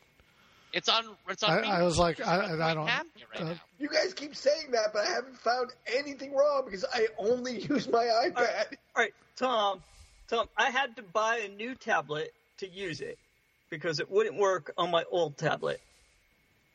It's 0.73 0.89
on. 0.89 1.03
It's 1.29 1.43
on. 1.43 1.63
I, 1.63 1.79
I 1.79 1.83
was 1.83 1.97
like, 1.97 2.25
I, 2.25 2.53
I 2.53 2.73
don't. 2.73 2.85
right 2.85 3.03
uh. 3.39 3.53
You 3.79 3.89
guys 3.89 4.13
keep 4.13 4.35
saying 4.35 4.71
that, 4.71 4.93
but 4.93 5.05
I 5.05 5.09
haven't 5.09 5.37
found 5.37 5.71
anything 5.87 6.33
wrong 6.35 6.63
because 6.65 6.85
I 6.93 7.07
only 7.17 7.61
use 7.69 7.87
my 7.87 8.03
iPad. 8.05 8.65
All 8.95 9.03
right, 9.03 9.13
Tom. 9.35 9.81
Tom, 10.27 10.47
I 10.57 10.69
had 10.69 10.95
to 10.97 11.03
buy 11.03 11.37
a 11.37 11.47
new 11.47 11.73
tablet 11.75 12.33
to 12.57 12.67
use 12.67 12.99
it 12.99 13.17
because 13.69 13.99
it 13.99 14.11
wouldn't 14.11 14.35
work 14.37 14.73
on 14.77 14.91
my 14.91 15.03
old 15.09 15.37
tablet. 15.37 15.79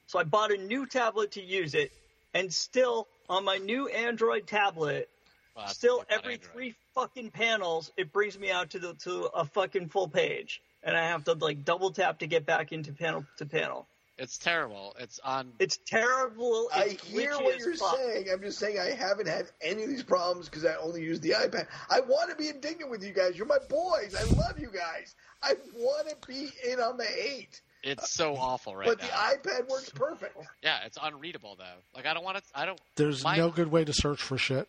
So 0.06 0.18
I 0.18 0.24
bought 0.24 0.52
a 0.52 0.56
new 0.56 0.86
tablet 0.86 1.32
to 1.32 1.42
use 1.42 1.74
it, 1.74 1.92
and 2.34 2.52
still 2.52 3.06
on 3.28 3.44
my 3.44 3.58
new 3.58 3.88
Android 3.88 4.46
tablet, 4.46 5.08
Well, 5.56 5.66
still 5.68 6.04
every 6.08 6.34
Android. 6.34 6.52
three 6.52 6.74
fucking 6.94 7.30
panels, 7.30 7.90
it 7.96 8.12
brings 8.12 8.38
me 8.38 8.50
out 8.50 8.70
to 8.70 8.78
the 8.78 8.94
to 8.94 9.24
a 9.34 9.44
fucking 9.44 9.88
full 9.88 10.08
page, 10.08 10.62
and 10.82 10.96
I 10.96 11.08
have 11.08 11.24
to 11.24 11.32
like 11.32 11.64
double 11.64 11.90
tap 11.90 12.20
to 12.20 12.26
get 12.26 12.46
back 12.46 12.72
into 12.72 12.92
panel 12.92 13.24
to 13.38 13.46
panel. 13.46 13.86
It's 14.18 14.36
terrible. 14.38 14.94
It's 15.00 15.18
on. 15.24 15.52
It's 15.58 15.78
terrible. 15.86 16.68
I 16.72 16.96
hear 17.04 17.32
what 17.32 17.58
you're 17.58 17.74
fuck. 17.74 17.96
saying. 17.96 18.26
I'm 18.32 18.40
just 18.40 18.58
saying 18.58 18.78
I 18.78 18.90
haven't 18.90 19.26
had 19.26 19.46
any 19.60 19.84
of 19.84 19.88
these 19.88 20.02
problems 20.02 20.48
because 20.48 20.64
I 20.64 20.74
only 20.76 21.02
use 21.02 21.18
the 21.20 21.30
iPad. 21.30 21.66
I 21.90 22.00
want 22.00 22.30
to 22.30 22.36
be 22.36 22.48
indignant 22.48 22.90
with 22.90 23.02
you 23.02 23.12
guys. 23.12 23.36
You're 23.36 23.46
my 23.46 23.58
boys. 23.68 24.14
I 24.14 24.24
love 24.34 24.58
you 24.58 24.68
guys. 24.68 25.14
I 25.42 25.54
want 25.74 26.08
to 26.10 26.28
be 26.28 26.50
in 26.70 26.78
on 26.78 26.98
the 26.98 27.04
hate. 27.04 27.62
It's 27.82 28.10
so 28.10 28.36
awful 28.36 28.76
right 28.76 28.86
but 28.86 29.00
now. 29.00 29.06
the 29.06 29.12
iPad 29.12 29.68
works 29.68 29.90
perfect. 29.90 30.36
yeah, 30.62 30.84
it's 30.86 30.98
unreadable 31.02 31.56
though. 31.56 31.64
Like 31.96 32.06
I 32.06 32.14
don't 32.14 32.22
want 32.22 32.36
to. 32.36 32.42
I 32.54 32.66
don't. 32.66 32.80
there's 32.96 33.24
my, 33.24 33.36
no 33.36 33.50
good 33.50 33.72
way 33.72 33.84
to 33.84 33.92
search 33.92 34.22
for 34.22 34.38
shit. 34.38 34.68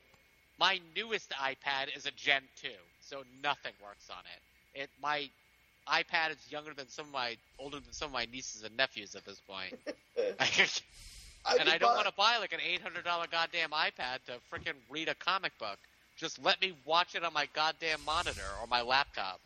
My 0.60 0.80
newest 0.95 1.32
iPad 1.32 1.95
is 1.95 2.06
a 2.06 2.12
Gen 2.12 2.43
2, 2.62 2.70
so 3.01 3.24
nothing 3.41 3.74
works 3.84 4.10
on 4.10 4.24
it. 4.36 4.82
It 4.84 4.89
my 5.01 5.30
iPad 5.88 6.32
is 6.32 6.38
younger 6.51 6.74
than 6.74 6.88
some 6.88 7.06
of 7.06 7.12
my 7.12 7.38
older 7.60 7.80
than 7.80 7.91
some 7.91 8.08
of 8.08 8.14
my 8.14 8.26
nieces 8.32 8.64
and 8.64 8.76
nephews 8.78 9.16
at 9.16 9.26
this 9.26 9.39
point. 9.47 9.74
And 11.60 11.68
I 11.68 11.78
don't 11.78 11.89
bought- 11.89 11.95
want 11.95 12.08
to 12.08 12.14
buy 12.14 12.38
like 12.38 12.54
an 12.54 12.62
eight 12.66 12.82
hundred 12.82 13.04
dollar 13.04 13.26
goddamn 13.30 13.72
iPad 13.72 14.24
to 14.28 14.34
freaking 14.51 14.76
read 14.89 15.10
a 15.10 15.16
comic 15.16 15.51
book. 15.60 15.78
Just 16.16 16.41
let 16.43 16.62
me 16.62 16.74
watch 16.86 17.16
it 17.16 17.24
on 17.26 17.34
my 17.34 17.47
goddamn 17.54 17.99
monitor 18.06 18.41
or 18.62 18.68
my 18.68 18.82
laptop. 18.82 19.41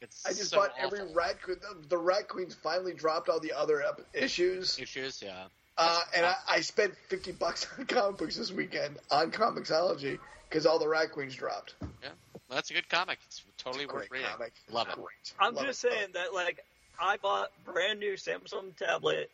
It's 0.00 0.24
I 0.24 0.28
just 0.28 0.50
so 0.50 0.58
bought 0.58 0.70
awful. 0.80 0.96
every 0.98 1.12
Rat 1.12 1.42
Queen. 1.42 1.56
The, 1.60 1.88
the 1.88 1.98
Rat 1.98 2.28
Queens 2.28 2.54
finally 2.54 2.94
dropped 2.94 3.28
all 3.28 3.40
the 3.40 3.52
other 3.52 3.82
ep- 3.82 4.06
issues, 4.14 4.78
issues. 4.78 5.20
Yeah, 5.20 5.46
uh, 5.78 6.00
and 6.14 6.26
I, 6.26 6.34
I 6.48 6.60
spent 6.60 6.94
fifty 7.08 7.32
bucks 7.32 7.66
on 7.78 7.86
comic 7.86 8.18
books 8.18 8.36
this 8.36 8.52
weekend 8.52 8.98
on 9.10 9.30
Comixology 9.30 10.18
because 10.48 10.66
all 10.66 10.78
the 10.78 10.88
Rat 10.88 11.12
Queens 11.12 11.34
dropped. 11.34 11.74
yeah. 12.02 12.08
Well, 12.48 12.56
that's 12.56 12.70
a 12.70 12.74
good 12.74 12.88
comic. 12.88 13.18
It's 13.26 13.44
totally 13.58 13.84
worth 13.86 14.08
Great 14.08 14.10
reading. 14.10 14.28
comic. 14.30 14.52
Love 14.70 14.88
it. 14.88 14.94
Great. 14.94 15.34
I'm 15.38 15.54
Love 15.54 15.66
just 15.66 15.84
it. 15.84 15.90
saying 15.92 16.08
that 16.14 16.32
like 16.34 16.64
I 17.00 17.16
bought 17.18 17.50
brand 17.64 18.00
new 18.00 18.14
Samsung 18.14 18.74
tablet 18.76 19.30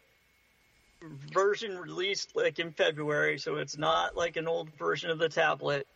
version 1.32 1.76
released 1.78 2.34
like 2.34 2.58
in 2.58 2.72
February, 2.72 3.38
so 3.38 3.56
it's 3.56 3.76
not 3.78 4.16
like 4.16 4.36
an 4.36 4.48
old 4.48 4.70
version 4.78 5.10
of 5.10 5.18
the 5.18 5.28
tablet. 5.28 5.86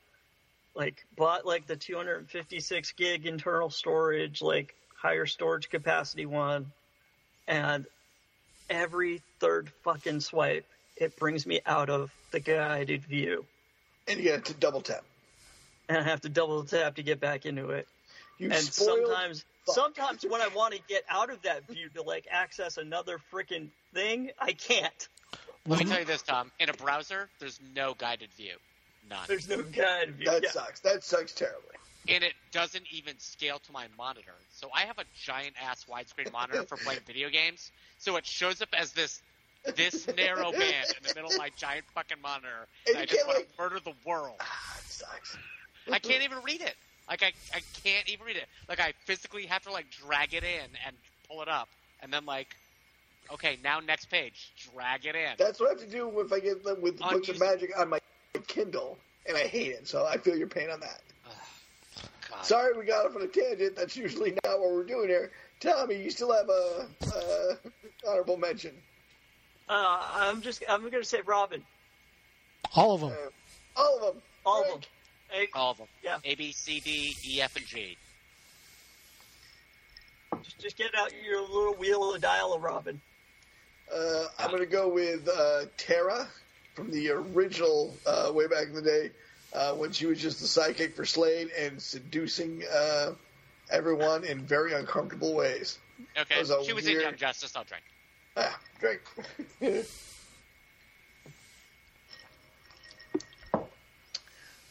Like 0.74 1.04
bought 1.16 1.44
like 1.46 1.66
the 1.66 1.76
256 1.76 2.92
gig 2.92 3.26
internal 3.26 3.70
storage, 3.70 4.40
like 4.42 4.74
higher 4.96 5.26
storage 5.26 5.70
capacity 5.70 6.26
one, 6.26 6.70
and 7.48 7.86
every 8.70 9.22
third 9.40 9.70
fucking 9.84 10.20
swipe, 10.20 10.66
it 10.96 11.16
brings 11.16 11.46
me 11.46 11.60
out 11.66 11.90
of 11.90 12.10
the 12.30 12.40
guided 12.40 13.04
view, 13.04 13.44
And 14.06 14.20
you 14.20 14.32
have 14.32 14.44
to 14.44 14.54
double 14.54 14.80
tap. 14.80 15.04
and 15.88 15.98
I 15.98 16.02
have 16.02 16.20
to 16.22 16.28
double 16.28 16.64
tap 16.64 16.96
to 16.96 17.02
get 17.02 17.20
back 17.20 17.46
into 17.46 17.70
it. 17.70 17.86
You 18.38 18.50
and 18.52 18.62
sometimes 18.62 19.44
fuck. 19.66 19.74
sometimes 19.74 20.24
when 20.28 20.40
I 20.40 20.48
want 20.48 20.74
to 20.74 20.80
get 20.88 21.02
out 21.08 21.30
of 21.30 21.42
that 21.42 21.66
view 21.66 21.88
to 21.94 22.02
like 22.02 22.26
access 22.30 22.76
another 22.76 23.18
freaking 23.32 23.68
thing, 23.94 24.30
I 24.38 24.52
can't. 24.52 25.08
Let 25.66 25.80
me 25.80 25.84
tell 25.84 25.98
you 25.98 26.04
this, 26.04 26.22
Tom. 26.22 26.50
In 26.60 26.70
a 26.70 26.72
browser, 26.72 27.28
there's 27.40 27.58
no 27.74 27.94
guided 27.94 28.30
view. 28.34 28.54
None. 29.10 29.18
There's 29.26 29.48
no 29.48 29.62
guide 29.62 30.14
view. 30.14 30.26
That 30.26 30.42
Yeah. 30.44 30.50
sucks. 30.50 30.80
That 30.80 31.02
sucks 31.02 31.32
terribly. 31.32 31.74
And 32.08 32.24
it 32.24 32.32
doesn't 32.52 32.84
even 32.90 33.18
scale 33.18 33.58
to 33.66 33.72
my 33.72 33.86
monitor. 33.96 34.34
So 34.50 34.68
I 34.74 34.80
have 34.82 34.98
a 34.98 35.04
giant 35.22 35.54
ass 35.62 35.84
widescreen 35.90 36.32
monitor 36.32 36.62
for 36.64 36.76
playing 36.76 37.00
video 37.06 37.28
games. 37.28 37.70
So 37.98 38.16
it 38.16 38.26
shows 38.26 38.62
up 38.62 38.68
as 38.76 38.92
this 38.92 39.20
this 39.76 40.06
narrow 40.16 40.50
band 40.52 40.86
in 40.96 41.02
the 41.06 41.12
middle 41.14 41.30
of 41.30 41.36
my 41.36 41.50
giant 41.56 41.84
fucking 41.94 42.18
monitor. 42.22 42.68
And 42.86 42.96
And 42.96 43.02
I 43.02 43.06
just 43.06 43.26
want 43.26 43.38
like- 43.38 43.56
to 43.56 43.62
murder 43.62 43.80
the 43.84 43.92
world. 44.04 44.36
Ah, 44.40 44.78
it 44.78 44.84
sucks. 44.90 45.36
I 45.90 45.98
can't 45.98 46.22
even 46.22 46.38
read 46.42 46.60
it. 46.60 46.74
Like 47.08 47.22
I, 47.22 47.32
I 47.54 47.60
can't 47.82 48.08
even 48.08 48.26
read 48.26 48.36
it. 48.36 48.46
Like 48.68 48.80
I 48.80 48.92
physically 49.04 49.46
have 49.46 49.62
to 49.64 49.72
like 49.72 49.86
drag 49.90 50.34
it 50.34 50.44
in 50.44 50.70
and 50.86 50.94
pull 51.28 51.42
it 51.42 51.48
up, 51.48 51.68
and 52.02 52.12
then 52.12 52.26
like, 52.26 52.54
okay, 53.32 53.58
now 53.64 53.80
next 53.80 54.06
page, 54.10 54.52
drag 54.72 55.06
it 55.06 55.14
in. 55.14 55.32
That's 55.38 55.58
what 55.60 55.66
I 55.68 55.70
have 55.70 55.80
to 55.80 55.86
do 55.86 56.20
if 56.20 56.32
I 56.32 56.40
get 56.40 56.62
them 56.64 56.80
with 56.82 57.00
On 57.02 57.14
books 57.14 57.28
of 57.30 57.40
magic 57.40 57.78
on 57.78 57.88
my 57.88 57.98
Kindle, 58.46 58.98
and 59.26 59.36
I 59.36 59.40
hate 59.46 59.72
it. 59.72 59.88
So 59.88 60.04
I 60.06 60.18
feel 60.18 60.36
your 60.36 60.48
pain 60.48 60.68
on 60.70 60.80
that. 60.80 61.00
God. 62.30 62.44
Sorry, 62.44 62.76
we 62.76 62.84
got 62.84 63.06
off 63.06 63.16
on 63.16 63.22
a 63.22 63.26
tangent. 63.26 63.76
That's 63.76 63.96
usually 63.96 64.32
not 64.44 64.60
what 64.60 64.70
we're 64.72 64.84
doing 64.84 65.08
here. 65.08 65.30
Tommy, 65.60 66.02
you 66.02 66.10
still 66.10 66.32
have 66.32 66.48
a, 66.48 66.86
uh 67.06 67.54
honorable 68.08 68.36
mention. 68.36 68.72
Uh, 69.68 70.00
I'm 70.14 70.40
just 70.40 70.62
I'm 70.68 70.88
gonna 70.88 71.04
say 71.04 71.20
Robin. 71.26 71.62
All 72.74 72.94
of 72.94 73.00
them. 73.00 73.12
All 73.76 73.96
of 73.96 74.14
them. 74.14 74.22
All 74.44 74.62
Frank, 74.62 74.74
of 74.76 74.80
them. 74.82 74.90
Hey, 75.30 75.48
All 75.54 75.70
of 75.72 75.78
them. 75.78 75.86
Yeah. 76.02 76.18
A 76.24 76.34
B 76.34 76.52
C 76.52 76.80
D 76.80 77.16
E 77.24 77.40
F 77.42 77.56
and 77.56 77.66
G. 77.66 77.96
just, 80.42 80.58
just 80.58 80.76
get 80.76 80.94
out 80.96 81.12
your 81.24 81.40
little 81.42 81.74
wheel 81.74 82.14
of 82.14 82.20
dial 82.20 82.54
of 82.54 82.62
Robin. 82.62 83.00
Uh, 83.94 84.26
I'm 84.38 84.50
going 84.50 84.60
to 84.60 84.66
go 84.66 84.88
with 84.88 85.26
uh, 85.28 85.62
Terra 85.78 86.28
from 86.74 86.90
the 86.90 87.10
original 87.10 87.94
uh, 88.06 88.30
way 88.32 88.46
back 88.46 88.66
in 88.66 88.74
the 88.74 88.82
day 88.82 89.10
uh, 89.52 89.72
when 89.72 89.92
she 89.92 90.06
was 90.06 90.20
just 90.20 90.40
the 90.40 90.46
sidekick 90.46 90.94
for 90.94 91.04
Slade 91.04 91.50
and 91.58 91.80
seducing 91.80 92.62
uh, 92.72 93.12
everyone 93.70 94.24
in 94.24 94.40
very 94.40 94.72
uncomfortable 94.72 95.34
ways. 95.34 95.78
Okay, 96.18 96.38
was 96.38 96.50
a 96.50 96.64
she 96.64 96.72
was 96.72 96.86
in 96.86 97.00
Young 97.00 97.16
Justice. 97.16 97.54
I'll 97.56 97.64
drink. 97.64 97.84
Ah, 98.36 98.58
great. 98.78 99.00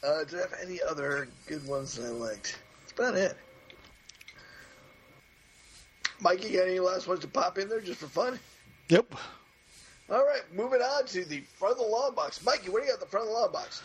uh, 0.04 0.24
do 0.24 0.38
I 0.38 0.42
have 0.42 0.54
any 0.64 0.82
other 0.82 1.28
good 1.48 1.68
ones 1.68 1.96
that 1.96 2.06
I 2.06 2.10
liked? 2.10 2.58
That's 2.82 2.92
about 2.94 3.16
it. 3.16 3.38
Mikey, 6.20 6.54
got 6.54 6.68
any 6.68 6.80
last 6.80 7.08
ones 7.08 7.20
to 7.22 7.28
pop 7.28 7.58
in 7.58 7.70
there 7.70 7.82
just 7.82 8.00
for 8.00 8.08
fun? 8.08 8.40
Yep. 8.90 9.14
All 10.10 10.26
right, 10.26 10.42
moving 10.54 10.82
on 10.82 11.06
to 11.08 11.26
the 11.26 11.42
front 11.42 11.74
of 11.74 11.80
the 11.80 11.92
long 11.92 12.16
box. 12.16 12.44
Mikey, 12.44 12.70
what 12.70 12.80
do 12.80 12.86
you 12.86 12.92
got 12.92 12.96
at 12.96 13.00
the 13.02 13.06
front 13.06 13.28
of 13.28 13.34
the 13.34 13.40
long 13.40 13.52
box? 13.52 13.84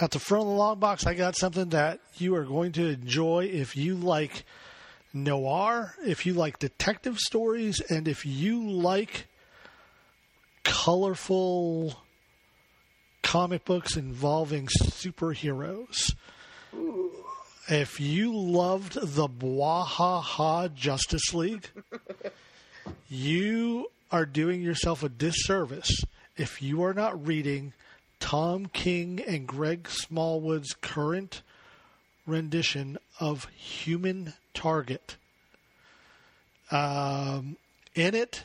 At 0.00 0.12
the 0.12 0.20
front 0.20 0.42
of 0.42 0.48
the 0.48 0.54
long 0.54 0.78
box, 0.78 1.06
I 1.06 1.14
got 1.14 1.36
something 1.36 1.70
that 1.70 1.98
you 2.18 2.36
are 2.36 2.44
going 2.44 2.72
to 2.72 2.86
enjoy 2.86 3.50
if 3.52 3.76
you 3.76 3.96
like 3.96 4.44
noir, 5.12 5.94
if 6.06 6.24
you 6.24 6.34
like 6.34 6.60
detective 6.60 7.18
stories, 7.18 7.80
and 7.80 8.06
if 8.06 8.24
you 8.24 8.70
like 8.70 9.26
colorful 10.62 11.96
comic 13.22 13.64
books 13.64 13.96
involving 13.96 14.68
superheroes. 14.68 16.14
If 17.68 18.00
you 18.00 18.34
loved 18.34 18.94
the 18.94 19.28
Bwahaha 19.28 20.72
Justice 20.74 21.34
League, 21.34 21.68
you 23.08 23.90
are 24.10 24.24
doing 24.24 24.62
yourself 24.62 25.02
a 25.02 25.08
disservice 25.08 25.90
if 26.36 26.62
you 26.62 26.82
are 26.82 26.94
not 26.94 27.26
reading 27.26 27.72
Tom 28.20 28.66
King 28.66 29.20
and 29.26 29.46
Greg 29.46 29.88
Smallwood's 29.88 30.74
current 30.80 31.42
rendition 32.26 32.98
of 33.20 33.46
Human 33.56 34.34
Target. 34.54 35.16
Um, 36.70 37.56
in 37.94 38.14
it, 38.14 38.44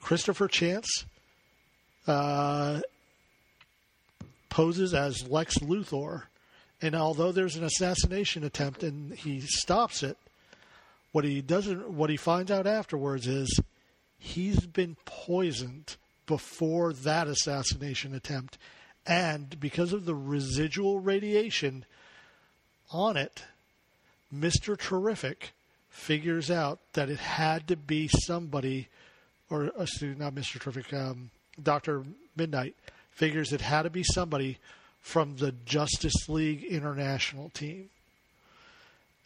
Christopher 0.00 0.48
Chance 0.48 1.04
uh, 2.06 2.80
poses 4.48 4.94
as 4.94 5.28
Lex 5.28 5.58
Luthor, 5.58 6.24
and 6.82 6.94
although 6.94 7.32
there's 7.32 7.56
an 7.56 7.64
assassination 7.64 8.42
attempt 8.42 8.82
and 8.82 9.12
he 9.12 9.40
stops 9.40 10.02
it, 10.02 10.16
what 11.12 11.24
he 11.24 11.40
doesn't, 11.40 11.90
what 11.90 12.10
he 12.10 12.16
finds 12.16 12.50
out 12.50 12.66
afterwards 12.66 13.26
is 13.26 13.60
he's 14.18 14.66
been 14.66 14.96
poisoned 15.04 15.96
before 16.30 16.92
that 16.92 17.26
assassination 17.26 18.14
attempt, 18.14 18.56
and 19.04 19.58
because 19.58 19.92
of 19.92 20.04
the 20.04 20.14
residual 20.14 21.00
radiation 21.00 21.84
on 22.92 23.16
it, 23.16 23.42
Mister 24.30 24.76
Terrific 24.76 25.50
figures 25.88 26.48
out 26.52 26.78
that 26.92 27.10
it 27.10 27.18
had 27.18 27.66
to 27.66 27.74
be 27.74 28.06
somebody 28.06 28.86
or 29.50 29.72
excuse, 29.76 30.16
not 30.16 30.34
Mister 30.34 30.60
Terrific, 30.60 30.94
um, 30.94 31.30
Doctor 31.60 32.04
Midnight 32.36 32.76
figures 33.10 33.52
it 33.52 33.60
had 33.60 33.82
to 33.82 33.90
be 33.90 34.04
somebody 34.04 34.58
from 35.00 35.36
the 35.36 35.52
Justice 35.64 36.28
League 36.28 36.62
International 36.62 37.50
team, 37.50 37.90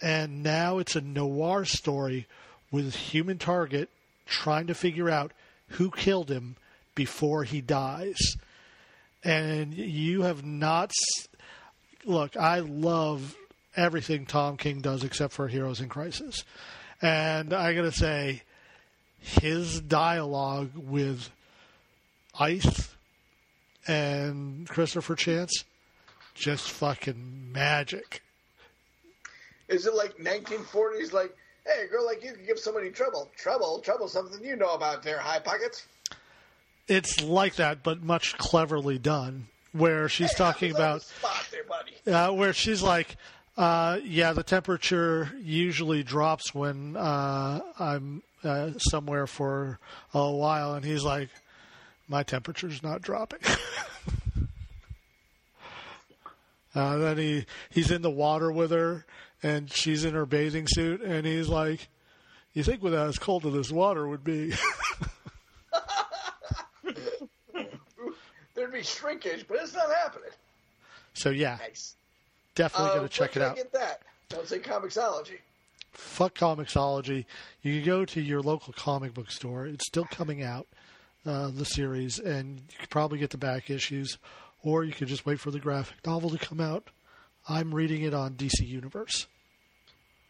and 0.00 0.42
now 0.42 0.78
it's 0.78 0.96
a 0.96 1.02
noir 1.02 1.66
story 1.66 2.26
with 2.70 2.94
Human 2.94 3.36
Target 3.36 3.90
trying 4.24 4.66
to 4.68 4.74
figure 4.74 5.10
out 5.10 5.32
who 5.76 5.90
killed 5.90 6.30
him 6.30 6.56
before 6.94 7.44
he 7.44 7.60
dies. 7.60 8.36
And 9.22 9.74
you 9.74 10.22
have 10.22 10.44
not. 10.44 10.92
Look, 12.04 12.36
I 12.36 12.58
love 12.60 13.36
everything 13.76 14.26
Tom 14.26 14.56
King 14.56 14.80
does 14.80 15.04
except 15.04 15.32
for 15.32 15.48
Heroes 15.48 15.80
in 15.80 15.88
Crisis. 15.88 16.44
And 17.00 17.52
I 17.52 17.74
got 17.74 17.82
to 17.82 17.92
say, 17.92 18.42
his 19.18 19.80
dialogue 19.80 20.72
with 20.76 21.30
Ice 22.38 22.94
and 23.86 24.68
Christopher 24.68 25.14
Chance, 25.14 25.64
just 26.34 26.70
fucking 26.70 27.52
magic. 27.52 28.22
Is 29.68 29.86
it 29.86 29.94
like 29.94 30.18
1940s? 30.18 31.12
Like, 31.12 31.34
hey, 31.66 31.84
a 31.84 31.88
girl 31.88 32.04
like 32.04 32.22
you 32.22 32.32
can 32.32 32.44
give 32.44 32.58
somebody 32.58 32.90
trouble. 32.90 33.30
Trouble, 33.36 33.80
trouble, 33.80 34.08
something 34.08 34.44
you 34.44 34.56
know 34.56 34.74
about 34.74 35.02
there, 35.02 35.18
High 35.18 35.38
Pockets. 35.38 35.86
It's 36.86 37.22
like 37.22 37.56
that, 37.56 37.82
but 37.82 38.02
much 38.02 38.36
cleverly 38.36 38.98
done. 38.98 39.48
Where 39.72 40.08
she's 40.08 40.32
talking 40.34 40.76
I 40.76 40.94
was 40.94 41.12
on 41.24 41.30
about 41.66 41.88
uh, 42.06 42.34
where 42.34 42.52
she's 42.52 42.80
like, 42.82 43.16
uh, 43.56 43.98
"Yeah, 44.04 44.32
the 44.32 44.44
temperature 44.44 45.32
usually 45.40 46.02
drops 46.04 46.54
when 46.54 46.96
uh, 46.96 47.60
I'm 47.78 48.22
uh, 48.44 48.72
somewhere 48.78 49.26
for 49.26 49.80
a 50.12 50.30
while," 50.30 50.74
and 50.74 50.84
he's 50.84 51.02
like, 51.02 51.30
"My 52.06 52.22
temperature's 52.22 52.84
not 52.84 53.02
dropping." 53.02 53.40
uh, 56.74 56.98
then 56.98 57.18
he 57.18 57.46
he's 57.70 57.90
in 57.90 58.02
the 58.02 58.10
water 58.10 58.52
with 58.52 58.70
her, 58.70 59.04
and 59.42 59.72
she's 59.72 60.04
in 60.04 60.14
her 60.14 60.26
bathing 60.26 60.66
suit, 60.68 61.00
and 61.00 61.26
he's 61.26 61.48
like, 61.48 61.88
"You 62.52 62.62
think 62.62 62.80
without 62.80 63.08
as 63.08 63.18
cold 63.18 63.44
as 63.44 63.54
this 63.54 63.72
water 63.72 64.06
would 64.06 64.22
be?" 64.22 64.52
be 68.74 68.82
shrinkage, 68.82 69.46
but 69.48 69.58
it's 69.60 69.74
not 69.74 69.88
happening. 70.02 70.30
so 71.14 71.30
yeah, 71.30 71.56
Nice. 71.60 71.94
definitely 72.54 72.90
Uh, 72.90 72.94
gonna 72.96 73.08
check 73.08 73.36
it 73.36 73.42
out. 73.42 73.56
get 73.56 73.72
that. 73.72 74.02
Don't 74.28 74.46
say 74.48 74.58
Comixology. 74.58 75.38
fuck 75.92 76.34
Comixology. 76.34 77.24
You 77.62 77.76
can 77.80 77.84
go 77.86 78.04
to 78.04 78.20
your 78.20 78.40
local 78.42 78.72
comic 78.72 79.14
book 79.14 79.30
store. 79.30 79.66
It's 79.66 79.86
still 79.86 80.06
coming 80.06 80.42
out, 80.42 80.66
uh, 81.26 81.48
the 81.48 81.64
series, 81.64 82.18
and 82.18 82.58
you 82.70 82.78
could 82.80 82.90
probably 82.90 83.18
get 83.18 83.30
the 83.30 83.38
back 83.38 83.70
issues, 83.70 84.18
or 84.62 84.82
you 84.84 84.92
could 84.92 85.08
just 85.08 85.24
wait 85.26 85.38
for 85.40 85.50
the 85.50 85.60
graphic 85.60 86.04
novel 86.06 86.30
to 86.30 86.38
come 86.38 86.60
out. 86.60 86.88
I'm 87.48 87.74
reading 87.74 88.02
it 88.02 88.14
on 88.14 88.34
DC 88.34 88.66
Universe. 88.66 89.26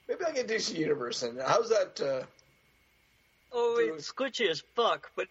Maybe 0.08 0.24
I'll 0.24 0.32
get 0.34 0.48
DC 0.48 0.76
Universe. 0.76 1.22
And 1.22 1.40
how's 1.40 1.68
that? 1.70 2.00
Uh, 2.00 2.26
Oh, 3.56 3.76
Dude. 3.78 3.94
it's 3.94 4.12
glitchy 4.12 4.50
as 4.50 4.60
fuck, 4.74 5.12
but 5.14 5.28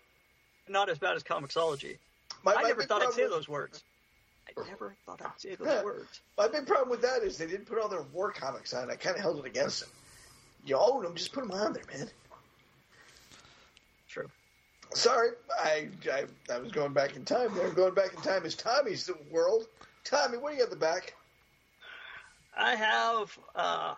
not 0.70 0.90
as 0.90 0.98
bad 0.98 1.18
as 1.18 1.24
Comixology. 1.24 1.98
My, 2.44 2.54
I 2.54 2.62
my 2.64 2.68
never 2.70 2.84
thought 2.84 3.02
I'd 3.02 3.14
say 3.14 3.24
with- 3.24 3.32
those 3.32 3.50
words. 3.50 3.84
I 4.58 4.68
never 4.68 4.94
thought 5.06 5.22
I'd 5.24 5.40
say 5.40 5.56
those 5.56 5.68
Yeah. 5.68 5.84
words. 5.86 6.20
My 6.38 6.48
big 6.48 6.68
problem 6.68 6.90
with 6.90 7.02
that 7.02 7.24
is 7.24 7.38
they 7.38 7.48
didn't 7.48 7.66
put 7.66 7.80
all 7.80 7.88
their 7.90 8.02
war 8.14 8.32
comics 8.32 8.74
on. 8.74 8.92
I 8.92 8.96
kind 8.96 9.16
of 9.16 9.22
held 9.22 9.40
it 9.40 9.46
against 9.46 9.80
them. 9.80 9.90
You 10.66 10.78
own 10.78 11.04
them, 11.04 11.16
just 11.16 11.34
put 11.34 11.48
them 11.48 11.52
on 11.58 11.74
there, 11.74 11.84
man. 11.92 12.10
True. 14.10 14.30
Sorry, 14.94 15.30
I, 15.60 15.90
I 16.12 16.26
I 16.54 16.60
was 16.60 16.72
going 16.72 16.94
back 16.94 17.16
in 17.16 17.26
time 17.26 17.56
there. 17.56 17.70
Going 17.72 17.96
back 17.96 18.14
in 18.14 18.22
time 18.22 18.46
is 18.46 18.56
Tommy's 18.56 19.10
world. 19.32 19.66
Tommy, 20.04 20.38
what 20.38 20.52
do 20.52 20.58
you 20.58 20.60
got 20.64 20.72
in 20.72 20.80
the 20.80 20.86
back? 20.86 21.16
I 22.56 22.76
have 22.76 23.36
uh, 23.56 23.96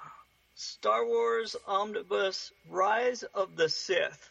Star 0.55 1.05
Wars 1.05 1.55
Omnibus 1.67 2.51
Rise 2.69 3.23
of 3.33 3.55
the 3.57 3.67
Sith. 3.67 4.29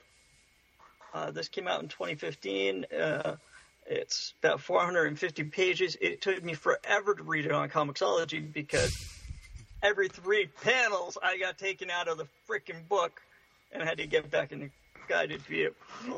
Uh, 1.12 1.30
this 1.32 1.48
came 1.48 1.68
out 1.68 1.82
in 1.82 1.88
2015. 1.88 2.86
Uh, 2.98 3.36
it's 3.86 4.34
about 4.42 4.60
450 4.60 5.44
pages. 5.44 5.96
It 6.00 6.22
took 6.22 6.42
me 6.42 6.54
forever 6.54 7.14
to 7.14 7.22
read 7.22 7.46
it 7.46 7.52
on 7.52 7.68
Comixology 7.68 8.52
because 8.52 8.96
every 9.82 10.08
three 10.08 10.48
panels 10.62 11.18
I 11.22 11.38
got 11.38 11.58
taken 11.58 11.90
out 11.90 12.08
of 12.08 12.18
the 12.18 12.26
freaking 12.48 12.88
book 12.88 13.20
and 13.72 13.82
had 13.82 13.98
to 13.98 14.06
get 14.06 14.30
back 14.30 14.52
in 14.52 14.60
the 14.60 14.70
guided 15.08 15.42
view. 15.42 15.74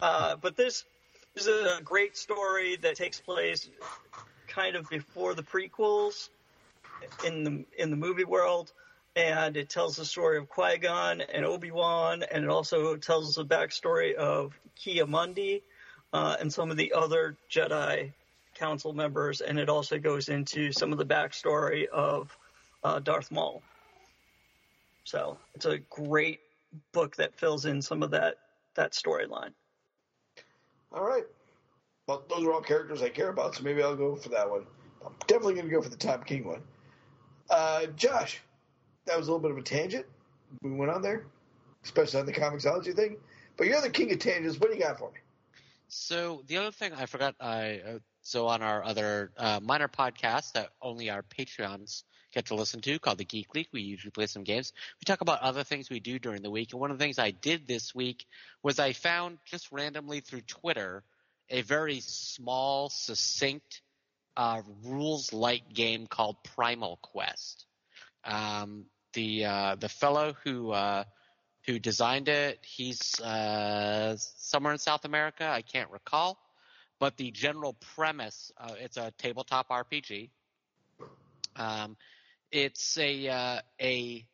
Uh, 0.00 0.36
but 0.36 0.56
this 0.56 0.84
is 1.34 1.48
a 1.48 1.80
great 1.82 2.16
story 2.16 2.76
that 2.76 2.94
takes 2.94 3.20
place 3.20 3.68
kind 4.46 4.76
of 4.76 4.88
before 4.88 5.34
the 5.34 5.42
prequels 5.42 6.28
in 7.26 7.42
the 7.42 7.64
in 7.76 7.90
the 7.90 7.96
movie 7.96 8.22
world, 8.22 8.72
and 9.16 9.56
it 9.56 9.68
tells 9.68 9.96
the 9.96 10.04
story 10.04 10.38
of 10.38 10.48
Qui 10.48 10.78
Gon 10.78 11.20
and 11.20 11.44
Obi 11.44 11.72
Wan, 11.72 12.22
and 12.22 12.44
it 12.44 12.48
also 12.48 12.94
tells 12.96 13.34
the 13.34 13.44
backstory 13.44 14.14
of 14.14 14.56
Ki-Adi-Mundi 14.76 15.64
uh, 16.12 16.36
and 16.40 16.52
some 16.52 16.70
of 16.70 16.76
the 16.76 16.92
other 16.92 17.36
Jedi 17.50 18.12
Council 18.54 18.92
members, 18.92 19.40
and 19.40 19.58
it 19.58 19.68
also 19.68 19.98
goes 19.98 20.28
into 20.28 20.72
some 20.72 20.92
of 20.92 20.98
the 20.98 21.06
backstory 21.06 21.86
of 21.88 22.36
uh, 22.82 22.98
Darth 22.98 23.30
Maul. 23.30 23.62
So 25.04 25.38
it's 25.54 25.66
a 25.66 25.78
great 25.78 26.40
book 26.92 27.16
that 27.16 27.34
fills 27.34 27.64
in 27.64 27.80
some 27.80 28.02
of 28.02 28.10
that 28.10 28.36
that 28.74 28.92
storyline. 28.92 29.52
All 30.92 31.04
right. 31.04 31.24
Well, 32.06 32.24
those 32.28 32.44
are 32.44 32.52
all 32.52 32.60
characters 32.60 33.02
I 33.02 33.08
care 33.08 33.28
about, 33.28 33.54
so 33.54 33.62
maybe 33.62 33.82
I'll 33.82 33.96
go 33.96 34.16
for 34.16 34.30
that 34.30 34.48
one. 34.48 34.66
I'm 35.04 35.12
definitely 35.26 35.54
going 35.54 35.66
to 35.66 35.72
go 35.72 35.82
for 35.82 35.88
the 35.88 35.96
Tom 35.96 36.22
King 36.22 36.44
one. 36.44 36.62
Uh, 37.50 37.86
Josh, 37.96 38.40
that 39.06 39.16
was 39.16 39.28
a 39.28 39.30
little 39.30 39.42
bit 39.42 39.50
of 39.50 39.58
a 39.58 39.62
tangent 39.62 40.06
we 40.62 40.70
went 40.70 40.90
on 40.90 41.02
there, 41.02 41.26
especially 41.84 42.20
on 42.20 42.26
the 42.26 42.32
Comixology 42.32 42.94
thing. 42.94 43.16
But 43.56 43.66
you're 43.66 43.80
the 43.80 43.90
king 43.90 44.12
of 44.12 44.18
tangents. 44.18 44.58
What 44.58 44.70
do 44.70 44.76
you 44.76 44.82
got 44.82 44.98
for 44.98 45.10
me? 45.10 45.18
So 45.88 46.42
the 46.46 46.58
other 46.58 46.70
thing 46.70 46.92
I 46.92 47.06
forgot, 47.06 47.34
I 47.40 47.80
uh, 47.86 47.98
so 48.20 48.46
on 48.48 48.62
our 48.62 48.84
other 48.84 49.32
uh, 49.38 49.60
minor 49.62 49.88
podcast 49.88 50.52
that 50.52 50.68
only 50.82 51.08
our 51.08 51.22
Patreons 51.22 52.02
get 52.34 52.46
to 52.46 52.54
listen 52.54 52.80
to, 52.82 52.98
called 52.98 53.16
the 53.16 53.24
Geek 53.24 53.54
League, 53.54 53.68
we 53.72 53.80
usually 53.80 54.10
play 54.10 54.26
some 54.26 54.44
games. 54.44 54.74
We 55.00 55.04
talk 55.06 55.22
about 55.22 55.40
other 55.40 55.64
things 55.64 55.88
we 55.88 56.00
do 56.00 56.18
during 56.18 56.42
the 56.42 56.50
week, 56.50 56.72
and 56.72 56.80
one 56.80 56.90
of 56.90 56.98
the 56.98 57.02
things 57.02 57.18
I 57.18 57.30
did 57.30 57.66
this 57.66 57.94
week 57.94 58.26
was 58.62 58.78
I 58.78 58.92
found 58.92 59.38
just 59.46 59.72
randomly 59.72 60.20
through 60.20 60.42
Twitter 60.42 61.04
a 61.48 61.62
very 61.62 62.00
small, 62.00 62.90
succinct, 62.90 63.80
uh, 64.36 64.60
rules-light 64.84 65.72
game 65.72 66.06
called 66.06 66.36
Primal 66.54 66.98
Quest. 67.00 67.64
Um, 68.24 68.84
the 69.14 69.46
uh, 69.46 69.76
the 69.76 69.88
fellow 69.88 70.34
who 70.44 70.70
uh, 70.70 71.04
who 71.68 71.78
designed 71.78 72.30
it. 72.30 72.58
He's 72.62 73.20
uh, 73.20 74.16
somewhere 74.16 74.72
in 74.72 74.78
South 74.78 75.04
America. 75.04 75.46
I 75.46 75.60
can't 75.60 75.90
recall. 75.90 76.38
But 76.98 77.18
the 77.18 77.30
general 77.30 77.74
premise, 77.94 78.50
uh, 78.56 78.72
it's 78.80 78.96
a 78.96 79.12
tabletop 79.18 79.68
RPG. 79.68 80.30
Um, 81.56 81.96
it's 82.50 82.96
a 82.96 83.28
uh, 83.28 83.60
a 83.80 84.24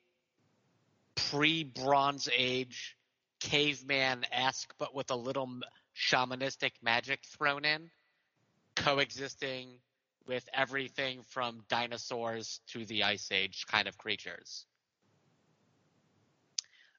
pre 1.16 1.64
Bronze 1.64 2.28
Age 2.34 2.96
caveman 3.40 4.24
esque, 4.30 4.72
but 4.78 4.94
with 4.94 5.10
a 5.10 5.16
little 5.16 5.50
shamanistic 5.96 6.70
magic 6.82 7.18
thrown 7.36 7.64
in, 7.64 7.90
coexisting 8.76 9.80
with 10.28 10.48
everything 10.54 11.22
from 11.30 11.64
dinosaurs 11.68 12.60
to 12.68 12.84
the 12.86 13.02
Ice 13.02 13.28
Age 13.32 13.66
kind 13.68 13.88
of 13.88 13.98
creatures. 13.98 14.66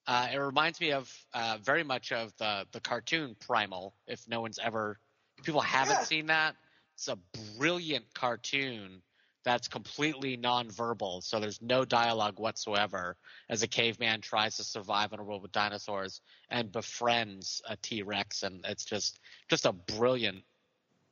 Uh, 0.08 0.28
it 0.32 0.38
reminds 0.38 0.80
me 0.80 0.92
of 0.92 1.12
uh, 1.34 1.58
very 1.64 1.84
much 1.84 2.12
of 2.12 2.36
the 2.38 2.68
the 2.72 2.80
cartoon 2.80 3.36
Primal. 3.40 3.96
If 4.08 4.28
no 4.28 4.42
one's 4.42 4.60
ever, 4.60 5.00
if 5.38 5.46
people 5.46 5.62
haven't 5.62 6.00
Yeah. 6.00 6.04
seen 6.06 6.26
that, 6.28 6.56
it's 6.94 7.08
a 7.08 7.18
brilliant 7.58 8.14
cartoon 8.14 9.02
that's 9.44 9.68
completely 9.68 10.38
nonverbal. 10.38 11.24
So 11.24 11.40
there's 11.40 11.62
no 11.62 11.86
dialogue 11.86 12.40
whatsoever 12.40 13.18
as 13.50 13.64
a 13.64 13.68
caveman 13.68 14.22
tries 14.22 14.58
to 14.58 14.64
survive 14.64 15.14
in 15.14 15.20
a 15.20 15.24
world 15.24 15.42
with 15.44 15.52
dinosaurs 15.52 16.22
and 16.50 16.72
befriends 16.72 17.62
a 17.68 17.76
T 17.78 18.02
Rex, 18.04 18.44
and 18.44 18.64
it's 18.66 18.86
just 18.86 19.20
just 19.50 19.66
a 19.66 19.72
brilliant, 19.72 20.44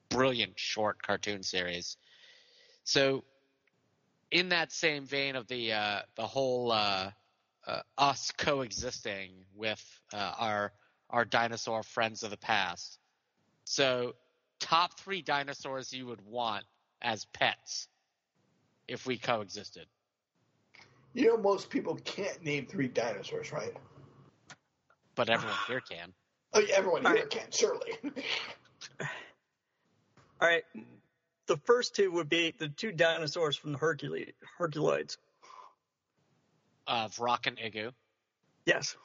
brilliant 0.10 0.60
short 0.60 1.02
cartoon 1.02 1.42
series. 1.44 1.98
So, 2.84 3.24
in 4.30 4.50
that 4.50 4.72
same 4.72 5.06
vein 5.06 5.36
of 5.36 5.48
the 5.48 5.74
uh, 5.74 6.02
the 6.16 6.28
whole. 6.28 6.72
Uh, 7.66 7.82
us 7.98 8.32
coexisting 8.38 9.32
with 9.56 9.84
uh, 10.14 10.34
our 10.38 10.74
our 11.10 11.24
dinosaur 11.24 11.84
friends 11.84 12.24
of 12.24 12.32
the 12.32 12.38
past. 12.38 13.00
So, 13.66 14.16
top 14.60 15.00
three 15.00 15.22
dinosaurs 15.22 15.94
you 15.94 16.08
would 16.08 16.26
want 16.26 16.66
as 17.02 17.26
pets 17.26 17.88
if 18.88 19.06
we 19.06 19.18
coexisted. 19.18 19.86
You 21.14 21.28
know, 21.28 21.38
most 21.38 21.70
people 21.70 21.96
can't 22.04 22.44
name 22.44 22.66
three 22.66 22.88
dinosaurs, 22.88 23.52
right? 23.52 23.76
But 25.16 25.30
everyone 25.30 25.58
here 25.68 25.82
can. 25.82 26.14
Oh, 26.56 26.60
yeah, 26.60 26.76
everyone 26.76 27.04
All 27.04 27.14
here 27.14 27.22
right. 27.22 27.30
can, 27.32 27.48
surely. 27.50 27.94
All 30.40 30.48
right. 30.48 30.64
The 31.48 31.58
first 31.66 31.96
two 31.96 32.12
would 32.12 32.30
be 32.30 32.54
the 32.56 32.68
two 32.68 32.92
dinosaurs 32.92 33.58
from 33.58 33.72
the 33.72 33.80
Hercules, 33.80 34.34
Herculoids. 34.60 35.18
Of 36.88 37.20
Rock 37.20 37.48
and 37.48 37.58
Igoo. 37.58 37.92
Yes, 38.66 38.96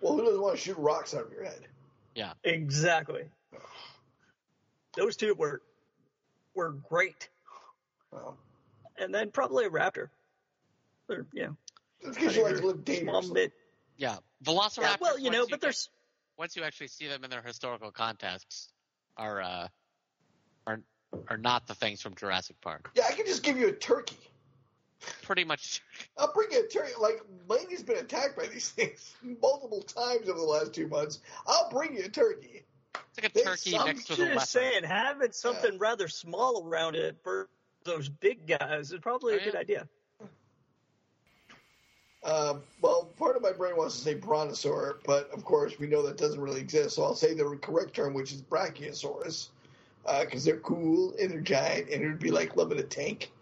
well, 0.00 0.14
who 0.14 0.24
doesn't 0.24 0.40
want 0.40 0.56
to 0.56 0.60
shoot 0.60 0.76
rocks 0.78 1.14
out 1.14 1.26
of 1.26 1.32
your 1.32 1.44
head? 1.44 1.60
Yeah. 2.14 2.32
Exactly. 2.44 3.24
Those 4.96 5.16
two 5.16 5.34
were 5.34 5.62
were 6.54 6.72
great, 6.88 7.28
Well, 8.10 8.36
and 8.98 9.14
then 9.14 9.30
probably 9.30 9.66
a 9.66 9.70
raptor. 9.70 10.08
Or, 11.08 11.26
yeah, 11.32 11.48
it's 12.00 12.16
because 12.16 12.36
you 12.36 12.42
like 12.42 12.56
to 12.56 12.60
They're 12.60 12.66
live 12.72 12.98
small 12.98 13.20
dangerously. 13.20 13.52
Yeah, 13.98 14.16
Velociraptors. 14.44 14.78
Yeah, 14.80 14.96
well, 15.00 15.18
you 15.18 15.30
know, 15.30 15.40
once 15.40 15.50
but 15.50 15.56
get- 15.56 15.60
there's 15.60 15.90
once 16.38 16.56
you 16.56 16.62
actually 16.62 16.88
see 16.88 17.06
them 17.06 17.22
in 17.24 17.30
their 17.30 17.42
historical 17.42 17.90
context, 17.92 18.72
are 19.16 19.40
uh, 19.40 19.68
are 20.66 20.80
are 21.28 21.36
not 21.36 21.66
the 21.66 21.74
things 21.74 22.00
from 22.00 22.14
Jurassic 22.14 22.56
Park. 22.60 22.90
Yeah, 22.94 23.04
I 23.08 23.12
can 23.12 23.26
just 23.26 23.42
give 23.42 23.58
you 23.58 23.68
a 23.68 23.72
turkey. 23.72 24.16
Pretty 25.22 25.44
much. 25.44 25.82
I'll 26.18 26.32
bring 26.32 26.50
you 26.52 26.64
a 26.64 26.68
turkey. 26.68 26.92
Like, 27.00 27.22
Laney's 27.48 27.82
been 27.82 27.96
attacked 27.98 28.36
by 28.36 28.46
these 28.46 28.68
things 28.70 29.14
multiple 29.42 29.82
times 29.82 30.28
over 30.28 30.38
the 30.38 30.44
last 30.44 30.72
two 30.74 30.88
months. 30.88 31.20
I'll 31.46 31.70
bring 31.70 31.96
you 31.96 32.04
a 32.04 32.08
turkey. 32.08 32.62
It's 32.94 33.22
like 33.22 33.30
a 33.30 33.34
They 33.34 33.42
turkey 33.42 33.70
sound 33.70 33.88
mixed 33.88 34.10
with 34.10 34.18
a 34.18 34.22
just 34.22 34.30
leopard. 34.34 34.48
saying 34.48 34.84
having 34.84 35.32
something 35.32 35.78
rather 35.78 36.08
small 36.08 36.66
around 36.66 36.96
it 36.96 37.16
for 37.22 37.48
those 37.84 38.08
big 38.08 38.46
guys 38.46 38.92
is 38.92 39.00
probably 39.00 39.34
Oh, 39.34 39.36
a 39.36 39.40
good 39.44 39.54
yeah. 39.54 39.60
idea. 39.60 39.88
Um, 42.22 42.62
well, 42.82 43.04
part 43.18 43.36
of 43.36 43.42
my 43.42 43.52
brain 43.52 43.76
wants 43.76 43.96
to 43.96 44.02
say 44.02 44.14
brontosaur, 44.14 44.96
but 45.06 45.30
of 45.32 45.42
course 45.44 45.78
we 45.78 45.86
know 45.86 46.02
that 46.02 46.18
doesn't 46.18 46.40
really 46.40 46.60
exist. 46.60 46.96
So 46.96 47.02
I'll 47.04 47.14
say 47.14 47.32
the 47.32 47.44
correct 47.62 47.94
term, 47.94 48.12
which 48.12 48.32
is 48.32 48.42
brachiosaurus, 48.42 49.48
because 50.20 50.44
they're 50.44 50.58
cool 50.58 51.14
and 51.18 51.30
they're 51.30 51.40
giant, 51.40 51.88
and 51.88 52.02
it 52.04 52.08
would 52.08 52.18
be 52.18 52.30
like 52.30 52.56
living 52.56 52.78
a 52.78 52.82
tank, 52.82 53.32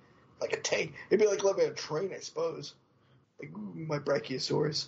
like 0.40 0.52
a 0.52 0.60
tank. 0.60 0.94
It'd 1.10 1.20
be 1.20 1.26
like 1.26 1.44
living 1.44 1.68
a 1.68 1.72
train, 1.72 2.12
I 2.14 2.20
suppose. 2.20 2.74
Like 3.40 3.50
my 3.74 3.98
brachiosaurus. 3.98 4.86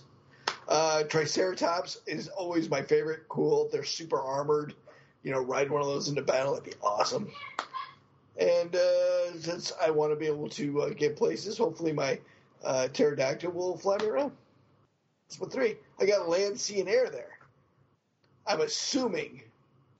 Uh, 0.67 1.03
Triceratops 1.03 2.01
is 2.07 2.27
always 2.29 2.69
my 2.69 2.81
favorite. 2.81 3.27
Cool. 3.29 3.69
They're 3.71 3.83
super 3.83 4.21
armored. 4.21 4.73
You 5.23 5.31
know, 5.31 5.39
ride 5.39 5.69
one 5.69 5.81
of 5.81 5.87
those 5.87 6.07
into 6.07 6.21
battle. 6.21 6.53
That'd 6.53 6.69
be 6.69 6.77
awesome. 6.81 7.31
And 8.39 8.75
uh, 8.75 9.39
since 9.39 9.71
I 9.81 9.91
want 9.91 10.11
to 10.11 10.15
be 10.15 10.25
able 10.25 10.49
to 10.49 10.81
uh, 10.83 10.89
get 10.89 11.15
places, 11.15 11.57
hopefully 11.57 11.93
my 11.93 12.19
uh, 12.63 12.87
pterodactyl 12.87 13.51
will 13.51 13.77
fly 13.77 13.97
me 13.97 14.07
around. 14.07 14.31
That's 15.27 15.39
what 15.39 15.51
three. 15.51 15.77
I 15.99 16.05
got 16.05 16.27
land, 16.27 16.59
sea, 16.59 16.79
and 16.79 16.89
air 16.89 17.09
there. 17.09 17.37
I'm 18.47 18.61
assuming 18.61 19.43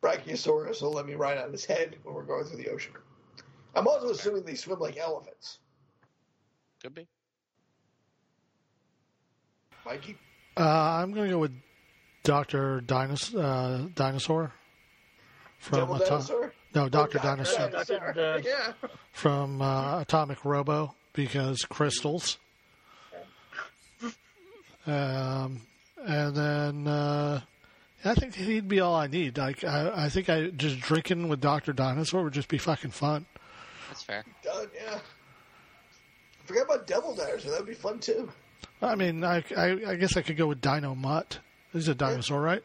Brachiosaurus 0.02 0.82
will 0.82 0.92
let 0.92 1.06
me 1.06 1.14
ride 1.14 1.38
on 1.38 1.52
his 1.52 1.66
head 1.66 1.98
when 2.04 2.16
we're 2.16 2.24
going 2.24 2.46
through 2.46 2.58
the 2.58 2.70
ocean. 2.70 2.94
I'm 3.76 3.88
also 3.88 4.10
assuming 4.10 4.44
they 4.44 4.56
swim 4.56 4.80
like 4.80 4.98
elephants. 4.98 5.60
Could 6.82 6.94
be. 6.96 7.08
Mikey? 9.86 10.18
Uh, 10.58 10.62
I'm 10.64 11.12
going 11.14 11.28
to 11.28 11.32
go 11.34 11.40
with 11.40 11.54
Doctor 12.24 12.82
Dinos- 12.86 13.36
uh, 13.36 13.88
Dinosaur 13.96 14.52
from 15.60 15.80
Devil 15.80 15.96
Ato- 15.96 16.06
dinosaur? 16.06 16.54
no 16.76 16.90
Doctor 16.90 17.20
Oh, 17.20 17.22
Dr. 17.22 17.28
Dinosaur 17.28 17.70
Dinosaur. 17.70 18.00
Dinosaur. 18.14 18.24
Uh, 18.34 18.42
yeah. 18.44 18.90
from 19.12 19.62
uh, 19.62 20.02
Atomic 20.02 20.44
Robo 20.46 20.94
because 21.14 21.60
crystals. 21.62 22.38
Um, 24.88 25.62
and 26.04 26.36
then 26.36 26.88
uh, 26.88 27.42
I 28.04 28.14
think 28.16 28.34
he'd 28.36 28.68
be 28.68 28.80
all 28.80 28.96
I 28.96 29.08
need. 29.08 29.38
Like 29.38 29.64
I, 29.64 30.06
I 30.06 30.10
think 30.10 30.30
I 30.30 30.48
just 30.48 30.80
drinking 30.80 31.28
with 31.30 31.40
Doctor 31.40 31.72
Dinosaur 31.74 32.24
would 32.24 32.34
just 32.34 32.48
be 32.50 32.58
fucking 32.58 32.92
fun. 32.92 33.26
That's 33.92 34.04
fair. 34.04 34.24
Done, 34.42 34.68
yeah. 34.74 35.00
I 35.00 36.48
forgot 36.48 36.64
about 36.64 36.88
Devil 36.88 37.14
Dinosaur. 37.14 37.52
That'd 37.52 37.68
be 37.68 37.74
fun 37.74 38.00
too. 38.00 38.32
I 38.82 38.96
mean, 38.96 39.22
I, 39.26 39.44
I, 39.58 39.82
I 39.86 39.96
guess 39.96 40.16
I 40.16 40.22
could 40.22 40.38
go 40.38 40.48
with 40.48 40.62
Dynomutt. 40.62 41.40
He's 41.74 41.90
a 41.90 41.96
dinosaur, 41.96 42.40
right? 42.42 42.64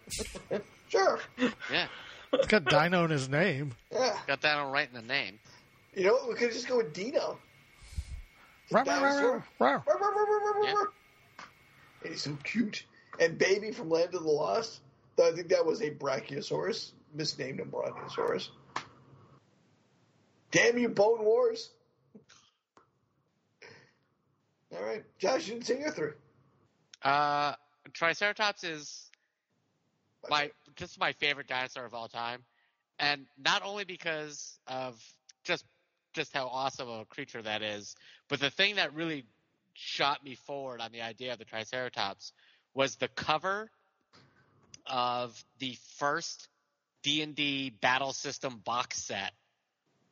Sure. 0.88 1.18
Yeah, 1.36 1.88
It's 2.32 2.46
got 2.46 2.64
Dino 2.66 3.04
in 3.04 3.10
his 3.10 3.28
name. 3.28 3.72
Yeah. 3.90 4.16
got 4.28 4.40
that 4.42 4.56
on 4.56 4.70
right 4.70 4.88
in 4.88 4.94
the 4.94 5.06
name. 5.06 5.40
You 5.94 6.04
know 6.04 6.12
what? 6.12 6.28
We 6.28 6.34
could 6.36 6.52
just 6.52 6.68
go 6.68 6.76
with 6.76 6.92
Dino. 6.92 7.38
Rawr, 8.70 8.84
rawr, 8.84 9.42
rawr, 9.60 9.82
Yeah. 10.62 10.74
And 12.04 12.12
he's 12.12 12.22
so 12.22 12.38
cute. 12.44 12.84
And 13.18 13.36
Baby 13.36 13.72
from 13.72 13.90
Land 13.90 14.14
of 14.14 14.22
the 14.22 14.30
Lost. 14.30 14.80
I 15.20 15.32
think 15.32 15.48
that 15.48 15.66
was 15.66 15.82
a 15.82 15.90
Brachiosaurus. 15.90 16.92
Misnamed 17.14 17.58
him 17.58 17.72
Brachiosaurus. 17.72 18.50
Damn 20.56 20.78
you, 20.78 20.88
Bone 20.88 21.22
Wars. 21.22 21.68
All 24.72 24.82
right. 24.82 25.04
Josh, 25.18 25.48
you 25.48 25.52
didn't 25.52 25.66
say 25.66 25.80
your 25.80 25.90
three. 25.90 26.12
Uh, 27.02 27.52
Triceratops 27.92 28.64
is 28.64 29.10
my 30.30 30.50
just 30.76 30.98
my 30.98 31.12
favorite 31.12 31.46
dinosaur 31.46 31.84
of 31.84 31.92
all 31.92 32.08
time, 32.08 32.42
and 32.98 33.26
not 33.38 33.60
only 33.66 33.84
because 33.84 34.58
of 34.66 34.98
just 35.44 35.62
just 36.14 36.32
how 36.32 36.46
awesome 36.46 36.88
of 36.88 37.00
a 37.00 37.04
creature 37.04 37.42
that 37.42 37.60
is, 37.60 37.94
but 38.30 38.40
the 38.40 38.48
thing 38.48 38.76
that 38.76 38.94
really 38.94 39.26
shot 39.74 40.24
me 40.24 40.36
forward 40.46 40.80
on 40.80 40.90
the 40.90 41.02
idea 41.02 41.34
of 41.34 41.38
the 41.38 41.44
Triceratops 41.44 42.32
was 42.72 42.96
the 42.96 43.08
cover 43.08 43.70
of 44.86 45.38
the 45.58 45.76
first 45.98 46.48
D 47.02 47.20
and 47.20 47.34
D 47.34 47.68
battle 47.68 48.14
system 48.14 48.62
box 48.64 49.02
set, 49.02 49.32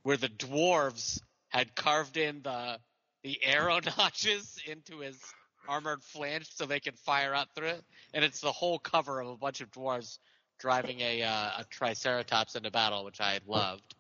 where 0.05 0.17
the 0.17 0.29
dwarves 0.29 1.21
had 1.49 1.75
carved 1.75 2.17
in 2.17 2.43
the 2.43 2.79
the 3.25 3.43
arrow 3.43 3.81
notches 3.99 4.59
into 4.67 5.01
his 5.01 5.19
armored 5.67 6.03
flange 6.05 6.47
so 6.55 6.67
they 6.67 6.79
can 6.79 6.95
fire 6.95 7.35
out 7.35 7.49
through 7.57 7.69
it, 7.69 7.85
and 8.13 8.25
it's 8.25 8.41
the 8.41 8.53
whole 8.53 8.79
cover 8.79 9.21
of 9.21 9.29
a 9.29 9.37
bunch 9.37 9.61
of 9.61 9.71
dwarves 9.73 10.19
driving 10.59 11.01
a 11.01 11.23
uh, 11.23 11.51
a 11.59 11.65
Triceratops 11.71 12.55
into 12.55 12.71
battle, 12.71 13.05
which 13.05 13.21
I 13.21 13.41
loved. 13.47 13.95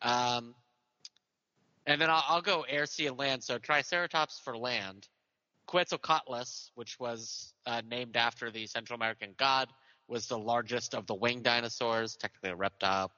Um, 0.00 0.54
and 1.86 2.00
then 2.00 2.10
I'll, 2.10 2.24
I'll 2.28 2.42
go 2.42 2.64
air, 2.68 2.86
sea, 2.86 3.08
and 3.08 3.18
land. 3.18 3.42
So 3.42 3.58
Triceratops 3.58 4.40
for 4.44 4.56
land, 4.56 5.06
Quetzalcoatlus, 5.68 6.70
which 6.74 6.98
was 6.98 7.52
uh, 7.66 7.82
named 7.88 8.16
after 8.16 8.50
the 8.50 8.66
Central 8.66 8.96
American 8.96 9.34
god, 9.36 9.68
was 10.06 10.26
the 10.28 10.38
largest 10.38 10.94
of 10.94 11.06
the 11.06 11.14
winged 11.14 11.44
dinosaurs, 11.44 12.16
technically 12.16 12.50
a 12.50 12.56
reptile. 12.56 13.10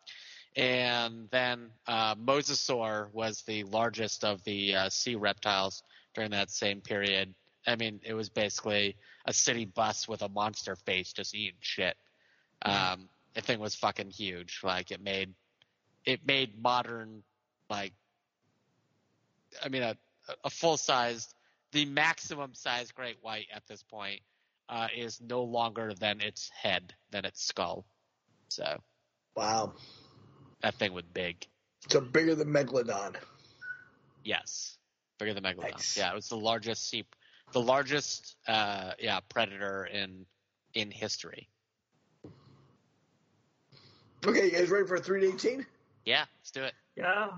And 0.57 1.29
then 1.31 1.69
uh, 1.87 2.15
Mosasaur 2.15 3.13
was 3.13 3.43
the 3.43 3.65
largest 3.65 4.25
of 4.25 4.43
the 4.45 4.75
uh, 4.75 4.89
sea 4.89 5.15
reptiles 5.15 5.83
during 6.15 6.31
that 6.31 6.51
same 6.51 6.81
period. 6.81 7.35
I 7.67 7.77
mean, 7.77 8.01
it 8.05 8.15
was 8.15 8.31
basically 8.31 8.97
a 9.27 9.33
city 9.33 9.67
bus 9.67 10.09
with 10.09 10.23
a 10.23 10.29
monster 10.29 10.77
face 10.77 11.13
just 11.13 11.35
eating 11.35 11.59
shit. 11.61 11.97
Um, 12.63 13.09
the 13.35 13.43
thing 13.43 13.61
was 13.61 13.75
fucking 13.75 14.11
huge. 14.11 14.61
Like 14.63 14.91
it 14.91 15.03
made, 15.03 15.35
it 16.07 16.21
made 16.27 16.61
modern, 16.61 17.23
like, 17.69 17.93
I 19.63 19.69
mean, 19.69 19.83
a, 19.83 19.97
a 20.43 20.51
full 20.51 20.79
sized, 20.79 21.35
the 21.73 21.85
maximum 21.85 22.55
size 22.55 22.93
great 22.93 23.19
white 23.21 23.47
at 23.53 23.67
this 23.67 23.83
point 23.83 24.21
uh, 24.71 24.89
is 24.97 25.21
no 25.21 25.43
longer 25.43 25.93
than 25.99 26.21
its 26.21 26.51
head, 26.51 26.95
than 27.11 27.27
its 27.27 27.45
skull. 27.45 27.85
So 28.49 28.81
Wow. 29.37 29.75
That 30.67 30.75
thing 30.75 30.93
was 30.93 31.05
big. 31.15 31.47
So 31.89 32.01
bigger 32.01 32.35
than 32.35 32.49
Megalodon. 32.49 33.15
Yes, 34.25 34.79
bigger 35.17 35.33
than 35.33 35.45
Megalodon. 35.45 35.71
Nice. 35.71 35.97
Yeah, 35.97 36.11
it 36.11 36.17
was 36.17 36.29
the 36.29 36.37
largest 36.37 36.89
sea, 36.89 37.05
the 37.53 37.61
largest, 37.61 38.35
uh, 38.49 38.91
yeah, 38.99 39.21
predator 39.29 39.85
in 39.85 40.27
in 40.75 40.91
history. 40.91 41.49
Okay, 44.27 44.47
you 44.47 44.51
guys 44.51 44.69
ready 44.69 44.85
for 44.89 44.97
a 44.97 45.01
3 45.01 45.21
to 45.21 45.35
18? 45.35 45.65
Yeah, 46.05 46.25
let's 46.41 46.51
do 46.51 46.65
it. 46.65 46.75
yeah. 46.97 47.29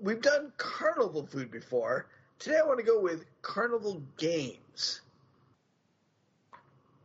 We've 0.00 0.22
done 0.22 0.52
carnival 0.56 1.26
food 1.26 1.50
before. 1.50 2.06
Today 2.38 2.58
I 2.62 2.66
want 2.66 2.78
to 2.78 2.84
go 2.84 3.00
with 3.00 3.24
carnival 3.42 4.00
games. 4.18 5.00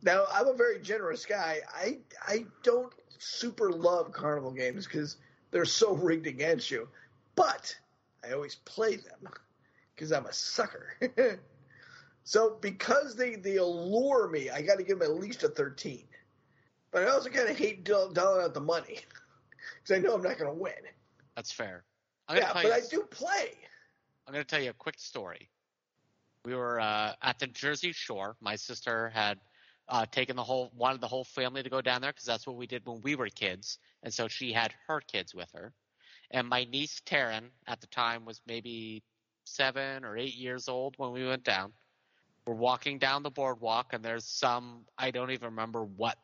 Now 0.02 0.26
I'm 0.32 0.46
a 0.46 0.54
very 0.54 0.78
generous 0.78 1.26
guy. 1.26 1.58
I 1.74 1.98
I 2.28 2.44
don't 2.62 2.92
super 3.20 3.70
love 3.70 4.12
carnival 4.12 4.50
games 4.50 4.86
because 4.86 5.16
they're 5.50 5.66
so 5.66 5.94
rigged 5.94 6.26
against 6.26 6.70
you, 6.70 6.88
but 7.36 7.76
I 8.24 8.32
always 8.32 8.54
play 8.56 8.96
them 8.96 9.28
because 9.94 10.10
I'm 10.10 10.26
a 10.26 10.32
sucker. 10.32 10.88
so 12.24 12.56
because 12.60 13.14
they 13.16 13.36
they 13.36 13.56
allure 13.56 14.28
me, 14.28 14.48
I 14.50 14.62
got 14.62 14.78
to 14.78 14.84
give 14.84 14.98
them 14.98 15.10
at 15.10 15.20
least 15.20 15.44
a 15.44 15.48
13. 15.48 16.04
But 16.90 17.04
I 17.04 17.10
also 17.10 17.28
kind 17.28 17.48
of 17.48 17.56
hate 17.56 17.84
dolling 17.84 18.16
out 18.18 18.54
the 18.54 18.60
money 18.60 18.98
because 19.82 19.96
I 19.96 19.98
know 19.98 20.14
I'm 20.14 20.22
not 20.22 20.38
going 20.38 20.52
to 20.52 20.58
win. 20.58 20.72
That's 21.36 21.52
fair. 21.52 21.84
I'm 22.26 22.38
Yeah, 22.38 22.52
but 22.54 22.64
you. 22.64 22.72
I 22.72 22.80
do 22.90 23.02
play. 23.02 23.52
I'm 24.26 24.32
going 24.32 24.44
to 24.44 24.48
tell 24.48 24.62
you 24.62 24.70
a 24.70 24.74
quick 24.74 24.98
story. 24.98 25.50
We 26.44 26.54
were 26.54 26.80
uh, 26.80 27.12
at 27.22 27.38
the 27.38 27.46
Jersey 27.46 27.92
Shore. 27.92 28.36
My 28.40 28.56
sister 28.56 29.10
had 29.10 29.38
uh, 29.90 30.06
taking 30.10 30.36
the 30.36 30.44
whole 30.44 30.70
wanted 30.76 31.00
the 31.00 31.08
whole 31.08 31.24
family 31.24 31.62
to 31.62 31.68
go 31.68 31.80
down 31.80 32.00
there 32.00 32.12
because 32.12 32.24
that's 32.24 32.46
what 32.46 32.56
we 32.56 32.66
did 32.66 32.86
when 32.86 33.00
we 33.02 33.16
were 33.16 33.28
kids, 33.28 33.78
and 34.04 34.14
so 34.14 34.28
she 34.28 34.52
had 34.52 34.72
her 34.86 35.00
kids 35.00 35.34
with 35.34 35.50
her. 35.52 35.72
And 36.30 36.48
my 36.48 36.64
niece 36.64 37.02
Taryn 37.04 37.50
at 37.66 37.80
the 37.80 37.88
time 37.88 38.24
was 38.24 38.40
maybe 38.46 39.02
seven 39.44 40.04
or 40.04 40.16
eight 40.16 40.36
years 40.36 40.68
old 40.68 40.94
when 40.96 41.10
we 41.10 41.26
went 41.26 41.42
down. 41.42 41.72
We're 42.46 42.54
walking 42.54 42.98
down 42.98 43.24
the 43.24 43.30
boardwalk, 43.30 43.92
and 43.92 44.04
there's 44.04 44.24
some 44.24 44.86
I 44.96 45.10
don't 45.10 45.32
even 45.32 45.46
remember 45.46 45.84
what 45.84 46.16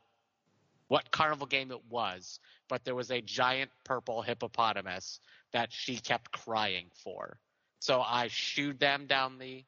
what 0.86 1.10
carnival 1.10 1.48
game 1.48 1.72
it 1.72 1.84
was, 1.90 2.38
but 2.68 2.84
there 2.84 2.94
was 2.94 3.10
a 3.10 3.20
giant 3.20 3.72
purple 3.84 4.22
hippopotamus 4.22 5.18
that 5.52 5.72
she 5.72 5.96
kept 5.96 6.30
crying 6.30 6.86
for. 7.02 7.40
So 7.80 8.00
I 8.00 8.28
shooed 8.28 8.78
them 8.78 9.06
down 9.06 9.38
the 9.38 9.64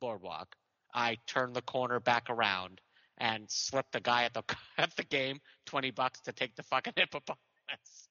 boardwalk. 0.00 0.56
I 0.94 1.18
turned 1.26 1.54
the 1.54 1.60
corner 1.60 2.00
back 2.00 2.30
around 2.30 2.80
and 3.18 3.50
slip 3.50 3.86
the 3.92 4.00
guy 4.00 4.24
at 4.24 4.34
the 4.34 4.42
at 4.78 4.94
the 4.96 5.04
game 5.04 5.40
twenty 5.64 5.90
bucks 5.90 6.20
to 6.22 6.32
take 6.32 6.54
the 6.56 6.62
fucking 6.62 6.92
hippopotamus 6.96 8.08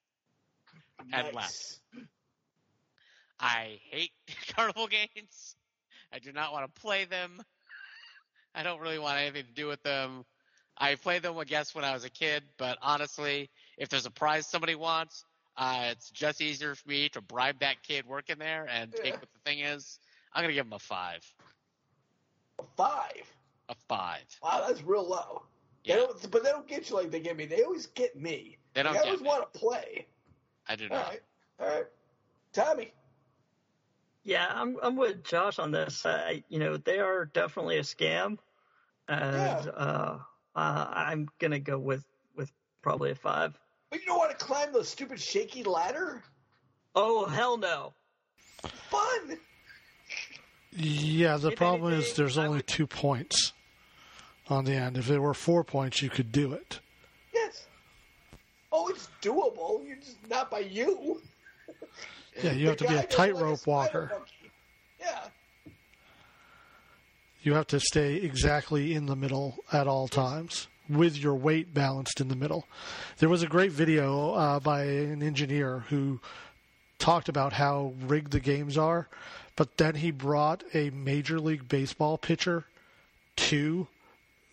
and 1.12 1.34
left. 1.34 1.80
I 3.38 3.78
hate 3.90 4.12
carnival 4.54 4.86
games. 4.88 5.56
I 6.12 6.18
do 6.18 6.32
not 6.32 6.52
want 6.52 6.72
to 6.74 6.80
play 6.80 7.04
them. 7.04 7.42
I 8.54 8.62
don't 8.62 8.80
really 8.80 8.98
want 8.98 9.18
anything 9.18 9.44
to 9.44 9.52
do 9.52 9.66
with 9.66 9.82
them. 9.82 10.24
I 10.78 10.94
played 10.94 11.22
them, 11.22 11.36
I 11.38 11.44
guess, 11.44 11.74
when 11.74 11.84
I 11.84 11.92
was 11.92 12.04
a 12.04 12.10
kid, 12.10 12.42
but 12.58 12.78
honestly, 12.82 13.50
if 13.78 13.88
there's 13.88 14.06
a 14.06 14.10
prize 14.10 14.46
somebody 14.46 14.74
wants, 14.74 15.24
uh, 15.56 15.88
it's 15.90 16.10
just 16.10 16.40
easier 16.40 16.74
for 16.74 16.88
me 16.88 17.08
to 17.10 17.20
bribe 17.20 17.60
that 17.60 17.82
kid 17.82 18.06
working 18.06 18.38
there 18.38 18.66
and 18.70 18.92
take 18.92 19.14
Yeah. 19.14 19.20
what 19.20 19.32
the 19.32 19.38
thing 19.44 19.60
is. 19.60 19.98
I'm 20.32 20.42
gonna 20.42 20.52
give 20.54 20.66
him 20.66 20.72
a 20.74 20.78
five. 20.78 21.22
Five. 22.76 23.35
A 23.68 23.74
five. 23.88 24.24
Wow, 24.42 24.64
that's 24.66 24.82
real 24.82 25.08
low. 25.08 25.42
They 25.84 25.92
Yeah. 25.94 25.96
don't, 26.06 26.30
but 26.30 26.42
they 26.44 26.50
don't 26.50 26.66
get 26.68 26.88
you 26.90 26.96
like 26.96 27.10
they 27.10 27.20
get 27.20 27.36
me. 27.36 27.46
They 27.46 27.62
always 27.62 27.86
get 27.86 28.16
me. 28.16 28.58
They 28.74 28.82
don't 28.82 28.92
Like, 28.94 29.00
I 29.00 29.04
get 29.04 29.06
always 29.08 29.22
me. 29.22 29.28
want 29.28 29.52
to 29.52 29.58
play. 29.58 30.06
I 30.68 30.76
do 30.76 30.84
All 30.90 30.96
not. 30.96 31.08
right, 31.08 31.22
all 31.60 31.68
right. 31.68 31.86
Tommy, 32.52 32.92
Yeah, 34.24 34.46
I'm 34.52 34.76
I'm 34.82 34.96
with 34.96 35.22
Josh 35.24 35.58
on 35.58 35.70
this. 35.70 36.04
Uh, 36.06 36.38
you 36.48 36.58
know, 36.58 36.76
they 36.76 36.98
are 36.98 37.26
definitely 37.26 37.78
a 37.78 37.82
scam, 37.82 38.38
and 39.08 39.36
Yeah. 39.36 39.70
uh, 39.74 40.18
uh, 40.56 40.86
I'm 40.90 41.28
gonna 41.38 41.60
go 41.60 41.78
with 41.78 42.04
with 42.34 42.52
probably 42.82 43.10
a 43.10 43.14
five. 43.14 43.58
but 43.90 44.00
you 44.00 44.06
don't 44.06 44.18
want 44.18 44.36
to 44.36 44.44
climb 44.44 44.72
the 44.72 44.84
stupid 44.84 45.20
shaky 45.20 45.62
ladder. 45.62 46.24
Oh 46.94 47.26
hell 47.26 47.56
no! 47.58 47.94
Fun. 48.90 49.38
Yeah, 50.72 51.36
the 51.36 51.48
If 51.52 51.56
problem 51.56 51.92
is 51.92 52.14
there's 52.14 52.36
I 52.38 52.46
only 52.46 52.56
would- 52.58 52.65
two 52.76 52.86
points 52.86 53.54
on 54.48 54.66
the 54.66 54.74
end. 54.74 54.98
If 54.98 55.06
there 55.06 55.22
were 55.22 55.32
four 55.32 55.64
points, 55.64 56.02
you 56.02 56.10
could 56.10 56.30
do 56.30 56.52
it. 56.52 56.80
Yes. 57.32 57.66
Oh, 58.70 58.88
it's 58.88 59.08
doable. 59.22 59.86
You're 59.86 59.96
just 59.96 60.18
not 60.28 60.50
by 60.50 60.60
you. 60.60 61.22
Yeah, 62.42 62.52
you 62.52 62.68
have 62.68 62.76
to 62.76 62.84
be 62.84 62.88
a 62.88 62.96
doesn't 62.96 63.18
like 63.18 63.32
tightrope 63.32 63.66
walker. 63.66 64.10
monkey. 64.12 64.52
Yeah. 65.00 65.72
You 67.42 67.54
have 67.54 67.66
to 67.68 67.80
stay 67.80 68.16
exactly 68.16 68.92
in 68.92 69.06
the 69.06 69.16
middle 69.16 69.56
at 69.72 69.86
all 69.86 70.06
times 70.06 70.68
with 70.86 71.16
your 71.16 71.34
weight 71.34 71.72
balanced 71.72 72.20
in 72.20 72.28
the 72.28 72.36
middle. 72.36 72.68
There 73.16 73.30
was 73.30 73.42
a 73.42 73.46
great 73.46 73.72
video 73.72 74.34
uh, 74.34 74.60
by 74.60 74.82
an 74.82 75.22
engineer 75.22 75.84
who 75.88 76.20
talked 76.98 77.30
about 77.30 77.54
how 77.54 77.94
rigged 78.06 78.32
the 78.32 78.40
games 78.40 78.76
are, 78.76 79.08
but 79.56 79.76
then 79.78 79.96
he 79.96 80.10
brought 80.10 80.62
a 80.74 80.90
Major 80.90 81.40
League 81.40 81.68
Baseball 81.68 82.18
pitcher 82.18 82.64
to 83.36 83.88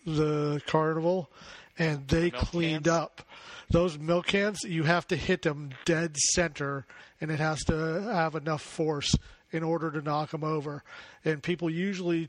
the 0.06 0.60
carnival 0.66 1.30
and 1.78 2.06
they 2.08 2.30
Milk 2.30 2.34
cleaned 2.34 2.84
cans? 2.84 2.88
up. 2.96 3.22
Those 3.70 3.98
milk 3.98 4.26
cans, 4.26 4.62
you 4.62 4.84
have 4.84 5.06
to 5.08 5.16
hit 5.16 5.42
them 5.42 5.70
dead 5.84 6.16
center, 6.16 6.86
and 7.20 7.30
it 7.30 7.38
has 7.40 7.64
to 7.64 8.02
have 8.12 8.34
enough 8.34 8.62
force 8.62 9.14
in 9.50 9.62
order 9.62 9.90
to 9.90 10.02
knock 10.02 10.30
them 10.30 10.44
over. 10.44 10.82
And 11.24 11.42
people 11.42 11.70
usually 11.70 12.28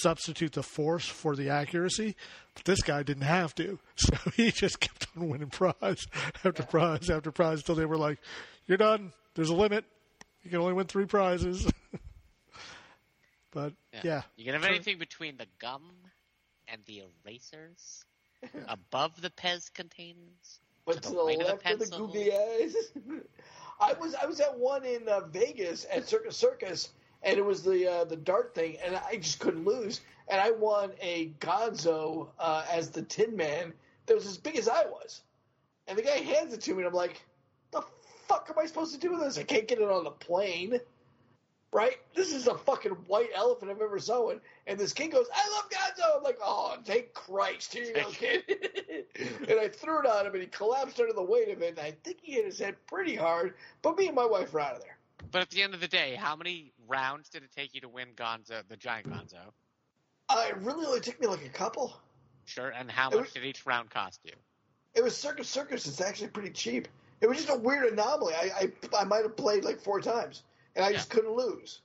substitute 0.00 0.52
the 0.52 0.62
force 0.62 1.06
for 1.06 1.34
the 1.34 1.48
accuracy, 1.50 2.14
but 2.54 2.64
this 2.64 2.82
guy 2.82 3.02
didn't 3.02 3.24
have 3.24 3.54
to. 3.56 3.78
So 3.96 4.16
he 4.36 4.50
just 4.50 4.80
kept 4.80 5.06
on 5.16 5.28
winning 5.28 5.50
prize 5.50 6.06
after 6.44 6.62
prize 6.62 7.08
after 7.10 7.30
prize 7.30 7.58
until 7.58 7.76
they 7.76 7.86
were 7.86 7.96
like, 7.96 8.18
"You're 8.66 8.78
done. 8.78 9.12
There's 9.34 9.50
a 9.50 9.54
limit. 9.54 9.84
You 10.44 10.50
can 10.50 10.60
only 10.60 10.74
win 10.74 10.86
three 10.86 11.06
prizes." 11.06 11.70
but 13.52 13.74
yeah, 14.02 14.22
You 14.36 14.44
can 14.44 14.54
have 14.54 14.64
anything 14.64 14.98
between 14.98 15.36
the 15.36 15.46
gum 15.58 16.12
and 16.68 16.84
the 16.86 17.02
erasers, 17.24 18.04
above 18.68 19.20
the 19.20 19.30
Pez 19.30 19.72
containers. 19.72 20.60
But 20.86 21.02
To 21.02 21.02
to 21.02 21.14
the 21.14 21.16
the 21.16 21.22
right 21.22 21.40
of 21.40 21.46
the 21.46 21.54
left 21.54 21.70
of 21.70 21.78
the 21.78 21.86
pencil. 21.86 21.98
googly 22.06 22.32
eyes. 22.32 22.74
I 23.80 23.92
was 23.94 24.14
I 24.14 24.26
was 24.26 24.40
at 24.40 24.58
one 24.58 24.84
in 24.84 25.08
uh, 25.08 25.20
Vegas 25.26 25.86
at 25.90 26.08
Circus 26.08 26.36
Circus, 26.36 26.90
and 27.22 27.38
it 27.38 27.44
was 27.44 27.62
the 27.62 27.86
uh, 27.86 28.04
the 28.04 28.16
dart 28.16 28.54
thing, 28.54 28.78
and 28.84 28.96
I 28.96 29.16
just 29.16 29.40
couldn't 29.40 29.64
lose. 29.64 30.00
And 30.28 30.40
I 30.40 30.50
won 30.50 30.92
a 31.00 31.28
Gonzo 31.40 32.28
uh, 32.38 32.64
as 32.70 32.90
the 32.90 33.02
Tin 33.02 33.36
Man 33.36 33.72
that 34.06 34.14
was 34.14 34.26
as 34.26 34.36
big 34.38 34.56
as 34.56 34.68
I 34.68 34.84
was. 34.86 35.22
And 35.86 35.98
the 35.98 36.02
guy 36.02 36.16
hands 36.18 36.52
it 36.54 36.60
to 36.62 36.72
me, 36.72 36.78
and 36.78 36.86
I'm 36.86 36.92
like, 36.94 37.14
"The 37.14 37.33
fuck 38.28 38.48
am 38.50 38.58
I 38.58 38.66
supposed 38.66 38.94
to 38.94 39.00
do 39.00 39.12
with 39.12 39.20
this? 39.20 39.38
I 39.38 39.42
can't 39.44 39.68
get 39.68 39.78
it 39.78 39.90
on 39.90 40.04
the 40.04 40.10
plane." 40.10 40.80
Right? 41.72 41.96
This 42.14 42.32
is 42.32 42.46
a 42.46 42.56
fucking 42.56 42.92
white 43.08 43.30
elephant 43.34 43.68
I've 43.68 43.80
ever 43.80 43.98
seen. 43.98 44.40
And 44.68 44.78
this 44.78 44.92
kid 44.92 45.10
goes, 45.10 45.26
I 45.34 45.48
love 45.56 45.68
Gonzo. 45.70 46.16
I'm 46.18 46.22
like, 46.22 46.38
oh, 46.40 46.76
thank 46.84 47.12
Christ. 47.14 47.74
Here 47.74 47.82
you 47.82 47.94
go, 47.94 48.10
kid. 48.10 48.44
and 49.48 49.58
I 49.58 49.66
threw 49.66 49.98
it 49.98 50.06
on 50.06 50.24
him, 50.24 50.34
and 50.34 50.40
he 50.40 50.46
collapsed 50.46 51.00
under 51.00 51.12
the 51.12 51.20
weight 51.24 51.48
of 51.48 51.60
it. 51.62 51.70
And 51.70 51.80
I 51.80 51.92
think 52.04 52.18
he 52.22 52.34
hit 52.34 52.44
his 52.44 52.60
head 52.60 52.76
pretty 52.86 53.16
hard. 53.16 53.54
But 53.82 53.98
me 53.98 54.06
and 54.06 54.14
my 54.14 54.24
wife 54.24 54.52
were 54.52 54.60
out 54.60 54.76
of 54.76 54.82
there. 54.82 54.96
But 55.32 55.42
at 55.42 55.50
the 55.50 55.62
end 55.62 55.74
of 55.74 55.80
the 55.80 55.88
day, 55.88 56.14
how 56.14 56.36
many 56.36 56.70
rounds 56.86 57.28
did 57.28 57.42
it 57.42 57.50
take 57.50 57.74
you 57.74 57.80
to 57.80 57.88
win 57.88 58.10
Gonzo, 58.14 58.62
the 58.68 58.76
giant 58.76 59.10
Gonzo? 59.10 59.40
Uh, 60.28 60.44
it 60.50 60.56
really 60.58 60.86
only 60.86 61.00
took 61.00 61.20
me 61.20 61.26
like 61.26 61.44
a 61.44 61.48
couple. 61.48 61.92
Sure. 62.44 62.68
And 62.68 62.88
how 62.88 63.08
It 63.10 63.16
much 63.16 63.24
was- 63.24 63.32
did 63.32 63.44
each 63.44 63.66
round 63.66 63.90
cost 63.90 64.20
you? 64.22 64.34
It 64.94 65.02
was 65.02 65.16
Circus 65.16 65.48
Circus. 65.48 65.88
It's 65.88 66.00
actually 66.00 66.28
pretty 66.28 66.50
cheap. 66.50 66.86
It 67.24 67.28
was 67.28 67.38
just 67.38 67.48
a 67.48 67.56
weird 67.56 67.90
anomaly. 67.90 68.34
I 68.34 68.50
I, 68.94 69.00
I 69.00 69.04
might 69.04 69.22
have 69.22 69.34
played 69.34 69.64
like 69.64 69.80
four 69.80 69.98
times, 69.98 70.42
and 70.76 70.84
I 70.84 70.92
just 70.92 71.08
couldn't 71.08 71.34
lose. 71.34 71.80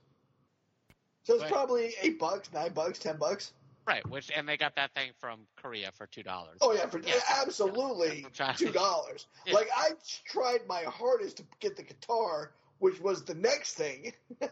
So 1.22 1.34
it's 1.36 1.44
probably 1.50 1.94
eight 2.02 2.18
bucks, 2.18 2.52
nine 2.52 2.74
bucks, 2.74 2.98
ten 2.98 3.16
bucks. 3.16 3.52
Right. 3.86 4.06
Which 4.10 4.30
and 4.36 4.46
they 4.46 4.58
got 4.58 4.76
that 4.76 4.92
thing 4.92 5.12
from 5.18 5.40
Korea 5.56 5.92
for 5.92 6.06
two 6.06 6.22
dollars. 6.22 6.58
Oh 6.60 6.74
yeah, 6.74 6.84
for 6.86 7.00
Yeah. 7.00 7.14
absolutely 7.38 8.26
Yeah. 8.38 8.52
two 8.52 8.70
dollars. 8.70 9.28
Yeah. 9.46 9.54
Like 9.54 9.68
I 9.74 9.92
tried 10.26 10.66
my 10.68 10.82
hardest 10.82 11.38
to 11.38 11.44
get 11.58 11.74
the 11.74 11.84
guitar, 11.84 12.52
which 12.80 13.00
was 13.00 13.24
the 13.24 13.34
next 13.34 13.76
thing, 13.76 14.12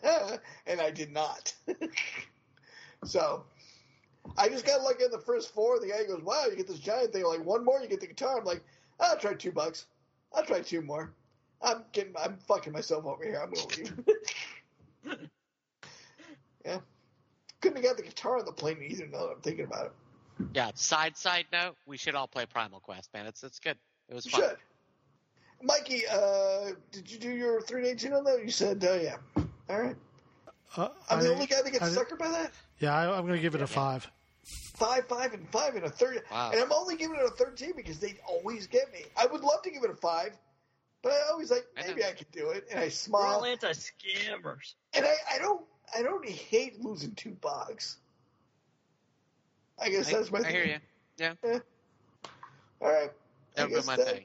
and 0.67 0.81
I 0.81 0.91
did 0.91 1.13
not. 1.13 1.53
so 3.05 3.45
I 4.39 4.49
just 4.49 4.65
got 4.65 4.81
lucky 4.81 5.05
in 5.05 5.11
the 5.11 5.19
first 5.19 5.53
four. 5.53 5.81
The 5.81 5.89
guy 5.89 6.05
goes, 6.05 6.23
"Wow, 6.23 6.47
you 6.47 6.57
get 6.57 6.67
this 6.67 6.79
giant 6.79 7.13
thing." 7.13 7.25
Like 7.25 7.45
one 7.45 7.63
more, 7.63 7.79
you 7.83 7.89
get 7.89 8.01
the 8.01 8.07
guitar. 8.07 8.39
I'm 8.39 8.47
like, 8.47 8.63
ah, 9.01 9.11
"I'll 9.11 9.19
try 9.19 9.35
two 9.35 9.53
bucks. 9.53 9.85
I'll 10.35 10.45
try 10.45 10.61
two 10.61 10.83
more." 10.83 11.13
I'm 11.61 11.83
getting, 11.93 12.15
I'm 12.17 12.37
fucking 12.47 12.73
myself 12.73 13.05
over 13.05 13.25
here. 13.25 13.41
I'm 13.43 13.51
gonna 13.51 13.67
leave. 13.77 14.05
yeah, 16.65 16.79
couldn't 17.61 17.77
have 17.79 17.85
got 17.85 17.97
the 17.97 18.03
guitar 18.03 18.39
on 18.39 18.45
the 18.45 18.53
plane 18.53 18.79
either. 18.87 19.07
Now 19.07 19.27
that 19.27 19.33
I'm 19.37 19.41
thinking 19.41 19.65
about 19.65 19.87
it. 19.87 19.93
Yeah. 20.55 20.71
Side 20.75 21.17
side 21.17 21.47
note, 21.53 21.75
we 21.87 21.97
should 21.97 22.15
all 22.15 22.29
play 22.29 22.47
Primal 22.47 22.81
Quest, 22.81 23.11
man. 23.13 23.27
It's 23.27 23.43
it's 23.43 23.59
good. 23.59 23.77
It 24.09 24.15
was 24.15 24.25
You 24.27 24.33
fun. 24.33 24.41
should. 24.43 24.57
Mikey, 25.61 26.03
uh, 26.07 26.71
did 26.93 27.11
you 27.11 27.19
do 27.19 27.31
your 27.31 27.61
318 27.61 28.13
on 28.13 28.23
that? 28.25 28.45
You 28.45 28.51
said, 28.51 28.85
uh, 28.85 28.93
yeah. 28.93 29.17
All 29.69 29.81
right. 29.83 29.97
uh, 30.77 30.89
I'm 31.11 31.19
I- 31.19 31.23
the 31.23 31.33
only 31.33 31.47
guy 31.47 31.63
that 31.63 31.73
gets 31.73 31.85
I- 31.85 31.89
suckered 32.01 32.19
by 32.19 32.29
that? 32.29 32.53
Yeah, 32.79 32.95
I, 32.95 33.07
I'm 33.19 33.23
going 33.27 33.35
to 33.37 33.43
give 33.43 33.57
it 33.57 33.63
a 33.63 33.67
five. 33.67 34.09
Five, 34.49 35.07
five, 35.09 35.35
and 35.35 35.47
five, 35.51 35.75
and 35.75 35.85
a 35.85 35.91
third. 35.91 36.23
Wow. 36.31 36.51
And 36.53 36.61
I'm 36.63 36.73
only 36.73 36.97
giving 36.97 37.17
it 37.17 37.27
a 37.27 37.31
13 37.31 37.73
because 37.77 37.99
they 37.99 38.17
always 38.27 38.67
get 38.67 38.93
me. 38.93 39.01
I 39.21 39.27
would 39.27 39.43
love 39.43 39.61
to 39.63 39.71
give 39.71 39.83
it 39.85 39.91
a 39.91 39.95
five, 39.95 40.39
but 41.03 41.13
I 41.13 41.21
always 41.31 41.51
like, 41.51 41.67
maybe 41.77 42.05
I 42.05 42.13
could 42.13 42.31
do 42.31 42.51
it. 42.51 42.67
And 42.71 42.79
I 42.79 42.83
We're 42.83 42.87
all 43.27 43.41
smile. 43.41 43.45
anti-scammers. 43.45 44.75
And 44.95 45.05
I, 45.05 45.15
I 45.35 45.39
don't 45.39 45.63
I 45.97 46.03
don't 46.03 46.27
hate 46.29 46.81
losing 46.83 47.13
two 47.13 47.37
bucks. 47.41 47.97
I 49.81 49.91
guess 49.91 50.09
I, 50.13 50.17
that's 50.17 50.31
my 50.31 50.39
I 50.39 50.43
thing. 50.43 50.53
hear 50.53 50.65
you. 50.65 50.77
Yeah. 51.19 51.33
Eh. 51.45 51.59
All 52.81 52.89
right. 52.93 53.11
I 53.11 53.61
That 53.63 53.71
would 53.71 53.81
be 53.83 53.87
my 53.87 53.97
that, 53.97 54.07
thing. 54.07 54.25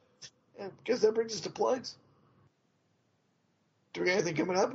Yeah, 0.59 0.67
guess 0.84 0.99
that 0.99 1.13
brings 1.15 1.34
us 1.34 1.41
to 1.41 1.49
plugs. 1.49 1.95
Do 3.93 4.01
we 4.01 4.07
got 4.07 4.13
anything 4.13 4.36
coming 4.36 4.57
up? 4.57 4.74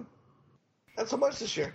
Not 0.97 1.09
so 1.09 1.17
much 1.17 1.39
this 1.39 1.57
year. 1.57 1.75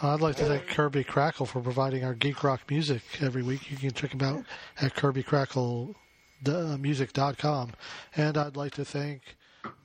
I'd 0.00 0.20
like 0.20 0.36
to 0.36 0.44
thank 0.44 0.68
Kirby 0.68 1.02
Crackle 1.02 1.44
for 1.44 1.60
providing 1.60 2.04
our 2.04 2.14
geek 2.14 2.44
rock 2.44 2.60
music 2.70 3.02
every 3.20 3.42
week. 3.42 3.68
You 3.68 3.76
can 3.76 3.90
check 3.90 4.12
him 4.12 4.22
out 4.22 4.44
at 4.80 4.94
kirbycracklemusic.com. 4.94 7.72
And 8.14 8.38
I'd 8.38 8.56
like 8.56 8.74
to 8.74 8.84
thank 8.84 9.22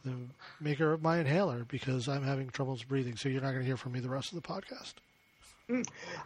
the 0.05 0.13
maker 0.59 0.93
of 0.93 1.01
my 1.01 1.17
inhaler 1.17 1.65
because 1.67 2.07
I'm 2.07 2.21
having 2.23 2.49
troubles 2.49 2.83
breathing, 2.83 3.17
so 3.17 3.27
you're 3.27 3.41
not 3.41 3.49
going 3.51 3.61
to 3.61 3.65
hear 3.65 3.77
from 3.77 3.93
me 3.93 4.01
the 4.01 4.09
rest 4.09 4.33
of 4.33 4.41
the 4.41 4.47
podcast. 4.47 4.93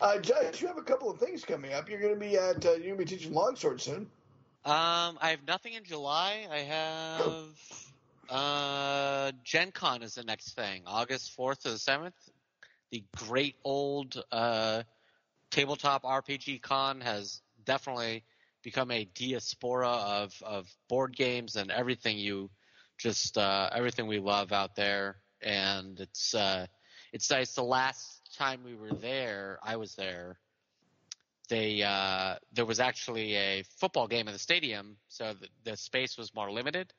Uh, 0.01 0.17
Josh, 0.19 0.61
you 0.61 0.67
have 0.67 0.77
a 0.77 0.83
couple 0.83 1.09
of 1.09 1.17
things 1.19 1.45
coming 1.45 1.71
up. 1.71 1.89
You're 1.89 2.01
going 2.01 2.13
to 2.13 2.19
be 2.19 2.35
at 2.37 2.65
uh, 2.65 2.71
you're 2.71 2.79
going 2.79 2.97
to 2.97 2.99
be 3.05 3.05
teaching 3.05 3.33
longsword 3.33 3.79
soon. 3.79 4.09
Um, 4.65 5.17
I 5.21 5.29
have 5.29 5.47
nothing 5.47 5.71
in 5.73 5.85
July. 5.85 6.45
I 6.51 6.57
have 6.57 7.55
uh, 8.29 9.31
Gen 9.45 9.71
Con 9.71 10.01
is 10.01 10.15
the 10.15 10.23
next 10.23 10.55
thing, 10.55 10.81
August 10.85 11.31
fourth 11.31 11.63
to 11.63 11.69
the 11.69 11.77
seventh. 11.77 12.15
The 12.91 13.03
great 13.15 13.55
old 13.63 14.21
uh, 14.31 14.83
tabletop 15.51 16.03
RPG 16.03 16.61
con 16.61 17.01
has 17.01 17.41
definitely 17.65 18.23
become 18.63 18.91
a 18.91 19.05
diaspora 19.05 19.89
of 19.89 20.41
of 20.41 20.67
board 20.89 21.15
games 21.15 21.55
and 21.55 21.71
everything 21.71 22.17
you 22.17 22.49
just 22.97 23.37
uh, 23.37 23.69
everything 23.73 24.07
we 24.07 24.19
love 24.19 24.51
out 24.51 24.75
there. 24.75 25.17
And 25.41 25.99
it's 25.99 26.33
uh, 26.33 26.67
it's 27.13 27.29
nice. 27.29 27.53
The 27.53 27.63
last 27.63 28.35
time 28.37 28.61
we 28.63 28.75
were 28.75 28.93
there, 28.93 29.59
I 29.63 29.75
was 29.75 29.95
there 29.95 30.39
they 31.49 31.81
uh, 31.81 32.35
there 32.53 32.65
was 32.65 32.79
actually 32.79 33.35
a 33.35 33.63
football 33.79 34.07
game 34.07 34.27
in 34.27 34.33
the 34.33 34.39
stadium, 34.39 34.97
so 35.07 35.33
the, 35.33 35.47
the 35.63 35.77
space 35.77 36.17
was 36.17 36.33
more 36.33 36.51
limited. 36.51 36.93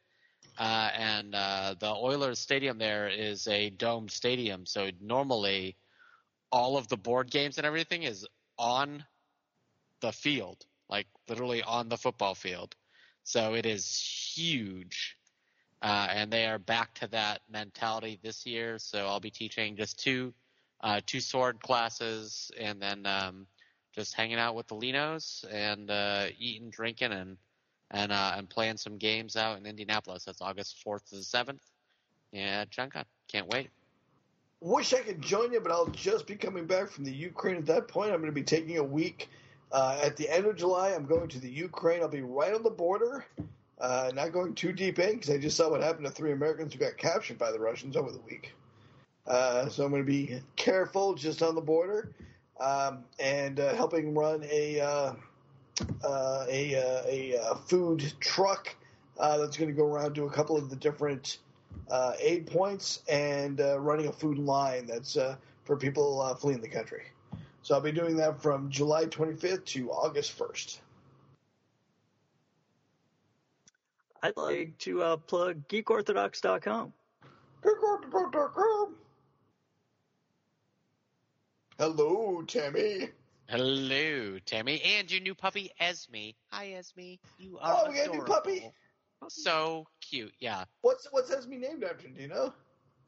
Uh, 0.59 0.91
and 0.97 1.35
uh, 1.37 1.75
the 1.79 1.87
Oilers 1.95 2.41
stadium 2.41 2.79
there 2.79 3.09
is 3.09 3.47
a 3.47 3.71
domed 3.71 4.11
stadium, 4.11 4.67
so 4.67 4.91
normally 5.01 5.77
all 6.51 6.77
of 6.77 6.89
the 6.89 6.97
board 6.97 7.31
games 7.31 7.59
and 7.59 7.67
everything 7.67 8.03
is 8.03 8.27
on 8.59 9.05
the 10.01 10.11
field, 10.11 10.67
like 10.91 11.07
literally 11.29 11.63
on 11.63 11.89
the 11.89 11.97
football 11.97 12.35
field. 12.35 12.75
So 13.23 13.55
it 13.55 13.67
is 13.67 14.33
huge. 14.35 15.17
Uh, 15.81 16.09
and 16.11 16.33
they 16.33 16.47
are 16.47 16.59
back 16.59 16.93
to 16.95 17.07
that 17.07 17.41
mentality 17.49 18.19
this 18.21 18.45
year. 18.45 18.79
So 18.81 19.07
I'll 19.07 19.21
be 19.21 19.31
teaching 19.31 19.77
just 19.77 19.97
two, 19.97 20.35
uh, 20.81 21.01
two 21.07 21.21
sword 21.21 21.61
classes 21.61 22.51
and 22.59 22.83
then, 22.83 23.07
um, 23.07 23.47
just 23.95 24.15
hanging 24.15 24.39
out 24.39 24.55
with 24.55 24.67
the 24.69 24.75
Linos 24.75 25.45
and 25.53 25.91
uh, 25.91 26.27
eating, 26.39 26.71
drinking, 26.71 27.13
and 27.13 27.37
and 27.91 28.13
uh, 28.13 28.35
and 28.37 28.49
playing 28.49 28.77
some 28.77 28.99
games 28.99 29.37
out 29.37 29.59
in 29.59 29.67
Indianapolis. 29.67 30.25
That's 30.25 30.43
August 30.43 30.83
fourth 30.83 31.09
to 31.11 31.17
the 31.17 31.23
seventh. 31.23 31.63
Yeah, 32.33 32.65
John, 32.71 32.91
can't 33.29 33.49
wait. 33.49 33.71
Wish 34.61 34.93
I 34.93 35.01
could 35.01 35.23
join 35.23 35.53
you, 35.53 35.61
but 35.61 35.71
I'll 35.71 35.87
just 35.87 36.27
be 36.27 36.35
coming 36.35 36.67
back 36.67 36.91
from 36.91 37.05
the 37.05 37.13
Ukraine 37.13 37.57
at 37.57 37.67
that 37.67 37.89
point. 37.89 38.11
I'm 38.11 38.21
going 38.21 38.27
to 38.27 38.33
be 38.33 38.43
taking 38.43 38.79
a 38.79 38.83
week 38.83 39.29
uh, 39.71 40.01
at 40.03 40.17
the 40.17 40.29
end 40.29 40.47
of 40.47 40.57
July. 40.57 40.91
I'm 40.91 41.07
going 41.07 41.29
to 41.29 41.39
the 41.39 41.51
Ukraine. 41.51 42.03
I'll 42.03 42.09
be 42.09 42.23
right 42.23 42.53
on 42.53 42.65
the 42.65 42.71
border, 42.71 43.25
uh, 43.81 44.11
not 44.15 44.33
going 44.33 44.55
too 44.55 44.73
deep 44.73 44.99
in 44.99 45.15
because 45.15 45.31
I 45.31 45.39
just 45.39 45.57
saw 45.57 45.71
what 45.71 45.83
happened 45.83 46.07
to 46.07 46.13
three 46.13 46.33
Americans 46.33 46.73
who 46.73 46.81
got 46.81 46.97
captured 46.97 47.39
by 47.39 47.53
the 47.53 47.61
Russians 47.61 47.97
over 47.97 48.11
the 48.11 48.21
week. 48.21 48.53
Uh, 49.27 49.69
so 49.69 49.85
I'm 49.85 49.91
going 49.91 50.03
to 50.03 50.07
be 50.07 50.41
careful 50.57 51.15
just 51.15 51.43
on 51.43 51.55
the 51.55 51.61
border 51.61 52.13
um, 52.59 53.05
and 53.21 53.61
uh, 53.61 53.75
helping 53.75 54.15
run 54.15 54.43
a 54.51 55.15
uh, 56.05 56.45
a, 56.49 56.75
uh, 56.75 57.03
a, 57.07 57.33
a, 57.35 57.43
uh, 57.43 57.55
food 57.55 58.13
truck 58.21 58.75
uh, 59.19 59.39
that's 59.39 59.57
going 59.57 59.69
to 59.69 59.75
go 59.75 59.87
around 59.87 60.15
to 60.15 60.25
a 60.25 60.31
couple 60.31 60.57
of 60.57 60.71
the 60.71 60.77
different 60.77 61.39
aid 62.21 62.47
points 62.47 63.03
and 63.09 63.61
running 63.79 64.07
a 64.09 64.13
food 64.13 64.39
line 64.39 64.87
that's 64.87 65.17
for 65.65 65.77
people 65.77 66.35
fleeing 66.41 66.61
the 66.61 66.69
country. 66.69 67.05
So 67.63 67.75
I'll 67.75 67.81
be 67.81 67.93
doing 67.93 68.17
that 68.17 68.41
from 68.41 68.71
July 68.71 69.07
25th 69.07 69.65
to 69.67 69.91
August 69.91 70.39
1st. 70.39 70.79
I'd 74.23 74.37
like 74.37 74.77
to 74.79 75.03
uh, 75.03 75.17
plug 75.17 75.67
geekorthodox.com. 75.69 76.93
Geekorthodox.com. 77.63 78.95
Hello, 81.79 82.43
Tammy. 82.43 83.11
Hello, 83.51 84.39
Tammy, 84.45 84.79
and 84.83 85.11
your 85.11 85.23
new 85.23 85.35
puppy 85.35 85.71
Esme. 85.81 86.33
Hi, 86.51 86.73
Esme. 86.73 87.15
You 87.39 87.59
are 87.59 87.79
oh, 87.81 87.91
we 87.91 87.97
got 87.97 88.09
a 88.09 88.13
new 88.13 88.23
puppy. 88.23 88.71
So 89.29 89.87
cute, 90.03 90.35
yeah. 90.39 90.65
What's 90.83 91.09
what's 91.13 91.31
Esme 91.31 91.53
named 91.55 91.83
after? 91.83 92.09
Do 92.09 92.21
you 92.21 92.29
know? 92.29 92.53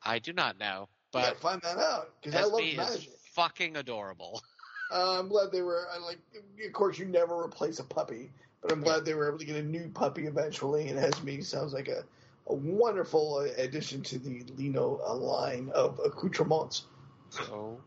I 0.02 0.18
do 0.18 0.32
not 0.32 0.58
know, 0.58 0.88
but 1.12 1.38
find 1.40 1.60
that 1.60 1.76
out 1.76 2.14
because 2.22 2.40
I 2.40 2.44
love 2.44 2.62
magic. 2.74 3.10
fucking 3.34 3.76
adorable. 3.76 4.42
Uh, 4.92 5.20
I'm 5.20 5.28
glad 5.28 5.52
they 5.52 5.62
were 5.62 5.86
uh, 5.94 6.04
like. 6.04 6.18
Of 6.66 6.72
course, 6.72 6.98
you 6.98 7.04
never 7.04 7.40
replace 7.40 7.78
a 7.78 7.84
puppy, 7.84 8.32
but 8.60 8.72
I'm 8.72 8.80
glad 8.80 9.04
they 9.04 9.14
were 9.14 9.28
able 9.28 9.38
to 9.38 9.44
get 9.44 9.54
a 9.54 9.62
new 9.62 9.88
puppy 9.88 10.26
eventually. 10.26 10.88
And 10.88 10.98
Esme 10.98 11.42
sounds 11.42 11.72
like 11.72 11.86
a 11.86 12.02
a 12.48 12.54
wonderful 12.54 13.38
addition 13.56 14.02
to 14.02 14.18
the 14.18 14.42
Lino 14.56 15.00
line 15.14 15.70
of 15.76 16.00
accoutrements. 16.04 16.86
So 17.28 17.80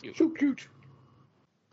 cute. 0.00 0.16
So 0.16 0.30
cute. 0.30 0.66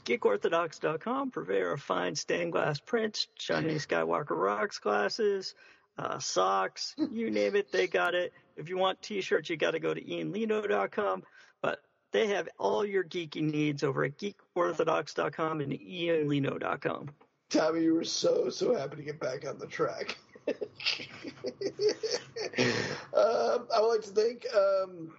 GeekOrthodox.com, 0.05 1.31
purveyor 1.31 1.71
of 1.71 1.81
fine 1.81 2.15
stained 2.15 2.51
glass 2.51 2.79
prints, 2.79 3.27
shiny 3.35 3.75
Skywalker 3.75 4.37
Rocks 4.37 4.79
glasses, 4.79 5.55
uh, 5.97 6.19
socks, 6.19 6.95
you 7.11 7.29
name 7.29 7.55
it, 7.55 7.71
they 7.71 7.87
got 7.87 8.15
it. 8.15 8.33
If 8.57 8.69
you 8.69 8.77
want 8.77 9.01
t-shirts, 9.01 9.49
you 9.49 9.57
got 9.57 9.71
to 9.71 9.79
go 9.79 9.93
to 9.93 10.01
ianlino.com, 10.01 11.23
but 11.61 11.79
they 12.11 12.27
have 12.27 12.49
all 12.59 12.85
your 12.85 13.03
geeky 13.03 13.41
needs 13.41 13.83
over 13.83 14.03
at 14.03 14.17
geekorthodox.com 14.17 15.61
and 15.61 15.73
ianlino.com. 15.73 17.09
Tommy, 17.49 17.83
you 17.83 17.93
were 17.93 18.03
so, 18.03 18.49
so 18.49 18.75
happy 18.75 18.97
to 18.97 19.03
get 19.03 19.19
back 19.19 19.47
on 19.47 19.57
the 19.59 19.67
track. 19.67 20.17
um, 20.47 20.55
I 23.13 23.79
would 23.79 23.87
like 23.87 24.01
to 24.01 24.09
thank 24.09 24.45
um, 24.53 25.13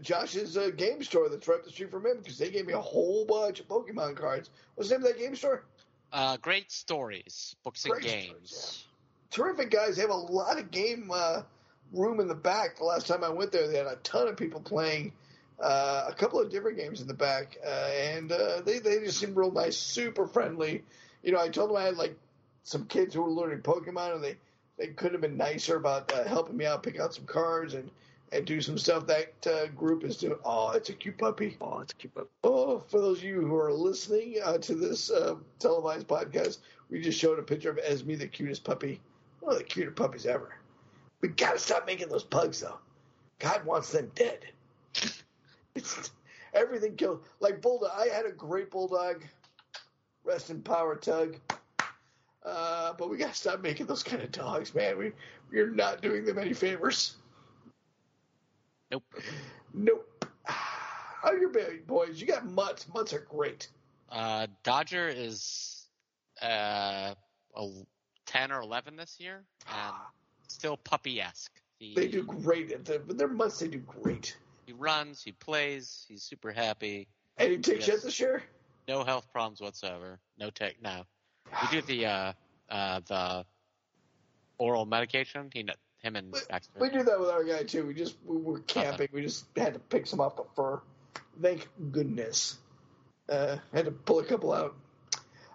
Josh's 0.00 0.56
uh, 0.56 0.70
game 0.76 1.02
store 1.02 1.28
that's 1.28 1.46
right 1.48 1.58
up 1.58 1.64
the 1.64 1.70
street 1.70 1.90
from 1.90 2.06
him 2.06 2.18
because 2.18 2.38
they 2.38 2.50
gave 2.50 2.66
me 2.66 2.72
a 2.72 2.80
whole 2.80 3.24
bunch 3.24 3.60
of 3.60 3.68
Pokemon 3.68 4.16
cards. 4.16 4.50
What's 4.74 4.90
the 4.90 4.96
name 4.96 5.06
of 5.06 5.12
that 5.12 5.18
game 5.18 5.36
store? 5.36 5.64
Uh, 6.12 6.36
Great 6.38 6.70
Stories, 6.72 7.54
Books 7.64 7.84
and 7.84 7.92
Great 7.92 8.04
Games. 8.04 8.50
Stories, 8.50 8.84
yeah. 8.84 8.84
Terrific 9.30 9.70
guys. 9.70 9.96
They 9.96 10.02
have 10.02 10.10
a 10.10 10.14
lot 10.14 10.58
of 10.58 10.70
game 10.70 11.10
uh, 11.12 11.42
room 11.92 12.20
in 12.20 12.28
the 12.28 12.34
back. 12.34 12.78
The 12.78 12.84
last 12.84 13.06
time 13.06 13.22
I 13.22 13.28
went 13.28 13.52
there, 13.52 13.68
they 13.68 13.76
had 13.76 13.86
a 13.86 13.96
ton 13.96 14.28
of 14.28 14.36
people 14.36 14.60
playing 14.60 15.12
uh, 15.60 16.06
a 16.08 16.14
couple 16.14 16.40
of 16.40 16.50
different 16.50 16.78
games 16.78 17.00
in 17.00 17.08
the 17.08 17.14
back, 17.14 17.58
uh, 17.64 17.90
and 17.94 18.30
uh, 18.32 18.60
they 18.62 18.78
they 18.78 19.00
just 19.00 19.18
seemed 19.18 19.36
real 19.36 19.50
nice, 19.50 19.76
super 19.76 20.26
friendly. 20.26 20.84
You 21.22 21.32
know, 21.32 21.40
I 21.40 21.48
told 21.48 21.70
them 21.70 21.76
I 21.76 21.84
had 21.84 21.96
like 21.96 22.16
some 22.62 22.86
kids 22.86 23.14
who 23.14 23.22
were 23.22 23.30
learning 23.30 23.60
Pokemon, 23.60 24.14
and 24.14 24.24
they 24.24 24.36
they 24.78 24.88
could 24.88 25.12
have 25.12 25.20
been 25.20 25.36
nicer 25.36 25.76
about 25.76 26.12
uh, 26.12 26.24
helping 26.24 26.56
me 26.56 26.64
out, 26.64 26.82
pick 26.82 26.98
out 27.00 27.14
some 27.14 27.26
cards, 27.26 27.74
and 27.74 27.90
and 28.32 28.44
do 28.44 28.60
some 28.60 28.78
stuff 28.78 29.06
that 29.06 29.46
uh, 29.46 29.66
group 29.68 30.04
is 30.04 30.16
doing. 30.16 30.38
Oh, 30.44 30.70
it's 30.70 30.90
a 30.90 30.92
cute 30.92 31.18
puppy. 31.18 31.56
Oh, 31.60 31.80
it's 31.80 31.92
a 31.92 31.96
cute 31.96 32.14
puppy. 32.14 32.28
Oh, 32.44 32.80
for 32.88 33.00
those 33.00 33.18
of 33.18 33.24
you 33.24 33.40
who 33.40 33.56
are 33.56 33.72
listening 33.72 34.36
uh, 34.44 34.58
to 34.58 34.74
this 34.74 35.10
uh, 35.10 35.36
televised 35.58 36.06
podcast, 36.06 36.58
we 36.90 37.00
just 37.00 37.18
showed 37.18 37.38
a 37.38 37.42
picture 37.42 37.70
of 37.70 37.78
Esme, 37.78 38.14
the 38.14 38.26
cutest 38.26 38.64
puppy. 38.64 39.00
One 39.40 39.52
of 39.52 39.58
the 39.58 39.64
cutest 39.64 39.96
puppies 39.96 40.26
ever. 40.26 40.56
We 41.20 41.28
gotta 41.28 41.58
stop 41.58 41.86
making 41.86 42.08
those 42.08 42.24
pugs, 42.24 42.60
though. 42.60 42.78
God 43.38 43.64
wants 43.64 43.92
them 43.92 44.10
dead. 44.14 44.44
It's, 45.74 46.10
everything 46.54 46.96
killed. 46.96 47.24
Like 47.40 47.62
bulldog, 47.62 47.90
I 47.96 48.06
had 48.06 48.26
a 48.26 48.32
great 48.32 48.70
bulldog. 48.70 49.24
Rest 50.24 50.50
in 50.50 50.60
power, 50.62 50.96
Tug. 50.96 51.36
Uh, 52.44 52.92
but 52.98 53.10
we 53.10 53.16
gotta 53.16 53.34
stop 53.34 53.62
making 53.62 53.86
those 53.86 54.02
kind 54.02 54.22
of 54.22 54.30
dogs, 54.32 54.74
man. 54.74 54.98
We 54.98 55.12
we're 55.50 55.70
not 55.70 56.02
doing 56.02 56.24
them 56.24 56.38
any 56.38 56.52
favors. 56.52 57.16
Nope. 58.90 59.04
Nope. 59.74 60.24
How 60.44 61.30
are 61.30 61.38
your 61.38 61.50
baby 61.50 61.78
boys? 61.86 62.20
You 62.20 62.26
got 62.26 62.46
mutts. 62.46 62.86
Mutts 62.94 63.12
are 63.12 63.26
great. 63.28 63.68
Uh, 64.10 64.46
Dodger 64.62 65.08
is 65.08 65.88
uh, 66.42 67.14
a 67.56 67.68
ten 68.26 68.52
or 68.52 68.60
eleven 68.60 68.96
this 68.96 69.16
year, 69.18 69.44
and 69.68 69.94
still 70.48 70.76
puppy 70.76 71.20
esque. 71.20 71.60
They 71.80 72.08
do 72.08 72.24
great 72.24 72.72
at 72.72 72.84
the, 72.84 72.98
their 72.98 73.28
mutts 73.28 73.60
they 73.60 73.68
do 73.68 73.78
great. 73.78 74.36
He 74.66 74.72
runs, 74.72 75.22
he 75.22 75.32
plays, 75.32 76.04
he's 76.08 76.22
super 76.22 76.52
happy. 76.52 77.08
And 77.36 77.52
he 77.52 77.58
takes 77.58 77.84
shit 77.84 78.02
this 78.02 78.18
year. 78.18 78.42
No 78.88 79.04
health 79.04 79.28
problems 79.32 79.60
whatsoever. 79.60 80.18
No 80.38 80.50
tech. 80.50 80.76
No. 80.82 81.04
We 81.62 81.80
do 81.80 81.82
the 81.86 82.06
uh, 82.06 82.32
uh, 82.68 83.00
the 83.06 83.44
oral 84.58 84.86
medication. 84.86 85.50
He 85.52 85.62
him 86.02 86.16
and 86.16 86.32
Baxter. 86.48 86.78
We 86.80 86.90
do 86.90 87.02
that 87.02 87.18
with 87.18 87.28
our 87.28 87.44
guy 87.44 87.64
too. 87.64 87.86
We 87.86 87.94
just 87.94 88.16
we 88.24 88.36
were 88.36 88.60
camping. 88.60 89.08
We 89.12 89.22
just 89.22 89.46
had 89.56 89.74
to 89.74 89.80
pick 89.80 90.06
some 90.06 90.20
off 90.20 90.36
the 90.36 90.44
fur. 90.54 90.80
Thank 91.40 91.68
goodness. 91.90 92.58
Uh, 93.28 93.56
had 93.72 93.84
to 93.84 93.90
pull 93.90 94.20
a 94.20 94.24
couple 94.24 94.52
out. 94.52 94.74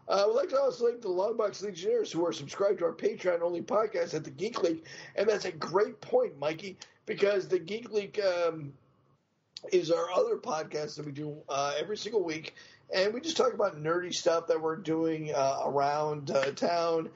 Uh, 0.07 0.25
we'd 0.27 0.35
like 0.35 0.49
to 0.49 0.59
also 0.59 0.87
thank 0.87 1.01
the 1.01 1.07
Longbox 1.07 1.63
Legionnaires 1.63 2.11
who 2.11 2.25
are 2.25 2.33
subscribed 2.33 2.79
to 2.79 2.85
our 2.85 2.93
Patreon 2.93 3.41
only 3.41 3.61
podcast 3.61 4.13
at 4.13 4.23
the 4.23 4.29
Geek 4.29 4.61
League. 4.61 4.83
And 5.15 5.27
that's 5.27 5.45
a 5.45 5.51
great 5.51 6.01
point, 6.01 6.37
Mikey, 6.37 6.77
because 7.05 7.47
the 7.47 7.59
Geek 7.59 7.89
League 7.91 8.19
um, 8.19 8.73
is 9.71 9.91
our 9.91 10.11
other 10.11 10.35
podcast 10.35 10.97
that 10.97 11.05
we 11.05 11.13
do 11.13 11.37
uh, 11.47 11.73
every 11.79 11.97
single 11.97 12.23
week. 12.23 12.53
And 12.93 13.13
we 13.13 13.21
just 13.21 13.37
talk 13.37 13.53
about 13.53 13.81
nerdy 13.81 14.13
stuff 14.13 14.47
that 14.47 14.61
we're 14.61 14.75
doing 14.75 15.33
uh, 15.33 15.61
around 15.63 16.31
uh, 16.31 16.51
town. 16.51 17.09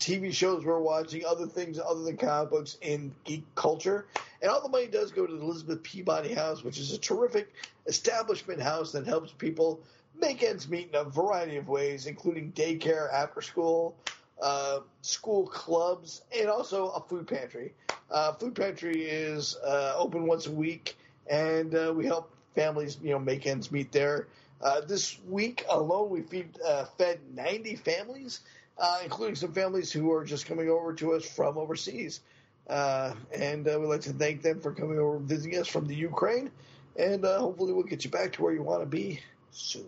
TV 0.00 0.32
shows 0.32 0.64
we're 0.64 0.80
watching, 0.80 1.24
other 1.26 1.46
things 1.46 1.78
other 1.78 2.00
than 2.02 2.16
comic 2.16 2.50
books 2.50 2.78
in 2.80 3.14
geek 3.24 3.44
culture. 3.54 4.06
And 4.40 4.50
all 4.50 4.62
the 4.62 4.68
money 4.70 4.86
does 4.86 5.12
go 5.12 5.26
to 5.26 5.32
the 5.32 5.40
Elizabeth 5.40 5.82
Peabody 5.82 6.32
House, 6.32 6.64
which 6.64 6.78
is 6.78 6.92
a 6.92 6.98
terrific 6.98 7.52
establishment 7.86 8.62
house 8.62 8.92
that 8.92 9.06
helps 9.06 9.30
people 9.30 9.80
make 10.18 10.42
ends 10.42 10.68
meet 10.68 10.88
in 10.88 10.94
a 10.94 11.04
variety 11.04 11.58
of 11.58 11.68
ways, 11.68 12.06
including 12.06 12.52
daycare, 12.52 13.12
after 13.12 13.42
school, 13.42 13.94
uh, 14.40 14.80
school 15.02 15.46
clubs, 15.46 16.22
and 16.36 16.48
also 16.48 16.88
a 16.88 17.00
food 17.00 17.28
pantry. 17.28 17.74
Uh, 18.10 18.32
food 18.32 18.54
pantry 18.54 19.02
is 19.02 19.56
uh, 19.56 19.94
open 19.96 20.26
once 20.26 20.46
a 20.46 20.50
week, 20.50 20.96
and 21.28 21.74
uh, 21.74 21.92
we 21.94 22.06
help 22.06 22.32
families, 22.54 22.98
you 23.02 23.10
know, 23.10 23.18
make 23.18 23.46
ends 23.46 23.70
meet 23.70 23.92
there. 23.92 24.28
Uh, 24.62 24.80
this 24.80 25.18
week 25.28 25.64
alone, 25.70 26.10
we 26.10 26.22
feed, 26.22 26.58
uh, 26.66 26.84
fed 26.98 27.18
90 27.34 27.76
families, 27.76 28.40
uh, 28.80 28.98
including 29.04 29.36
some 29.36 29.52
families 29.52 29.92
who 29.92 30.10
are 30.10 30.24
just 30.24 30.46
coming 30.46 30.68
over 30.68 30.92
to 30.94 31.12
us 31.12 31.24
from 31.24 31.58
overseas. 31.58 32.20
Uh, 32.68 33.14
and 33.32 33.68
uh, 33.68 33.78
we'd 33.78 33.88
like 33.88 34.00
to 34.00 34.12
thank 34.12 34.42
them 34.42 34.60
for 34.60 34.72
coming 34.72 34.98
over 34.98 35.16
and 35.16 35.28
visiting 35.28 35.58
us 35.58 35.68
from 35.68 35.86
the 35.86 35.94
Ukraine. 35.94 36.50
And 36.96 37.24
uh, 37.24 37.38
hopefully, 37.38 37.72
we'll 37.72 37.84
get 37.84 38.04
you 38.04 38.10
back 38.10 38.32
to 38.32 38.42
where 38.42 38.52
you 38.52 38.62
want 38.62 38.80
to 38.82 38.86
be 38.86 39.20
soon. 39.50 39.86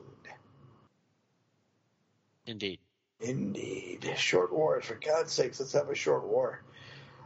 Indeed. 2.46 2.80
Indeed. 3.20 4.12
Short 4.16 4.52
wars. 4.52 4.84
For 4.84 4.94
God's 4.94 5.32
sakes, 5.32 5.60
let's 5.60 5.72
have 5.72 5.88
a 5.88 5.94
short 5.94 6.24
war. 6.24 6.62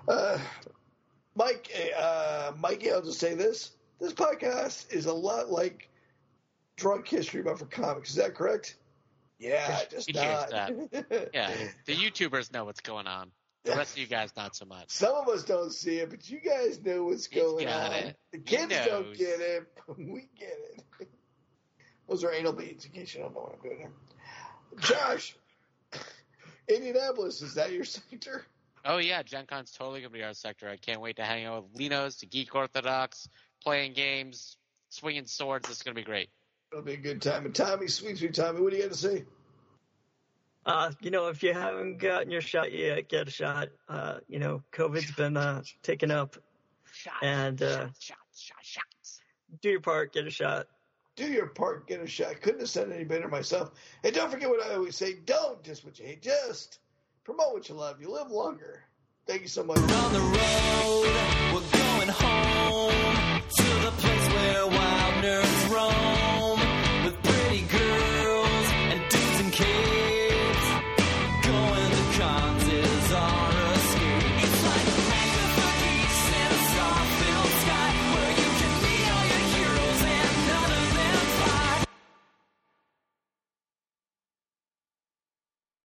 Uh, 0.06 0.38
Mike, 1.34 1.70
uh, 1.98 2.52
Mikey, 2.58 2.92
I'll 2.92 3.02
just 3.02 3.18
say 3.18 3.34
this. 3.34 3.72
This 3.98 4.12
podcast 4.12 4.92
is 4.92 5.06
a 5.06 5.12
lot 5.12 5.50
like 5.50 5.88
Drunk 6.76 7.08
History, 7.08 7.42
but 7.42 7.58
for 7.58 7.66
comics. 7.66 8.10
Is 8.10 8.16
that 8.16 8.34
correct? 8.34 8.76
Yeah, 9.38 9.80
just 9.90 10.10
He 10.10 10.18
hears 10.18 10.50
not. 10.50 10.72
Yeah, 11.32 11.52
the 11.84 11.94
YouTubers 11.94 12.52
know 12.52 12.64
what's 12.64 12.80
going 12.80 13.06
on. 13.06 13.30
The 13.64 13.76
rest 13.76 13.92
of 13.92 13.98
you 13.98 14.06
guys, 14.06 14.32
not 14.36 14.54
so 14.54 14.64
much. 14.64 14.90
Some 14.90 15.14
of 15.14 15.28
us 15.28 15.42
don't 15.42 15.72
see 15.72 15.98
it, 15.98 16.10
but 16.10 16.28
you 16.30 16.40
guys 16.40 16.80
know 16.82 17.04
what's 17.04 17.26
He's 17.26 17.42
going 17.42 17.68
on. 17.68 17.92
it. 17.92 18.16
The 18.32 18.38
kids 18.38 18.74
don't 18.86 19.16
get 19.16 19.40
it. 19.40 19.66
But 19.86 19.98
we 19.98 20.28
get 20.38 20.56
it. 20.74 21.08
Those 22.08 22.22
are 22.22 22.32
anal 22.32 22.52
beads, 22.52 22.84
in 22.84 22.92
case 22.92 23.14
you 23.14 23.22
don't 23.22 23.34
know 23.34 23.40
what 23.40 23.54
I'm 23.54 23.62
doing 23.62 23.78
here. 23.78 23.92
Josh, 24.78 25.36
Indianapolis, 26.68 27.42
is 27.42 27.54
that 27.54 27.72
your 27.72 27.84
sector? 27.84 28.44
Oh 28.84 28.98
yeah, 28.98 29.22
Gen 29.24 29.46
Con's 29.46 29.72
totally 29.72 30.00
gonna 30.00 30.12
be 30.12 30.22
our 30.22 30.34
sector. 30.34 30.68
I 30.68 30.76
can't 30.76 31.00
wait 31.00 31.16
to 31.16 31.24
hang 31.24 31.44
out 31.44 31.64
with 31.64 31.80
Linos, 31.80 32.20
to 32.20 32.26
Geek 32.26 32.54
Orthodox, 32.54 33.28
playing 33.64 33.94
games, 33.94 34.56
swinging 34.90 35.26
swords. 35.26 35.66
This 35.66 35.78
is 35.78 35.82
gonna 35.82 35.94
be 35.94 36.04
great. 36.04 36.28
It'll 36.72 36.84
be 36.84 36.94
a 36.94 36.96
good 36.96 37.22
time. 37.22 37.44
And 37.44 37.54
Tommy, 37.54 37.88
sweet, 37.88 38.18
sweet 38.18 38.34
Tommy, 38.34 38.60
what 38.60 38.70
do 38.70 38.76
you 38.76 38.82
got 38.82 38.92
to 38.92 38.98
say? 38.98 39.24
Uh, 40.64 40.90
you 41.00 41.10
know, 41.10 41.28
if 41.28 41.44
you 41.44 41.54
haven't 41.54 41.98
gotten 41.98 42.30
your 42.30 42.40
shot 42.40 42.72
yet, 42.72 43.08
get 43.08 43.28
a 43.28 43.30
shot. 43.30 43.68
Uh, 43.88 44.18
you 44.28 44.40
know, 44.40 44.62
COVID's 44.72 45.12
been 45.12 45.36
uh, 45.36 45.62
taken 45.82 46.10
up. 46.10 46.36
Shots, 46.92 47.16
and 47.22 47.62
uh, 47.62 47.86
shots, 48.00 48.50
shots. 48.62 49.20
Do 49.62 49.70
your 49.70 49.80
part, 49.80 50.12
get 50.12 50.26
a 50.26 50.30
shot. 50.30 50.66
Do 51.14 51.26
your 51.26 51.46
part, 51.46 51.86
get 51.86 52.00
a 52.00 52.06
shot. 52.06 52.40
Couldn't 52.40 52.60
have 52.60 52.68
said 52.68 52.90
any 52.90 53.04
better 53.04 53.28
myself. 53.28 53.70
And 54.02 54.14
don't 54.14 54.30
forget 54.30 54.48
what 54.48 54.66
I 54.66 54.74
always 54.74 54.96
say: 54.96 55.14
don't 55.24 55.62
just 55.62 55.84
what 55.84 55.98
you 55.98 56.06
hate, 56.06 56.22
just 56.22 56.80
promote 57.22 57.52
what 57.52 57.68
you 57.68 57.74
love. 57.76 58.00
You 58.00 58.10
live 58.10 58.30
longer. 58.30 58.82
Thank 59.26 59.42
you 59.42 59.48
so 59.48 59.62
much. 59.62 59.78
On 59.78 60.12
the 60.12 60.20
road, 60.20 61.54
we're 61.54 61.78
going 61.78 62.08
home 62.08 63.42
to 63.56 63.62
the 63.84 63.92
place. 63.98 64.15